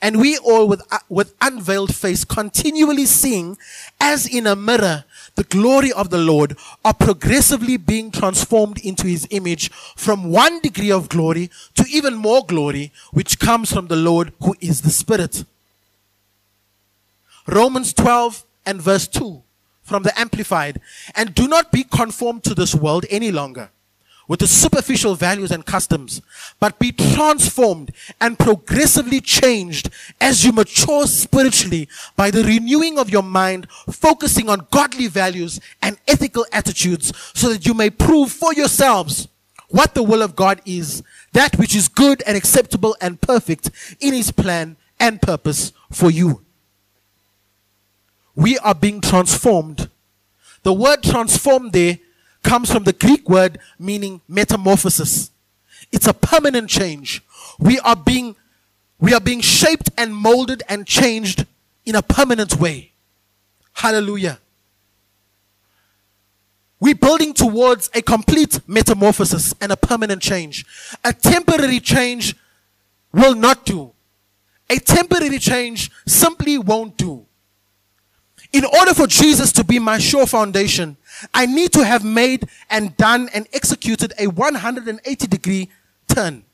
And 0.02 0.18
we 0.18 0.36
all 0.38 0.66
with, 0.66 0.82
uh, 0.90 0.98
with 1.08 1.34
unveiled 1.40 1.94
face 1.94 2.24
continually 2.24 3.06
seeing 3.06 3.56
as 4.00 4.26
in 4.26 4.46
a 4.46 4.56
mirror 4.56 5.04
the 5.36 5.44
glory 5.44 5.92
of 5.92 6.10
the 6.10 6.18
Lord 6.18 6.56
are 6.84 6.94
progressively 6.94 7.76
being 7.76 8.10
transformed 8.10 8.78
into 8.78 9.06
his 9.06 9.28
image 9.30 9.70
from 9.70 10.30
one 10.32 10.60
degree 10.60 10.90
of 10.90 11.08
glory 11.08 11.50
to 11.74 11.84
even 11.88 12.14
more 12.14 12.44
glory, 12.44 12.92
which 13.12 13.38
comes 13.38 13.72
from 13.72 13.86
the 13.86 13.96
Lord 13.96 14.32
who 14.42 14.56
is 14.60 14.80
the 14.82 14.90
Spirit. 14.90 15.44
Romans 17.46 17.92
12 17.92 18.44
and 18.64 18.82
verse 18.82 19.06
2 19.06 19.42
from 19.86 20.02
the 20.02 20.18
Amplified. 20.18 20.80
And 21.14 21.34
do 21.34 21.48
not 21.48 21.72
be 21.72 21.84
conformed 21.84 22.44
to 22.44 22.54
this 22.54 22.74
world 22.74 23.06
any 23.08 23.32
longer 23.32 23.70
with 24.28 24.40
the 24.40 24.46
superficial 24.46 25.14
values 25.14 25.52
and 25.52 25.64
customs, 25.64 26.20
but 26.58 26.78
be 26.78 26.90
transformed 26.90 27.92
and 28.20 28.38
progressively 28.38 29.20
changed 29.20 29.88
as 30.20 30.44
you 30.44 30.52
mature 30.52 31.06
spiritually 31.06 31.88
by 32.16 32.30
the 32.30 32.42
renewing 32.42 32.98
of 32.98 33.10
your 33.10 33.22
mind, 33.22 33.70
focusing 33.90 34.48
on 34.48 34.66
godly 34.70 35.06
values 35.06 35.60
and 35.80 35.96
ethical 36.08 36.44
attitudes 36.52 37.12
so 37.34 37.48
that 37.48 37.64
you 37.64 37.74
may 37.74 37.88
prove 37.88 38.32
for 38.32 38.52
yourselves 38.52 39.28
what 39.68 39.94
the 39.94 40.02
will 40.02 40.22
of 40.22 40.36
God 40.36 40.60
is, 40.64 41.02
that 41.32 41.56
which 41.58 41.74
is 41.74 41.88
good 41.88 42.22
and 42.26 42.36
acceptable 42.36 42.96
and 43.00 43.20
perfect 43.20 43.70
in 44.00 44.14
his 44.14 44.30
plan 44.30 44.76
and 44.98 45.20
purpose 45.20 45.72
for 45.92 46.10
you. 46.10 46.45
We 48.36 48.58
are 48.58 48.74
being 48.74 49.00
transformed. 49.00 49.90
The 50.62 50.72
word 50.72 51.02
transformed 51.02 51.72
there 51.72 51.98
comes 52.42 52.70
from 52.70 52.84
the 52.84 52.92
Greek 52.92 53.28
word 53.28 53.58
meaning 53.78 54.20
metamorphosis. 54.28 55.32
It's 55.90 56.06
a 56.06 56.14
permanent 56.14 56.70
change. 56.70 57.22
We 57.58 57.80
are 57.80 57.96
being 57.96 58.36
We 58.98 59.12
are 59.12 59.20
being 59.20 59.42
shaped 59.42 59.90
and 59.98 60.14
molded 60.16 60.62
and 60.68 60.86
changed 60.86 61.44
in 61.84 61.94
a 61.94 62.02
permanent 62.02 62.56
way. 62.58 62.92
Hallelujah. 63.74 64.38
We're 66.80 66.94
building 66.94 67.34
towards 67.34 67.90
a 67.94 68.00
complete 68.02 68.60
metamorphosis 68.66 69.54
and 69.60 69.70
a 69.72 69.76
permanent 69.76 70.22
change. 70.22 70.64
A 71.04 71.12
temporary 71.12 71.80
change 71.80 72.36
will 73.12 73.34
not 73.34 73.64
do. 73.64 73.92
A 74.68 74.78
temporary 74.78 75.38
change 75.38 75.90
simply 76.06 76.58
won't 76.58 76.96
do. 76.96 77.26
In 78.52 78.64
order 78.64 78.94
for 78.94 79.06
Jesus 79.06 79.52
to 79.52 79.64
be 79.64 79.78
my 79.78 79.98
sure 79.98 80.26
foundation, 80.26 80.96
I 81.34 81.46
need 81.46 81.72
to 81.72 81.84
have 81.84 82.04
made 82.04 82.48
and 82.70 82.96
done 82.96 83.28
and 83.34 83.46
executed 83.52 84.12
a 84.18 84.28
180 84.28 85.26
degree 85.26 85.68
turn. 86.08 86.44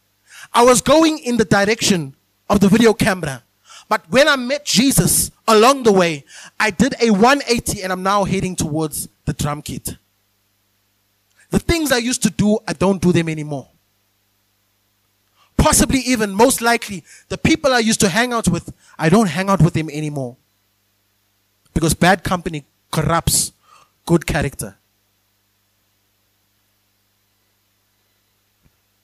I 0.53 0.65
was 0.65 0.81
going 0.81 1.19
in 1.19 1.37
the 1.37 1.45
direction 1.45 2.15
of 2.49 2.61
the 2.61 2.69
video 2.69 2.93
camera. 2.95 3.43
But 3.89 4.09
when 4.11 4.29
I 4.29 4.37
met 4.37 4.65
Jesus 4.65 5.31
along 5.47 5.83
the 5.83 5.93
way, 5.93 6.25
I 6.59 6.71
did 6.71 6.95
a 7.01 7.11
180 7.11 7.83
and 7.83 7.93
I'm 7.93 8.03
now 8.03 8.25
heading 8.25 8.57
towards 8.57 9.09
the 9.25 9.33
drum 9.33 9.63
kit. 9.63 9.97
The 11.51 11.59
things 11.59 11.93
I 11.93 11.99
used 11.99 12.23
to 12.23 12.31
do, 12.31 12.59
I 12.67 12.73
don't 12.73 13.01
do 13.01 13.13
them 13.13 13.29
anymore. 13.29 13.69
Possibly 15.59 16.01
even, 16.01 16.33
most 16.33 16.63
likely, 16.63 17.05
the 17.29 17.39
people 17.39 17.73
I 17.73 17.81
used 17.81 18.01
to 18.01 18.09
hang 18.09 18.33
out 18.33 18.49
with, 18.49 18.73
I 18.99 19.09
don't 19.09 19.29
hang 19.29 19.51
out 19.51 19.61
with 19.61 19.75
them 19.75 19.91
anymore. 19.91 20.37
Because 21.75 21.95
bad 21.95 22.23
company 22.23 22.65
corrupts 22.91 23.53
good 24.07 24.27
character. 24.27 24.77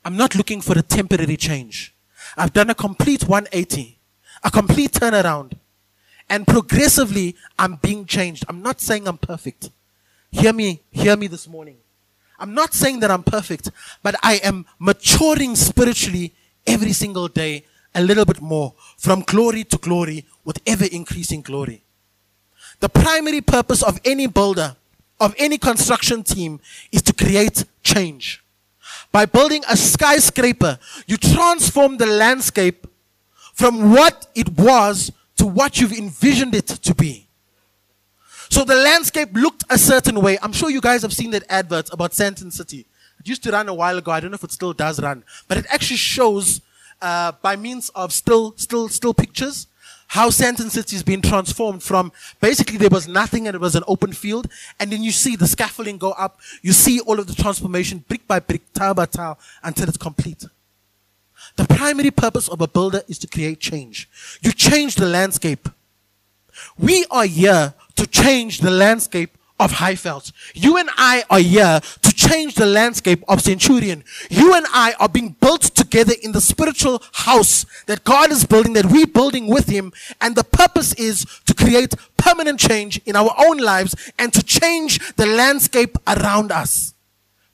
I'm 0.04 0.16
not 0.16 0.34
looking 0.34 0.60
for 0.60 0.78
a 0.78 0.82
temporary 0.82 1.36
change. 1.36 1.94
I've 2.36 2.52
done 2.52 2.70
a 2.70 2.74
complete 2.74 3.28
180, 3.28 3.98
a 4.44 4.50
complete 4.50 4.92
turnaround. 4.92 5.52
And 6.30 6.46
progressively, 6.46 7.36
I'm 7.58 7.76
being 7.76 8.04
changed. 8.04 8.44
I'm 8.48 8.62
not 8.62 8.80
saying 8.80 9.08
I'm 9.08 9.18
perfect. 9.18 9.70
Hear 10.30 10.52
me, 10.52 10.82
hear 10.90 11.16
me 11.16 11.26
this 11.26 11.48
morning. 11.48 11.76
I'm 12.38 12.54
not 12.54 12.74
saying 12.74 13.00
that 13.00 13.10
I'm 13.10 13.22
perfect, 13.22 13.70
but 14.02 14.14
I 14.22 14.34
am 14.36 14.66
maturing 14.78 15.56
spiritually 15.56 16.34
every 16.66 16.92
single 16.92 17.28
day 17.28 17.64
a 17.94 18.02
little 18.02 18.24
bit 18.24 18.40
more 18.40 18.74
from 18.96 19.22
glory 19.22 19.64
to 19.64 19.78
glory 19.78 20.26
with 20.44 20.60
ever 20.66 20.84
increasing 20.84 21.40
glory. 21.40 21.82
The 22.80 22.88
primary 22.88 23.40
purpose 23.40 23.82
of 23.82 24.00
any 24.04 24.26
builder, 24.26 24.76
of 25.20 25.34
any 25.38 25.58
construction 25.58 26.22
team 26.22 26.60
is 26.92 27.02
to 27.02 27.12
create 27.12 27.64
change. 27.82 28.42
By 29.10 29.26
building 29.26 29.64
a 29.68 29.76
skyscraper, 29.76 30.78
you 31.06 31.16
transform 31.16 31.96
the 31.96 32.06
landscape 32.06 32.86
from 33.54 33.90
what 33.90 34.28
it 34.34 34.48
was 34.56 35.10
to 35.36 35.46
what 35.46 35.80
you've 35.80 35.92
envisioned 35.92 36.54
it 36.54 36.66
to 36.66 36.94
be. 36.94 37.26
So 38.50 38.64
the 38.64 38.74
landscape 38.76 39.30
looked 39.34 39.64
a 39.68 39.76
certain 39.78 40.20
way. 40.20 40.38
I'm 40.42 40.52
sure 40.52 40.70
you 40.70 40.80
guys 40.80 41.02
have 41.02 41.12
seen 41.12 41.30
that 41.32 41.44
advert 41.48 41.92
about 41.92 42.12
Sandton 42.12 42.52
City. 42.52 42.86
It 43.20 43.28
used 43.28 43.42
to 43.44 43.50
run 43.50 43.68
a 43.68 43.74
while 43.74 43.98
ago. 43.98 44.10
I 44.10 44.20
don't 44.20 44.30
know 44.30 44.36
if 44.36 44.44
it 44.44 44.52
still 44.52 44.72
does 44.72 45.00
run, 45.00 45.24
but 45.48 45.58
it 45.58 45.66
actually 45.70 45.96
shows 45.96 46.60
uh, 47.02 47.32
by 47.42 47.56
means 47.56 47.90
of 47.90 48.12
still, 48.12 48.54
still, 48.56 48.88
still 48.88 49.14
pictures 49.14 49.66
how 50.08 50.30
Sandton 50.30 50.70
City 50.70 50.96
has 50.96 51.02
been 51.02 51.20
transformed 51.20 51.82
from 51.82 52.12
basically 52.40 52.78
there 52.78 52.88
was 52.88 53.06
nothing 53.06 53.46
and 53.46 53.54
it 53.54 53.60
was 53.60 53.76
an 53.76 53.84
open 53.86 54.12
field. 54.12 54.48
And 54.80 54.90
then 54.90 55.02
you 55.02 55.12
see 55.12 55.36
the 55.36 55.46
scaffolding 55.46 55.98
go 55.98 56.12
up. 56.12 56.40
You 56.62 56.72
see 56.72 57.00
all 57.00 57.20
of 57.20 57.26
the 57.26 57.34
transformation 57.34 58.04
brick 58.08 58.26
by 58.26 58.40
brick, 58.40 58.72
tile 58.72 58.94
by 58.94 59.04
tile 59.04 59.38
until 59.62 59.86
it's 59.86 59.98
complete. 59.98 60.44
The 61.56 61.66
primary 61.66 62.10
purpose 62.10 62.48
of 62.48 62.60
a 62.60 62.66
builder 62.66 63.02
is 63.06 63.18
to 63.18 63.26
create 63.26 63.60
change. 63.60 64.08
You 64.40 64.52
change 64.52 64.94
the 64.94 65.06
landscape. 65.06 65.68
We 66.78 67.04
are 67.10 67.26
here 67.26 67.74
to 67.96 68.06
change 68.06 68.60
the 68.60 68.70
landscape 68.70 69.36
of 69.60 69.72
Highveld. 69.72 70.32
You 70.54 70.78
and 70.78 70.88
I 70.96 71.24
are 71.28 71.40
here 71.40 71.80
to 72.02 72.12
change 72.28 72.54
the 72.54 72.66
landscape 72.66 73.22
of 73.28 73.40
Centurion. 73.40 74.04
You 74.30 74.54
and 74.54 74.66
I 74.72 74.94
are 75.00 75.08
being 75.08 75.36
built 75.40 75.62
together 75.62 76.14
in 76.22 76.32
the 76.32 76.40
spiritual 76.40 77.02
house 77.12 77.64
that 77.86 78.04
God 78.04 78.30
is 78.30 78.44
building, 78.44 78.74
that 78.74 78.86
we're 78.86 79.06
building 79.06 79.46
with 79.46 79.68
Him. 79.68 79.92
And 80.20 80.34
the 80.34 80.44
purpose 80.44 80.92
is 80.94 81.24
to 81.46 81.54
create 81.54 81.94
permanent 82.16 82.60
change 82.60 83.00
in 83.06 83.16
our 83.16 83.34
own 83.38 83.58
lives 83.58 83.94
and 84.18 84.32
to 84.32 84.42
change 84.42 85.14
the 85.16 85.26
landscape 85.26 85.96
around 86.06 86.52
us. 86.52 86.94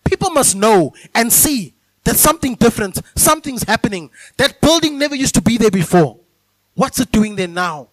People 0.05 0.31
must 0.31 0.57
know 0.57 0.93
and 1.15 1.33
see 1.33 1.75
that 2.05 2.17
something 2.17 2.55
different, 2.55 3.01
something's 3.15 3.63
happening. 3.63 4.11
That 4.37 4.61
building 4.61 4.99
never 4.99 5.15
used 5.15 5.35
to 5.37 5.43
be 5.43 5.57
there 5.57 5.71
before. 5.71 6.19
What's 6.75 7.01
it 7.01 7.13
doing 7.13 7.37
there 7.37 7.49
now? 7.49 7.89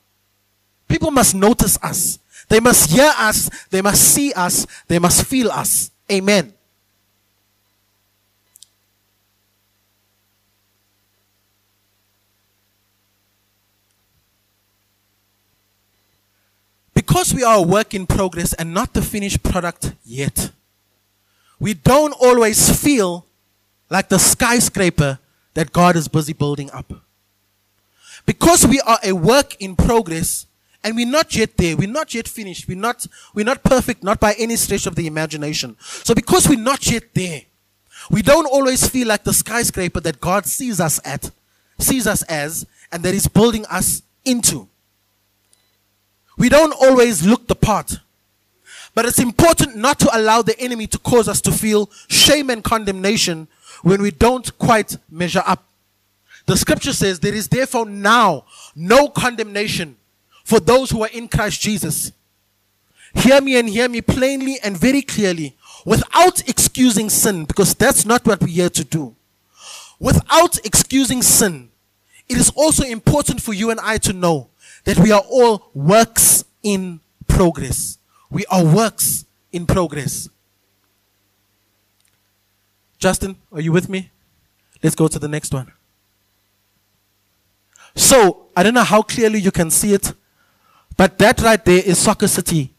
People 0.87 1.11
must 1.11 1.35
notice 1.35 1.77
us. 1.81 2.19
They 2.49 2.59
must 2.59 2.89
hear 2.91 3.13
us. 3.17 3.49
They 3.69 3.81
must 3.81 4.03
see 4.03 4.33
us. 4.33 4.67
They 4.87 4.99
must 4.99 5.25
feel 5.25 5.49
us. 5.49 5.91
Amen. 6.11 6.53
Because 17.01 17.33
we 17.33 17.43
are 17.43 17.57
a 17.57 17.61
work 17.63 17.95
in 17.95 18.05
progress 18.05 18.53
and 18.53 18.75
not 18.75 18.93
the 18.93 19.01
finished 19.01 19.41
product 19.41 19.95
yet, 20.05 20.51
we 21.59 21.73
don't 21.73 22.11
always 22.11 22.79
feel 22.79 23.25
like 23.89 24.09
the 24.09 24.19
skyscraper 24.19 25.17
that 25.55 25.73
God 25.73 25.95
is 25.95 26.07
busy 26.07 26.33
building 26.33 26.69
up. 26.71 26.93
Because 28.27 28.67
we 28.67 28.79
are 28.81 28.99
a 29.03 29.13
work 29.13 29.55
in 29.59 29.75
progress, 29.75 30.45
and 30.83 30.95
we're 30.95 31.07
not 31.07 31.35
yet 31.35 31.57
there. 31.57 31.75
We're 31.75 31.89
not 31.89 32.13
yet 32.13 32.27
finished. 32.27 32.67
We're 32.67 32.77
not, 32.77 33.07
we're 33.33 33.45
not 33.45 33.63
perfect, 33.63 34.03
not 34.03 34.19
by 34.19 34.35
any 34.37 34.55
stretch 34.55 34.85
of 34.85 34.93
the 34.93 35.07
imagination. 35.07 35.77
So 35.79 36.13
because 36.13 36.47
we're 36.47 36.59
not 36.59 36.85
yet 36.85 37.15
there, 37.15 37.41
we 38.11 38.21
don't 38.21 38.45
always 38.45 38.87
feel 38.87 39.07
like 39.07 39.23
the 39.23 39.33
skyscraper 39.33 40.01
that 40.01 40.21
God 40.21 40.45
sees 40.45 40.79
us 40.79 40.99
at, 41.03 41.31
sees 41.79 42.05
us 42.05 42.21
as, 42.23 42.67
and 42.91 43.01
that 43.01 43.15
He's 43.15 43.27
building 43.27 43.65
us 43.71 44.03
into. 44.23 44.67
We 46.37 46.49
don't 46.49 46.73
always 46.73 47.25
look 47.25 47.47
the 47.47 47.55
part. 47.55 47.99
But 48.93 49.05
it's 49.05 49.19
important 49.19 49.75
not 49.75 49.99
to 49.99 50.09
allow 50.17 50.41
the 50.41 50.59
enemy 50.59 50.87
to 50.87 50.99
cause 50.99 51.27
us 51.27 51.41
to 51.41 51.51
feel 51.51 51.89
shame 52.07 52.49
and 52.49 52.63
condemnation 52.63 53.47
when 53.83 54.01
we 54.01 54.11
don't 54.11 54.57
quite 54.57 54.97
measure 55.09 55.43
up. 55.45 55.63
The 56.45 56.57
scripture 56.57 56.93
says, 56.93 57.19
There 57.19 57.33
is 57.33 57.47
therefore 57.47 57.85
now 57.85 58.45
no 58.75 59.07
condemnation 59.07 59.97
for 60.43 60.59
those 60.59 60.89
who 60.89 61.03
are 61.03 61.09
in 61.09 61.27
Christ 61.27 61.61
Jesus. 61.61 62.11
Hear 63.13 63.41
me 63.41 63.57
and 63.57 63.69
hear 63.69 63.87
me 63.87 64.01
plainly 64.01 64.57
and 64.63 64.77
very 64.77 65.01
clearly 65.01 65.55
without 65.85 66.47
excusing 66.47 67.09
sin, 67.09 67.45
because 67.45 67.73
that's 67.73 68.05
not 68.05 68.25
what 68.25 68.41
we're 68.41 68.47
here 68.47 68.69
to 68.69 68.83
do. 68.83 69.15
Without 69.99 70.57
excusing 70.65 71.21
sin, 71.21 71.69
it 72.27 72.37
is 72.37 72.51
also 72.55 72.83
important 72.83 73.41
for 73.41 73.53
you 73.53 73.69
and 73.71 73.79
I 73.79 73.97
to 73.99 74.13
know 74.13 74.49
that 74.83 74.97
we 74.99 75.11
are 75.11 75.23
all 75.29 75.69
works 75.73 76.43
in 76.63 76.99
progress. 77.27 77.97
We 78.29 78.45
are 78.47 78.63
works 78.63 79.25
in 79.51 79.65
progress. 79.65 80.29
Justin, 82.97 83.35
are 83.51 83.61
you 83.61 83.71
with 83.71 83.89
me? 83.89 84.11
Let's 84.83 84.95
go 84.95 85.07
to 85.07 85.19
the 85.19 85.27
next 85.27 85.53
one. 85.53 85.71
So, 87.95 88.47
I 88.55 88.63
don't 88.63 88.73
know 88.73 88.83
how 88.83 89.01
clearly 89.01 89.39
you 89.39 89.51
can 89.51 89.69
see 89.69 89.93
it, 89.93 90.13
but 90.97 91.17
that 91.17 91.41
right 91.41 91.63
there 91.63 91.81
is 91.83 91.97
Soccer 91.97 92.27
City 92.27 92.71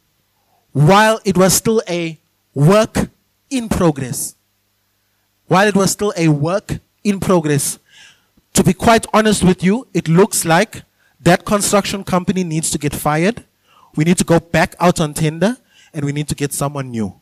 while 0.72 1.20
it 1.24 1.36
was 1.36 1.52
still 1.52 1.82
a 1.88 2.18
work 2.54 3.10
in 3.50 3.68
progress. 3.68 4.34
While 5.46 5.68
it 5.68 5.76
was 5.76 5.90
still 5.90 6.12
a 6.16 6.28
work 6.28 6.78
in 7.04 7.20
progress. 7.20 7.78
To 8.54 8.64
be 8.64 8.72
quite 8.72 9.06
honest 9.12 9.44
with 9.44 9.62
you, 9.62 9.86
it 9.92 10.08
looks 10.08 10.44
like 10.44 10.82
that 11.22 11.44
construction 11.44 12.04
company 12.04 12.44
needs 12.44 12.70
to 12.70 12.78
get 12.78 12.94
fired. 12.94 13.44
We 13.96 14.04
need 14.04 14.18
to 14.18 14.24
go 14.24 14.40
back 14.40 14.74
out 14.80 15.00
on 15.00 15.14
tender 15.14 15.56
and 15.92 16.04
we 16.04 16.12
need 16.12 16.28
to 16.28 16.34
get 16.34 16.52
someone 16.52 16.90
new. 16.90 17.14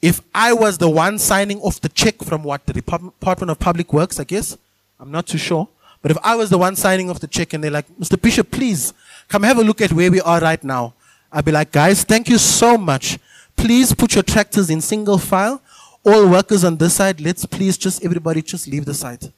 If 0.00 0.20
I 0.34 0.52
was 0.52 0.78
the 0.78 0.88
one 0.88 1.18
signing 1.18 1.60
off 1.60 1.80
the 1.80 1.88
check 1.88 2.22
from 2.22 2.42
what 2.42 2.66
the 2.66 2.72
Department 2.72 3.50
of 3.50 3.58
Public 3.58 3.92
Works, 3.92 4.18
I 4.18 4.24
guess, 4.24 4.58
I'm 4.98 5.10
not 5.10 5.26
too 5.26 5.38
sure. 5.38 5.68
But 6.02 6.10
if 6.10 6.18
I 6.24 6.34
was 6.34 6.50
the 6.50 6.58
one 6.58 6.74
signing 6.74 7.08
off 7.08 7.20
the 7.20 7.28
check 7.28 7.52
and 7.52 7.62
they're 7.62 7.70
like, 7.70 7.88
Mr. 7.98 8.20
Bishop, 8.20 8.50
please 8.50 8.92
come 9.28 9.44
have 9.44 9.58
a 9.58 9.62
look 9.62 9.80
at 9.80 9.92
where 9.92 10.10
we 10.10 10.20
are 10.20 10.40
right 10.40 10.62
now. 10.62 10.94
I'd 11.30 11.44
be 11.44 11.52
like, 11.52 11.70
guys, 11.70 12.02
thank 12.02 12.28
you 12.28 12.38
so 12.38 12.76
much. 12.76 13.18
Please 13.56 13.94
put 13.94 14.14
your 14.14 14.24
tractors 14.24 14.68
in 14.70 14.80
single 14.80 15.18
file. 15.18 15.62
All 16.04 16.28
workers 16.28 16.64
on 16.64 16.76
this 16.76 16.94
side, 16.94 17.20
let's 17.20 17.46
please 17.46 17.78
just 17.78 18.04
everybody 18.04 18.42
just 18.42 18.66
leave 18.66 18.84
the 18.84 18.94
site. 18.94 19.30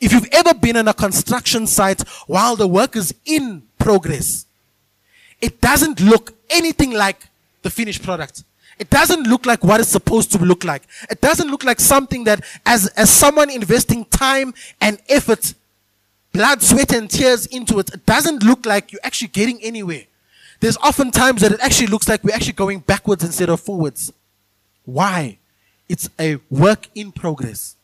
If 0.00 0.12
you've 0.12 0.28
ever 0.32 0.54
been 0.54 0.76
on 0.76 0.88
a 0.88 0.94
construction 0.94 1.66
site 1.66 2.00
while 2.26 2.56
the 2.56 2.68
work 2.68 2.96
is 2.96 3.14
in 3.24 3.62
progress, 3.78 4.46
it 5.40 5.60
doesn't 5.60 6.00
look 6.00 6.34
anything 6.50 6.92
like 6.92 7.20
the 7.62 7.70
finished 7.70 8.02
product. 8.02 8.44
It 8.78 8.90
doesn't 8.90 9.24
look 9.24 9.44
like 9.44 9.64
what 9.64 9.80
it's 9.80 9.88
supposed 9.88 10.30
to 10.32 10.38
look 10.38 10.64
like. 10.64 10.82
It 11.10 11.20
doesn't 11.20 11.48
look 11.50 11.64
like 11.64 11.80
something 11.80 12.24
that 12.24 12.44
as, 12.64 12.86
as 12.88 13.10
someone 13.10 13.50
investing 13.50 14.04
time 14.04 14.54
and 14.80 15.00
effort 15.08 15.54
blood, 16.32 16.62
sweat, 16.62 16.92
and 16.92 17.10
tears 17.10 17.46
into 17.46 17.80
it, 17.80 17.92
it 17.92 18.06
doesn't 18.06 18.44
look 18.44 18.64
like 18.64 18.92
you're 18.92 19.00
actually 19.02 19.28
getting 19.28 19.60
anywhere. 19.62 20.02
There's 20.60 20.76
often 20.76 21.10
times 21.10 21.40
that 21.40 21.52
it 21.52 21.60
actually 21.60 21.88
looks 21.88 22.08
like 22.08 22.22
we're 22.22 22.34
actually 22.34 22.52
going 22.52 22.80
backwards 22.80 23.24
instead 23.24 23.48
of 23.48 23.60
forwards. 23.60 24.12
Why? 24.84 25.38
It's 25.88 26.08
a 26.18 26.38
work 26.50 26.88
in 26.94 27.10
progress. 27.10 27.76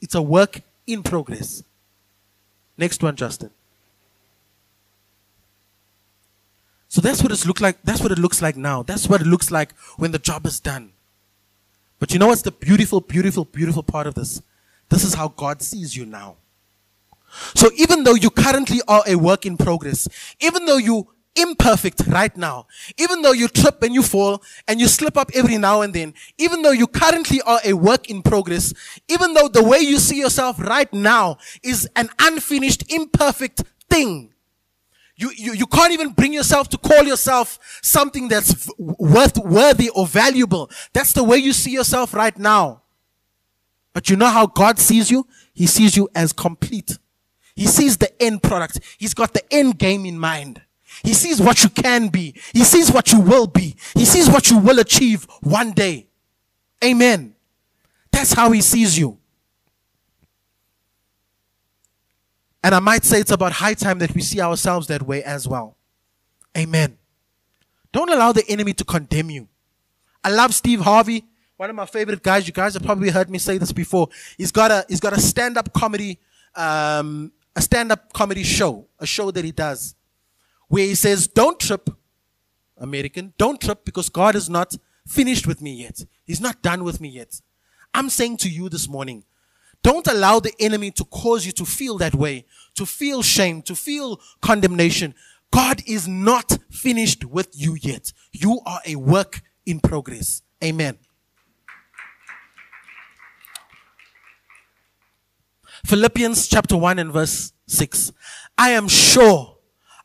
It's 0.00 0.14
a 0.14 0.22
work 0.22 0.60
in 0.88 1.02
progress. 1.02 1.62
Next 2.76 3.02
one, 3.02 3.14
Justin. 3.14 3.50
So 6.88 7.00
that's 7.02 7.22
what 7.22 7.30
it 7.30 7.46
looks 7.46 7.60
like. 7.60 7.76
That's 7.84 8.00
what 8.00 8.10
it 8.10 8.18
looks 8.18 8.40
like 8.40 8.56
now. 8.56 8.82
That's 8.82 9.08
what 9.08 9.20
it 9.20 9.26
looks 9.26 9.50
like 9.50 9.76
when 9.98 10.10
the 10.10 10.18
job 10.18 10.46
is 10.46 10.58
done. 10.58 10.92
But 11.98 12.12
you 12.12 12.18
know 12.18 12.28
what's 12.28 12.42
the 12.42 12.50
beautiful, 12.50 13.00
beautiful, 13.00 13.44
beautiful 13.44 13.82
part 13.82 14.06
of 14.06 14.14
this? 14.14 14.42
This 14.88 15.04
is 15.04 15.14
how 15.14 15.28
God 15.28 15.60
sees 15.60 15.96
you 15.96 16.06
now. 16.06 16.36
So 17.54 17.68
even 17.76 18.04
though 18.04 18.14
you 18.14 18.30
currently 18.30 18.80
are 18.88 19.02
a 19.06 19.16
work 19.16 19.44
in 19.44 19.58
progress, 19.58 20.08
even 20.40 20.64
though 20.64 20.78
you 20.78 21.08
imperfect 21.38 22.06
right 22.08 22.36
now, 22.36 22.66
even 22.98 23.22
though 23.22 23.32
you 23.32 23.48
trip 23.48 23.82
and 23.82 23.94
you 23.94 24.02
fall 24.02 24.42
and 24.66 24.80
you 24.80 24.88
slip 24.88 25.16
up 25.16 25.30
every 25.34 25.58
now 25.58 25.82
and 25.82 25.94
then, 25.94 26.14
even 26.38 26.62
though 26.62 26.72
you 26.72 26.86
currently 26.86 27.40
are 27.42 27.60
a 27.64 27.72
work 27.72 28.10
in 28.10 28.22
progress, 28.22 28.74
even 29.08 29.34
though 29.34 29.48
the 29.48 29.62
way 29.62 29.78
you 29.78 29.98
see 29.98 30.18
yourself 30.18 30.58
right 30.58 30.92
now 30.92 31.38
is 31.62 31.88
an 31.96 32.08
unfinished, 32.20 32.92
imperfect 32.92 33.62
thing, 33.88 34.32
you, 35.16 35.32
you, 35.36 35.52
you 35.52 35.66
can't 35.66 35.92
even 35.92 36.10
bring 36.10 36.32
yourself 36.32 36.68
to 36.68 36.78
call 36.78 37.02
yourself 37.02 37.58
something 37.82 38.28
that's 38.28 38.70
worth, 38.78 39.36
worthy 39.38 39.88
or 39.90 40.06
valuable. 40.06 40.70
That's 40.92 41.12
the 41.12 41.24
way 41.24 41.38
you 41.38 41.52
see 41.52 41.72
yourself 41.72 42.14
right 42.14 42.38
now. 42.38 42.82
But 43.92 44.08
you 44.08 44.16
know 44.16 44.26
how 44.28 44.46
God 44.46 44.78
sees 44.78 45.10
you? 45.10 45.26
He 45.52 45.66
sees 45.66 45.96
you 45.96 46.08
as 46.14 46.32
complete. 46.32 46.98
He 47.56 47.66
sees 47.66 47.96
the 47.96 48.22
end 48.22 48.44
product. 48.44 48.78
He's 48.96 49.12
got 49.12 49.34
the 49.34 49.42
end 49.52 49.76
game 49.76 50.06
in 50.06 50.16
mind. 50.20 50.62
He 51.04 51.14
sees 51.14 51.40
what 51.40 51.62
you 51.62 51.70
can 51.70 52.08
be. 52.08 52.34
He 52.52 52.64
sees 52.64 52.90
what 52.90 53.12
you 53.12 53.20
will 53.20 53.46
be. 53.46 53.76
He 53.94 54.04
sees 54.04 54.28
what 54.28 54.50
you 54.50 54.58
will 54.58 54.78
achieve 54.78 55.26
one 55.42 55.72
day. 55.72 56.08
Amen. 56.84 57.34
That's 58.12 58.32
how 58.32 58.50
he 58.50 58.60
sees 58.60 58.98
you. 58.98 59.18
And 62.62 62.74
I 62.74 62.80
might 62.80 63.04
say 63.04 63.20
it's 63.20 63.30
about 63.30 63.52
high 63.52 63.74
time 63.74 63.98
that 64.00 64.14
we 64.14 64.20
see 64.20 64.40
ourselves 64.40 64.88
that 64.88 65.02
way 65.02 65.22
as 65.22 65.46
well. 65.46 65.76
Amen. 66.56 66.98
Don't 67.92 68.10
allow 68.10 68.32
the 68.32 68.44
enemy 68.48 68.72
to 68.74 68.84
condemn 68.84 69.30
you. 69.30 69.48
I 70.22 70.30
love 70.30 70.52
Steve 70.52 70.80
Harvey, 70.80 71.24
one 71.56 71.70
of 71.70 71.76
my 71.76 71.86
favorite 71.86 72.22
guys. 72.22 72.46
You 72.46 72.52
guys 72.52 72.74
have 72.74 72.82
probably 72.82 73.10
heard 73.10 73.30
me 73.30 73.38
say 73.38 73.58
this 73.58 73.72
before. 73.72 74.08
He's 74.36 74.52
got 74.52 74.70
a 74.70 74.84
he's 74.88 75.00
got 75.00 75.12
a 75.12 75.20
stand-up 75.20 75.72
comedy 75.72 76.18
um, 76.54 77.32
a 77.54 77.62
stand-up 77.62 78.12
comedy 78.12 78.42
show, 78.42 78.86
a 78.98 79.06
show 79.06 79.30
that 79.30 79.44
he 79.44 79.52
does, 79.52 79.94
where 80.68 80.86
he 80.86 80.94
says, 80.94 81.26
"Don't 81.26 81.58
trip, 81.58 81.90
American, 82.76 83.34
don't 83.36 83.60
trip 83.60 83.84
because 83.84 84.08
God 84.08 84.36
is 84.36 84.48
not 84.48 84.76
finished 85.06 85.46
with 85.46 85.60
me 85.60 85.74
yet. 85.74 86.04
He's 86.24 86.40
not 86.40 86.62
done 86.62 86.84
with 86.84 87.00
me 87.00 87.08
yet." 87.08 87.40
I'm 87.94 88.10
saying 88.10 88.36
to 88.38 88.48
you 88.48 88.68
this 88.68 88.88
morning, 88.88 89.24
don't 89.82 90.06
allow 90.06 90.40
the 90.40 90.54
enemy 90.60 90.90
to 90.92 91.04
cause 91.04 91.46
you 91.46 91.52
to 91.52 91.64
feel 91.64 91.98
that 91.98 92.14
way, 92.14 92.46
to 92.74 92.84
feel 92.84 93.22
shame, 93.22 93.62
to 93.62 93.74
feel 93.74 94.20
condemnation. 94.40 95.14
God 95.50 95.82
is 95.86 96.06
not 96.06 96.58
finished 96.70 97.24
with 97.24 97.48
you 97.54 97.76
yet. 97.80 98.12
You 98.32 98.60
are 98.66 98.80
a 98.84 98.96
work 98.96 99.40
in 99.64 99.80
progress. 99.80 100.42
Amen. 100.62 100.98
Philippians 105.86 106.48
chapter 106.48 106.76
1 106.76 106.98
and 106.98 107.12
verse 107.12 107.52
6. 107.66 108.12
I 108.58 108.70
am 108.70 108.88
sure, 108.88 109.57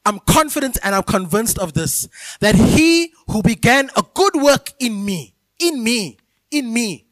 I'm 0.06 0.20
confident 0.20 0.78
and 0.84 0.94
I'm 0.94 1.04
convinced 1.04 1.58
of 1.60 1.74
this, 1.74 2.08
that 2.40 2.56
he 2.56 3.14
who 3.28 3.42
began 3.42 3.90
a 3.96 4.04
good 4.14 4.36
work 4.36 4.72
in 4.80 5.06
me, 5.06 5.34
in 5.60 5.84
me, 5.84 6.18
in 6.52 6.74
me, 6.74 7.08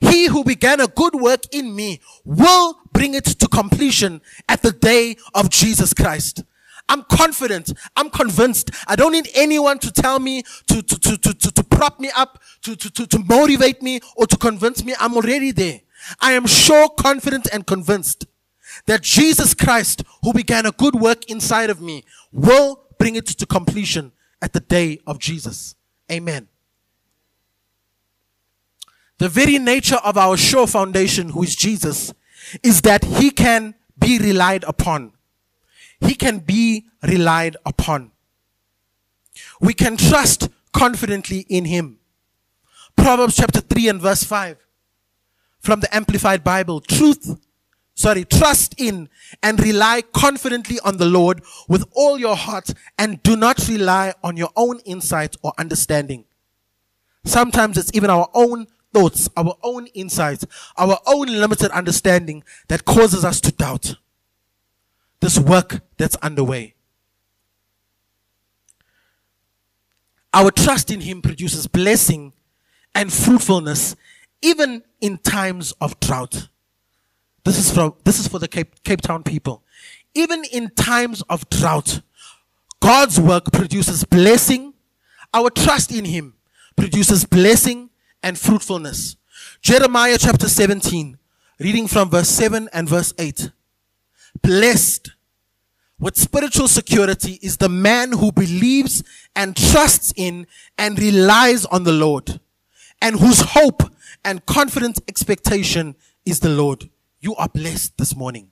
he 0.00 0.26
who 0.26 0.42
began 0.42 0.80
a 0.80 0.88
good 0.88 1.14
work 1.14 1.42
in 1.52 1.76
me 1.76 2.00
will 2.24 2.76
bring 2.92 3.14
it 3.14 3.24
to 3.24 3.48
completion 3.48 4.20
at 4.48 4.62
the 4.62 4.72
day 4.72 5.16
of 5.34 5.48
Jesus 5.48 5.94
Christ. 5.94 6.42
I'm 6.88 7.04
confident. 7.04 7.72
I'm 7.96 8.10
convinced. 8.10 8.70
I 8.88 8.96
don't 8.96 9.12
need 9.12 9.28
anyone 9.34 9.78
to 9.78 9.92
tell 9.92 10.18
me, 10.18 10.42
to, 10.66 10.82
to, 10.82 10.98
to, 10.98 11.16
to, 11.16 11.34
to, 11.34 11.52
to 11.52 11.64
prop 11.64 12.00
me 12.00 12.10
up, 12.16 12.42
to, 12.62 12.74
to, 12.74 12.90
to, 12.90 13.06
to 13.06 13.18
motivate 13.20 13.80
me 13.80 14.00
or 14.16 14.26
to 14.26 14.36
convince 14.36 14.84
me. 14.84 14.94
I'm 14.98 15.14
already 15.14 15.52
there. 15.52 15.80
I 16.20 16.32
am 16.32 16.46
sure, 16.46 16.88
confident, 16.88 17.48
and 17.52 17.64
convinced 17.66 18.26
that 18.86 19.02
Jesus 19.02 19.54
Christ, 19.54 20.02
who 20.22 20.32
began 20.32 20.66
a 20.66 20.72
good 20.72 20.94
work 20.94 21.30
inside 21.30 21.70
of 21.70 21.80
me, 21.80 22.04
will 22.32 22.84
bring 22.98 23.16
it 23.16 23.26
to 23.26 23.46
completion 23.46 24.12
at 24.40 24.52
the 24.52 24.60
day 24.60 25.00
of 25.06 25.18
Jesus. 25.18 25.74
Amen. 26.10 26.48
The 29.18 29.28
very 29.28 29.58
nature 29.58 30.00
of 30.02 30.18
our 30.18 30.36
sure 30.36 30.66
foundation, 30.66 31.30
who 31.30 31.42
is 31.42 31.54
Jesus, 31.54 32.12
is 32.62 32.82
that 32.82 33.04
he 33.04 33.30
can 33.30 33.74
be 33.98 34.18
relied 34.18 34.64
upon. 34.64 35.12
He 36.00 36.14
can 36.14 36.40
be 36.40 36.86
relied 37.02 37.56
upon. 37.64 38.10
We 39.60 39.74
can 39.74 39.96
trust 39.96 40.48
confidently 40.72 41.46
in 41.48 41.66
him. 41.66 41.98
Proverbs 42.96 43.36
chapter 43.36 43.60
3 43.60 43.88
and 43.88 44.00
verse 44.00 44.24
5 44.24 44.56
from 45.60 45.80
the 45.80 45.94
Amplified 45.94 46.42
Bible. 46.42 46.80
Truth, 46.80 47.38
sorry, 47.94 48.24
trust 48.24 48.74
in 48.78 49.08
and 49.42 49.60
rely 49.60 50.02
confidently 50.02 50.78
on 50.84 50.96
the 50.96 51.06
Lord 51.06 51.42
with 51.68 51.84
all 51.92 52.18
your 52.18 52.36
heart 52.36 52.70
and 52.98 53.22
do 53.22 53.36
not 53.36 53.68
rely 53.68 54.14
on 54.22 54.36
your 54.36 54.50
own 54.56 54.80
insight 54.80 55.36
or 55.42 55.52
understanding. 55.58 56.24
Sometimes 57.24 57.78
it's 57.78 57.90
even 57.94 58.10
our 58.10 58.28
own 58.34 58.66
thoughts, 58.92 59.28
our 59.36 59.56
own 59.62 59.86
insights, 59.88 60.44
our 60.76 60.98
own 61.06 61.28
limited 61.28 61.70
understanding 61.70 62.42
that 62.68 62.84
causes 62.84 63.24
us 63.24 63.40
to 63.40 63.52
doubt 63.52 63.94
this 65.20 65.38
work 65.38 65.80
that's 65.98 66.16
underway. 66.16 66.74
Our 70.34 70.50
trust 70.50 70.90
in 70.90 71.02
Him 71.02 71.22
produces 71.22 71.66
blessing 71.66 72.32
and 72.94 73.12
fruitfulness 73.12 73.96
even 74.42 74.82
in 75.00 75.18
times 75.18 75.72
of 75.80 75.98
drought. 76.00 76.48
This 77.44 77.58
is 77.58 77.70
for, 77.70 77.96
this 78.04 78.18
is 78.18 78.28
for 78.28 78.38
the 78.38 78.48
Cape, 78.48 78.82
Cape 78.84 79.00
Town 79.00 79.22
people. 79.22 79.62
Even 80.14 80.44
in 80.52 80.70
times 80.70 81.22
of 81.22 81.48
drought, 81.50 82.02
God's 82.80 83.20
work 83.20 83.52
produces 83.52 84.04
blessing. 84.04 84.74
Our 85.34 85.50
trust 85.50 85.92
in 85.92 86.04
Him 86.04 86.34
produces 86.76 87.24
blessing 87.24 87.90
and 88.22 88.38
fruitfulness. 88.38 89.16
Jeremiah 89.60 90.18
chapter 90.18 90.48
17, 90.48 91.18
reading 91.58 91.86
from 91.86 92.10
verse 92.10 92.28
7 92.28 92.68
and 92.72 92.88
verse 92.88 93.12
8. 93.18 93.50
Blessed 94.42 95.12
with 95.98 96.16
spiritual 96.16 96.68
security 96.68 97.38
is 97.42 97.58
the 97.58 97.68
man 97.68 98.12
who 98.12 98.32
believes 98.32 99.02
and 99.34 99.56
trusts 99.56 100.12
in 100.16 100.46
and 100.76 100.98
relies 100.98 101.64
on 101.66 101.84
the 101.84 101.92
Lord 101.92 102.40
and 103.00 103.18
whose 103.18 103.40
hope 103.40 103.82
and 104.24 104.44
confident 104.46 105.00
expectation 105.08 105.94
is 106.24 106.40
the 106.40 106.48
Lord. 106.48 106.88
You 107.22 107.34
are 107.36 107.48
blessed 107.48 107.96
this 107.96 108.14
morning. 108.14 108.50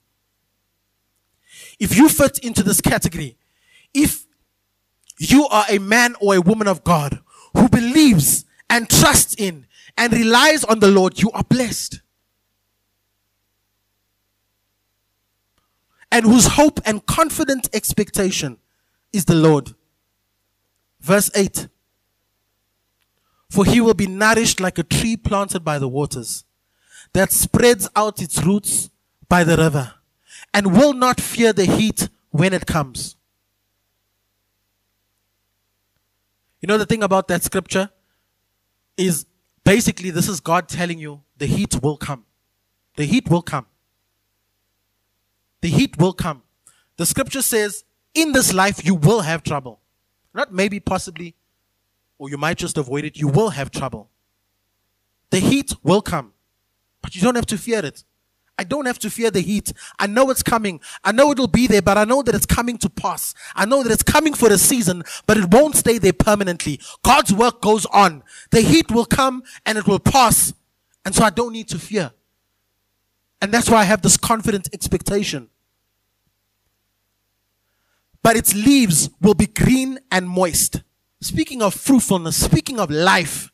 If 1.77 1.95
you 1.95 2.09
fit 2.09 2.39
into 2.39 2.63
this 2.63 2.81
category, 2.81 3.37
if 3.93 4.25
you 5.19 5.45
are 5.47 5.65
a 5.69 5.77
man 5.77 6.15
or 6.19 6.35
a 6.35 6.41
woman 6.41 6.67
of 6.67 6.83
God 6.83 7.19
who 7.53 7.69
believes 7.69 8.45
and 8.69 8.89
trusts 8.89 9.35
in 9.37 9.67
and 9.97 10.13
relies 10.13 10.63
on 10.63 10.79
the 10.79 10.87
Lord, 10.87 11.21
you 11.21 11.29
are 11.31 11.43
blessed. 11.43 12.01
And 16.09 16.25
whose 16.25 16.47
hope 16.47 16.79
and 16.85 17.05
confident 17.05 17.69
expectation 17.73 18.57
is 19.11 19.25
the 19.25 19.35
Lord. 19.35 19.75
Verse 21.01 21.29
8 21.35 21.67
for 23.51 23.65
he 23.65 23.81
will 23.81 23.93
be 23.93 24.07
nourished 24.07 24.61
like 24.61 24.77
a 24.77 24.83
tree 24.83 25.17
planted 25.17 25.61
by 25.61 25.77
the 25.77 25.89
waters 25.89 26.45
that 27.13 27.31
spreads 27.31 27.89
out 27.95 28.21
its 28.21 28.43
roots 28.43 28.89
by 29.27 29.43
the 29.43 29.57
river 29.57 29.93
and 30.53 30.73
will 30.73 30.93
not 30.93 31.19
fear 31.19 31.53
the 31.53 31.65
heat 31.65 32.09
when 32.29 32.53
it 32.53 32.65
comes. 32.65 33.15
You 36.61 36.67
know, 36.67 36.77
the 36.77 36.85
thing 36.85 37.03
about 37.03 37.27
that 37.29 37.43
scripture 37.43 37.89
is 38.95 39.25
basically 39.63 40.11
this 40.11 40.27
is 40.27 40.39
God 40.39 40.69
telling 40.69 40.99
you 40.99 41.21
the 41.37 41.47
heat 41.47 41.81
will 41.81 41.97
come. 41.97 42.25
The 42.95 43.05
heat 43.05 43.29
will 43.29 43.41
come. 43.41 43.65
The 45.61 45.69
heat 45.69 45.97
will 45.97 46.13
come. 46.13 46.43
The 46.97 47.05
scripture 47.05 47.41
says, 47.41 47.83
in 48.13 48.31
this 48.31 48.53
life 48.53 48.85
you 48.85 48.95
will 48.95 49.21
have 49.21 49.43
trouble. 49.43 49.79
Not 50.33 50.53
maybe, 50.53 50.79
possibly, 50.79 51.35
or 52.17 52.29
you 52.29 52.37
might 52.37 52.57
just 52.57 52.77
avoid 52.77 53.05
it, 53.05 53.17
you 53.17 53.27
will 53.27 53.49
have 53.49 53.71
trouble. 53.71 54.09
The 55.29 55.39
heat 55.39 55.73
will 55.83 56.01
come, 56.01 56.33
but 57.01 57.15
you 57.15 57.21
don't 57.21 57.35
have 57.35 57.45
to 57.47 57.57
fear 57.57 57.85
it. 57.85 58.03
I 58.57 58.63
don't 58.63 58.85
have 58.85 58.99
to 58.99 59.09
fear 59.09 59.31
the 59.31 59.39
heat. 59.39 59.73
I 59.97 60.05
know 60.07 60.29
it's 60.29 60.43
coming. 60.43 60.81
I 61.03 61.11
know 61.11 61.31
it'll 61.31 61.47
be 61.47 61.65
there, 61.65 61.81
but 61.81 61.97
I 61.97 62.03
know 62.03 62.21
that 62.21 62.35
it's 62.35 62.45
coming 62.45 62.77
to 62.79 62.89
pass. 62.89 63.33
I 63.55 63.65
know 63.65 63.81
that 63.81 63.91
it's 63.91 64.03
coming 64.03 64.33
for 64.33 64.51
a 64.51 64.57
season, 64.57 65.03
but 65.25 65.37
it 65.37 65.51
won't 65.51 65.75
stay 65.75 65.97
there 65.97 66.13
permanently. 66.13 66.79
God's 67.03 67.33
work 67.33 67.61
goes 67.61 67.87
on. 67.87 68.23
The 68.51 68.61
heat 68.61 68.91
will 68.91 69.05
come 69.05 69.41
and 69.65 69.77
it 69.77 69.87
will 69.87 69.99
pass. 69.99 70.53
And 71.03 71.15
so 71.15 71.23
I 71.23 71.31
don't 71.31 71.53
need 71.53 71.69
to 71.69 71.79
fear. 71.79 72.11
And 73.41 73.51
that's 73.51 73.69
why 73.69 73.77
I 73.77 73.85
have 73.85 74.03
this 74.03 74.17
confident 74.17 74.69
expectation. 74.73 75.49
But 78.21 78.35
its 78.35 78.53
leaves 78.53 79.09
will 79.19 79.33
be 79.33 79.47
green 79.47 79.99
and 80.11 80.29
moist. 80.29 80.83
Speaking 81.21 81.61
of 81.63 81.73
fruitfulness, 81.73 82.37
speaking 82.37 82.79
of 82.79 82.91
life, 82.91 83.50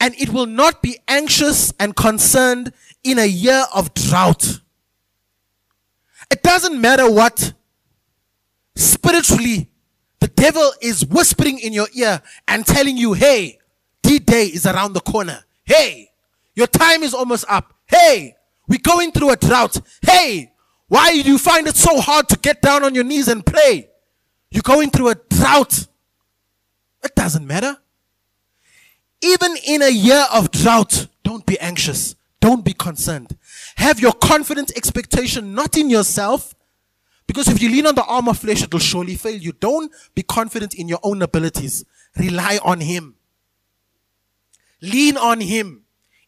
and 0.00 0.14
it 0.14 0.30
will 0.30 0.46
not 0.46 0.82
be 0.82 0.98
anxious 1.06 1.72
and 1.78 1.94
concerned 1.94 2.72
in 3.04 3.18
a 3.18 3.26
year 3.26 3.64
of 3.74 3.94
drought. 3.94 4.60
It 6.30 6.42
doesn't 6.42 6.80
matter 6.80 7.10
what 7.10 7.52
spiritually 8.74 9.68
the 10.20 10.28
devil 10.28 10.72
is 10.80 11.04
whispering 11.04 11.58
in 11.58 11.72
your 11.72 11.88
ear 11.94 12.22
and 12.48 12.66
telling 12.66 12.96
you, 12.96 13.12
hey, 13.12 13.58
D 14.02 14.18
day 14.18 14.46
is 14.46 14.66
around 14.66 14.94
the 14.94 15.00
corner. 15.00 15.44
Hey, 15.64 16.10
your 16.54 16.66
time 16.66 17.02
is 17.02 17.14
almost 17.14 17.44
up. 17.48 17.74
Hey, 17.86 18.36
we're 18.68 18.80
going 18.82 19.12
through 19.12 19.30
a 19.30 19.36
drought. 19.36 19.80
Hey, 20.02 20.52
why 20.88 21.22
do 21.22 21.30
you 21.30 21.38
find 21.38 21.66
it 21.66 21.76
so 21.76 22.00
hard 22.00 22.28
to 22.28 22.38
get 22.38 22.62
down 22.62 22.84
on 22.84 22.94
your 22.94 23.04
knees 23.04 23.28
and 23.28 23.44
pray? 23.44 23.90
You're 24.50 24.62
going 24.62 24.90
through 24.90 25.10
a 25.10 25.14
drought. 25.14 25.86
It 27.02 27.14
doesn't 27.14 27.46
matter. 27.46 27.78
Even 29.22 29.56
in 29.66 29.82
a 29.82 29.90
year 29.90 30.24
of 30.32 30.50
drought, 30.50 31.08
don't 31.22 31.44
be 31.44 31.58
anxious. 31.60 32.16
Don't 32.40 32.64
be 32.64 32.72
concerned. 32.72 33.36
Have 33.76 34.00
your 34.00 34.12
confident 34.12 34.72
expectation 34.76 35.54
not 35.54 35.76
in 35.76 35.90
yourself, 35.90 36.54
because 37.26 37.48
if 37.48 37.62
you 37.62 37.68
lean 37.68 37.86
on 37.86 37.94
the 37.94 38.04
arm 38.04 38.28
of 38.28 38.38
flesh, 38.38 38.62
it 38.62 38.72
will 38.72 38.80
surely 38.80 39.14
fail 39.14 39.36
you. 39.36 39.52
Don't 39.52 39.92
be 40.14 40.22
confident 40.22 40.74
in 40.74 40.88
your 40.88 40.98
own 41.02 41.22
abilities. 41.22 41.84
Rely 42.16 42.58
on 42.64 42.80
Him. 42.80 43.14
Lean 44.80 45.16
on 45.16 45.40
Him. 45.40 45.84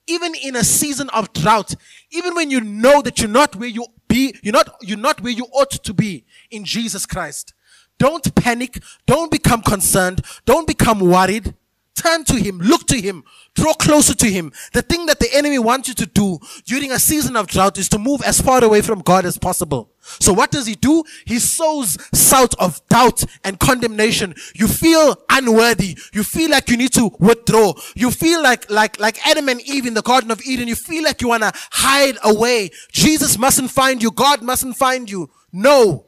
Even 0.07 0.34
in 0.34 0.55
a 0.55 0.64
season 0.64 1.09
of 1.11 1.32
drought, 1.32 1.74
even 2.11 2.34
when 2.34 2.51
you 2.51 2.61
know 2.61 3.01
that 3.03 3.20
you're 3.20 3.28
not 3.28 3.57
where 3.57 3.68
you 3.68 3.86
be, 4.09 4.36
you're 4.43 4.53
not, 4.53 4.76
you're 4.82 4.99
not 4.99 5.20
where 5.22 5.32
you 5.32 5.45
ought 5.53 5.70
to 5.70 5.95
be 5.95 6.24
in 6.51 6.64
Jesus 6.64 7.07
Christ. 7.07 7.55
Don't 7.99 8.34
panic. 8.34 8.82
Don't 9.07 9.30
become 9.30 9.62
concerned. 9.62 10.20
Don't 10.45 10.66
become 10.66 11.01
worried. 11.01 11.55
Turn 11.95 12.24
to 12.24 12.36
Him, 12.36 12.59
look 12.59 12.86
to 12.88 13.01
Him, 13.01 13.22
draw 13.55 13.74
closer 13.74 14.14
to 14.14 14.26
Him. 14.30 14.53
The 14.72 14.82
thing 14.82 15.07
that 15.07 15.20
the 15.20 15.32
enemy 15.34 15.59
wants 15.59 15.88
you 15.88 15.95
to 15.95 16.07
do 16.07 16.38
during 16.64 16.90
a 16.90 16.99
season 16.99 17.36
of 17.36 17.47
drought 17.47 17.78
is 17.78 17.88
to 17.90 17.99
move 17.99 18.22
as 18.22 18.40
far 18.40 18.64
away 18.64 18.80
from 18.80 19.01
God 19.01 19.26
as 19.26 19.36
possible. 19.36 19.93
So 20.01 20.32
what 20.32 20.51
does 20.51 20.66
he 20.66 20.74
do? 20.74 21.05
He 21.26 21.38
sows 21.38 21.97
salt 22.12 22.55
of 22.59 22.80
doubt 22.88 23.24
and 23.45 23.59
condemnation. 23.59 24.34
You 24.55 24.66
feel 24.66 25.16
unworthy. 25.30 25.97
You 26.12 26.24
feel 26.24 26.51
like 26.51 26.68
you 26.68 26.76
need 26.76 26.93
to 26.95 27.12
withdraw. 27.20 27.74
You 27.95 28.11
feel 28.11 28.43
like, 28.43 28.68
like, 28.70 28.99
like 28.99 29.24
Adam 29.26 29.49
and 29.49 29.61
Eve 29.61 29.86
in 29.86 29.95
the 29.95 30.03
Garden 30.03 30.30
of 30.30 30.43
Eden. 30.43 30.66
You 30.66 30.74
feel 30.74 31.05
like 31.05 31.20
you 31.20 31.28
want 31.28 31.45
to 31.45 31.53
hide 31.70 32.16
away. 32.24 32.70
Jesus 32.90 33.38
mustn't 33.38 33.70
find 33.70 34.03
you. 34.03 34.11
God 34.11 34.43
mustn't 34.43 34.76
find 34.76 35.09
you. 35.09 35.30
No. 35.53 36.07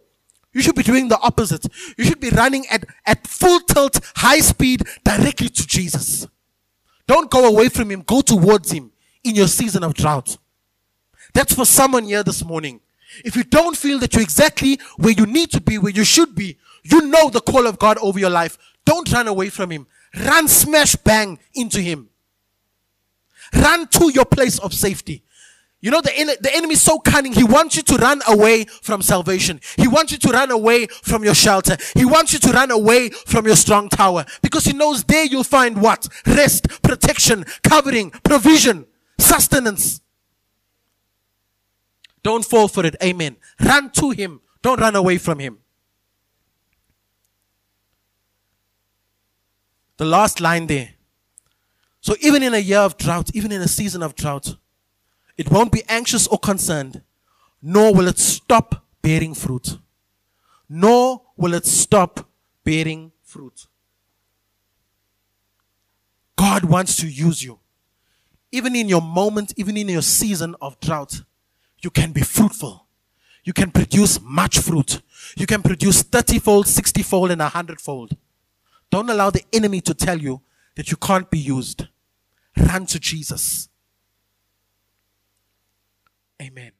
You 0.54 0.62
should 0.62 0.76
be 0.76 0.84
doing 0.84 1.08
the 1.08 1.18
opposite. 1.18 1.66
You 1.98 2.04
should 2.04 2.20
be 2.20 2.30
running 2.30 2.64
at, 2.68 2.84
at 3.04 3.26
full 3.26 3.60
tilt, 3.60 4.00
high 4.16 4.38
speed, 4.38 4.84
directly 5.04 5.48
to 5.48 5.66
Jesus. 5.66 6.26
Don't 7.06 7.30
go 7.30 7.46
away 7.46 7.68
from 7.68 7.90
Him. 7.90 8.02
Go 8.02 8.20
towards 8.20 8.70
Him 8.70 8.92
in 9.24 9.34
your 9.34 9.48
season 9.48 9.82
of 9.82 9.94
drought. 9.94 10.38
That's 11.34 11.52
for 11.52 11.66
someone 11.66 12.04
here 12.04 12.22
this 12.22 12.44
morning. 12.44 12.80
If 13.24 13.36
you 13.36 13.42
don't 13.44 13.76
feel 13.76 13.98
that 13.98 14.14
you're 14.14 14.22
exactly 14.22 14.78
where 14.96 15.12
you 15.12 15.26
need 15.26 15.50
to 15.50 15.60
be, 15.60 15.76
where 15.76 15.92
you 15.92 16.04
should 16.04 16.34
be, 16.34 16.56
you 16.84 17.02
know 17.02 17.30
the 17.30 17.40
call 17.40 17.66
of 17.66 17.78
God 17.78 17.98
over 17.98 18.18
your 18.18 18.30
life. 18.30 18.56
Don't 18.84 19.10
run 19.12 19.26
away 19.26 19.50
from 19.50 19.70
Him. 19.70 19.86
Run 20.24 20.46
smash 20.46 20.94
bang 20.94 21.38
into 21.54 21.80
Him. 21.80 22.08
Run 23.52 23.88
to 23.88 24.12
your 24.12 24.24
place 24.24 24.58
of 24.60 24.72
safety. 24.72 25.23
You 25.84 25.90
know, 25.90 26.00
the, 26.00 26.38
the 26.40 26.50
enemy 26.54 26.72
is 26.72 26.80
so 26.80 26.98
cunning. 26.98 27.34
He 27.34 27.44
wants 27.44 27.76
you 27.76 27.82
to 27.82 27.96
run 27.96 28.22
away 28.26 28.64
from 28.64 29.02
salvation. 29.02 29.60
He 29.76 29.86
wants 29.86 30.12
you 30.12 30.18
to 30.18 30.28
run 30.30 30.50
away 30.50 30.86
from 30.86 31.24
your 31.24 31.34
shelter. 31.34 31.76
He 31.94 32.06
wants 32.06 32.32
you 32.32 32.38
to 32.38 32.52
run 32.52 32.70
away 32.70 33.10
from 33.10 33.44
your 33.44 33.54
strong 33.54 33.90
tower 33.90 34.24
because 34.40 34.64
he 34.64 34.72
knows 34.72 35.04
there 35.04 35.26
you'll 35.26 35.44
find 35.44 35.82
what? 35.82 36.08
Rest, 36.26 36.68
protection, 36.82 37.44
covering, 37.62 38.12
provision, 38.12 38.86
sustenance. 39.18 40.00
Don't 42.22 42.46
fall 42.46 42.66
for 42.66 42.86
it. 42.86 42.96
Amen. 43.02 43.36
Run 43.60 43.90
to 43.90 44.08
him. 44.12 44.40
Don't 44.62 44.80
run 44.80 44.96
away 44.96 45.18
from 45.18 45.38
him. 45.38 45.58
The 49.98 50.06
last 50.06 50.40
line 50.40 50.66
there. 50.66 50.94
So 52.00 52.14
even 52.22 52.42
in 52.42 52.54
a 52.54 52.58
year 52.58 52.78
of 52.78 52.96
drought, 52.96 53.28
even 53.34 53.52
in 53.52 53.60
a 53.60 53.68
season 53.68 54.02
of 54.02 54.14
drought, 54.14 54.56
it 55.36 55.50
won't 55.50 55.72
be 55.72 55.82
anxious 55.88 56.26
or 56.26 56.38
concerned, 56.38 57.02
nor 57.60 57.92
will 57.94 58.08
it 58.08 58.18
stop 58.18 58.84
bearing 59.02 59.34
fruit. 59.34 59.78
Nor 60.68 61.22
will 61.36 61.54
it 61.54 61.66
stop 61.66 62.28
bearing 62.62 63.12
fruit. 63.22 63.66
God 66.36 66.64
wants 66.64 66.96
to 66.96 67.08
use 67.08 67.42
you. 67.42 67.58
Even 68.52 68.76
in 68.76 68.88
your 68.88 69.02
moment, 69.02 69.52
even 69.56 69.76
in 69.76 69.88
your 69.88 70.02
season 70.02 70.54
of 70.60 70.78
drought, 70.80 71.22
you 71.80 71.90
can 71.90 72.12
be 72.12 72.22
fruitful. 72.22 72.86
You 73.44 73.52
can 73.52 73.70
produce 73.70 74.20
much 74.22 74.58
fruit. 74.58 75.02
You 75.36 75.46
can 75.46 75.62
produce 75.62 76.02
30 76.02 76.38
fold, 76.38 76.66
60 76.66 77.02
fold, 77.02 77.30
and 77.30 77.40
100 77.40 77.80
fold. 77.80 78.16
Don't 78.90 79.10
allow 79.10 79.30
the 79.30 79.44
enemy 79.52 79.80
to 79.82 79.92
tell 79.92 80.18
you 80.18 80.40
that 80.76 80.90
you 80.90 80.96
can't 80.96 81.30
be 81.30 81.38
used. 81.38 81.88
Run 82.56 82.86
to 82.86 82.98
Jesus. 82.98 83.68
Amen. 86.44 86.73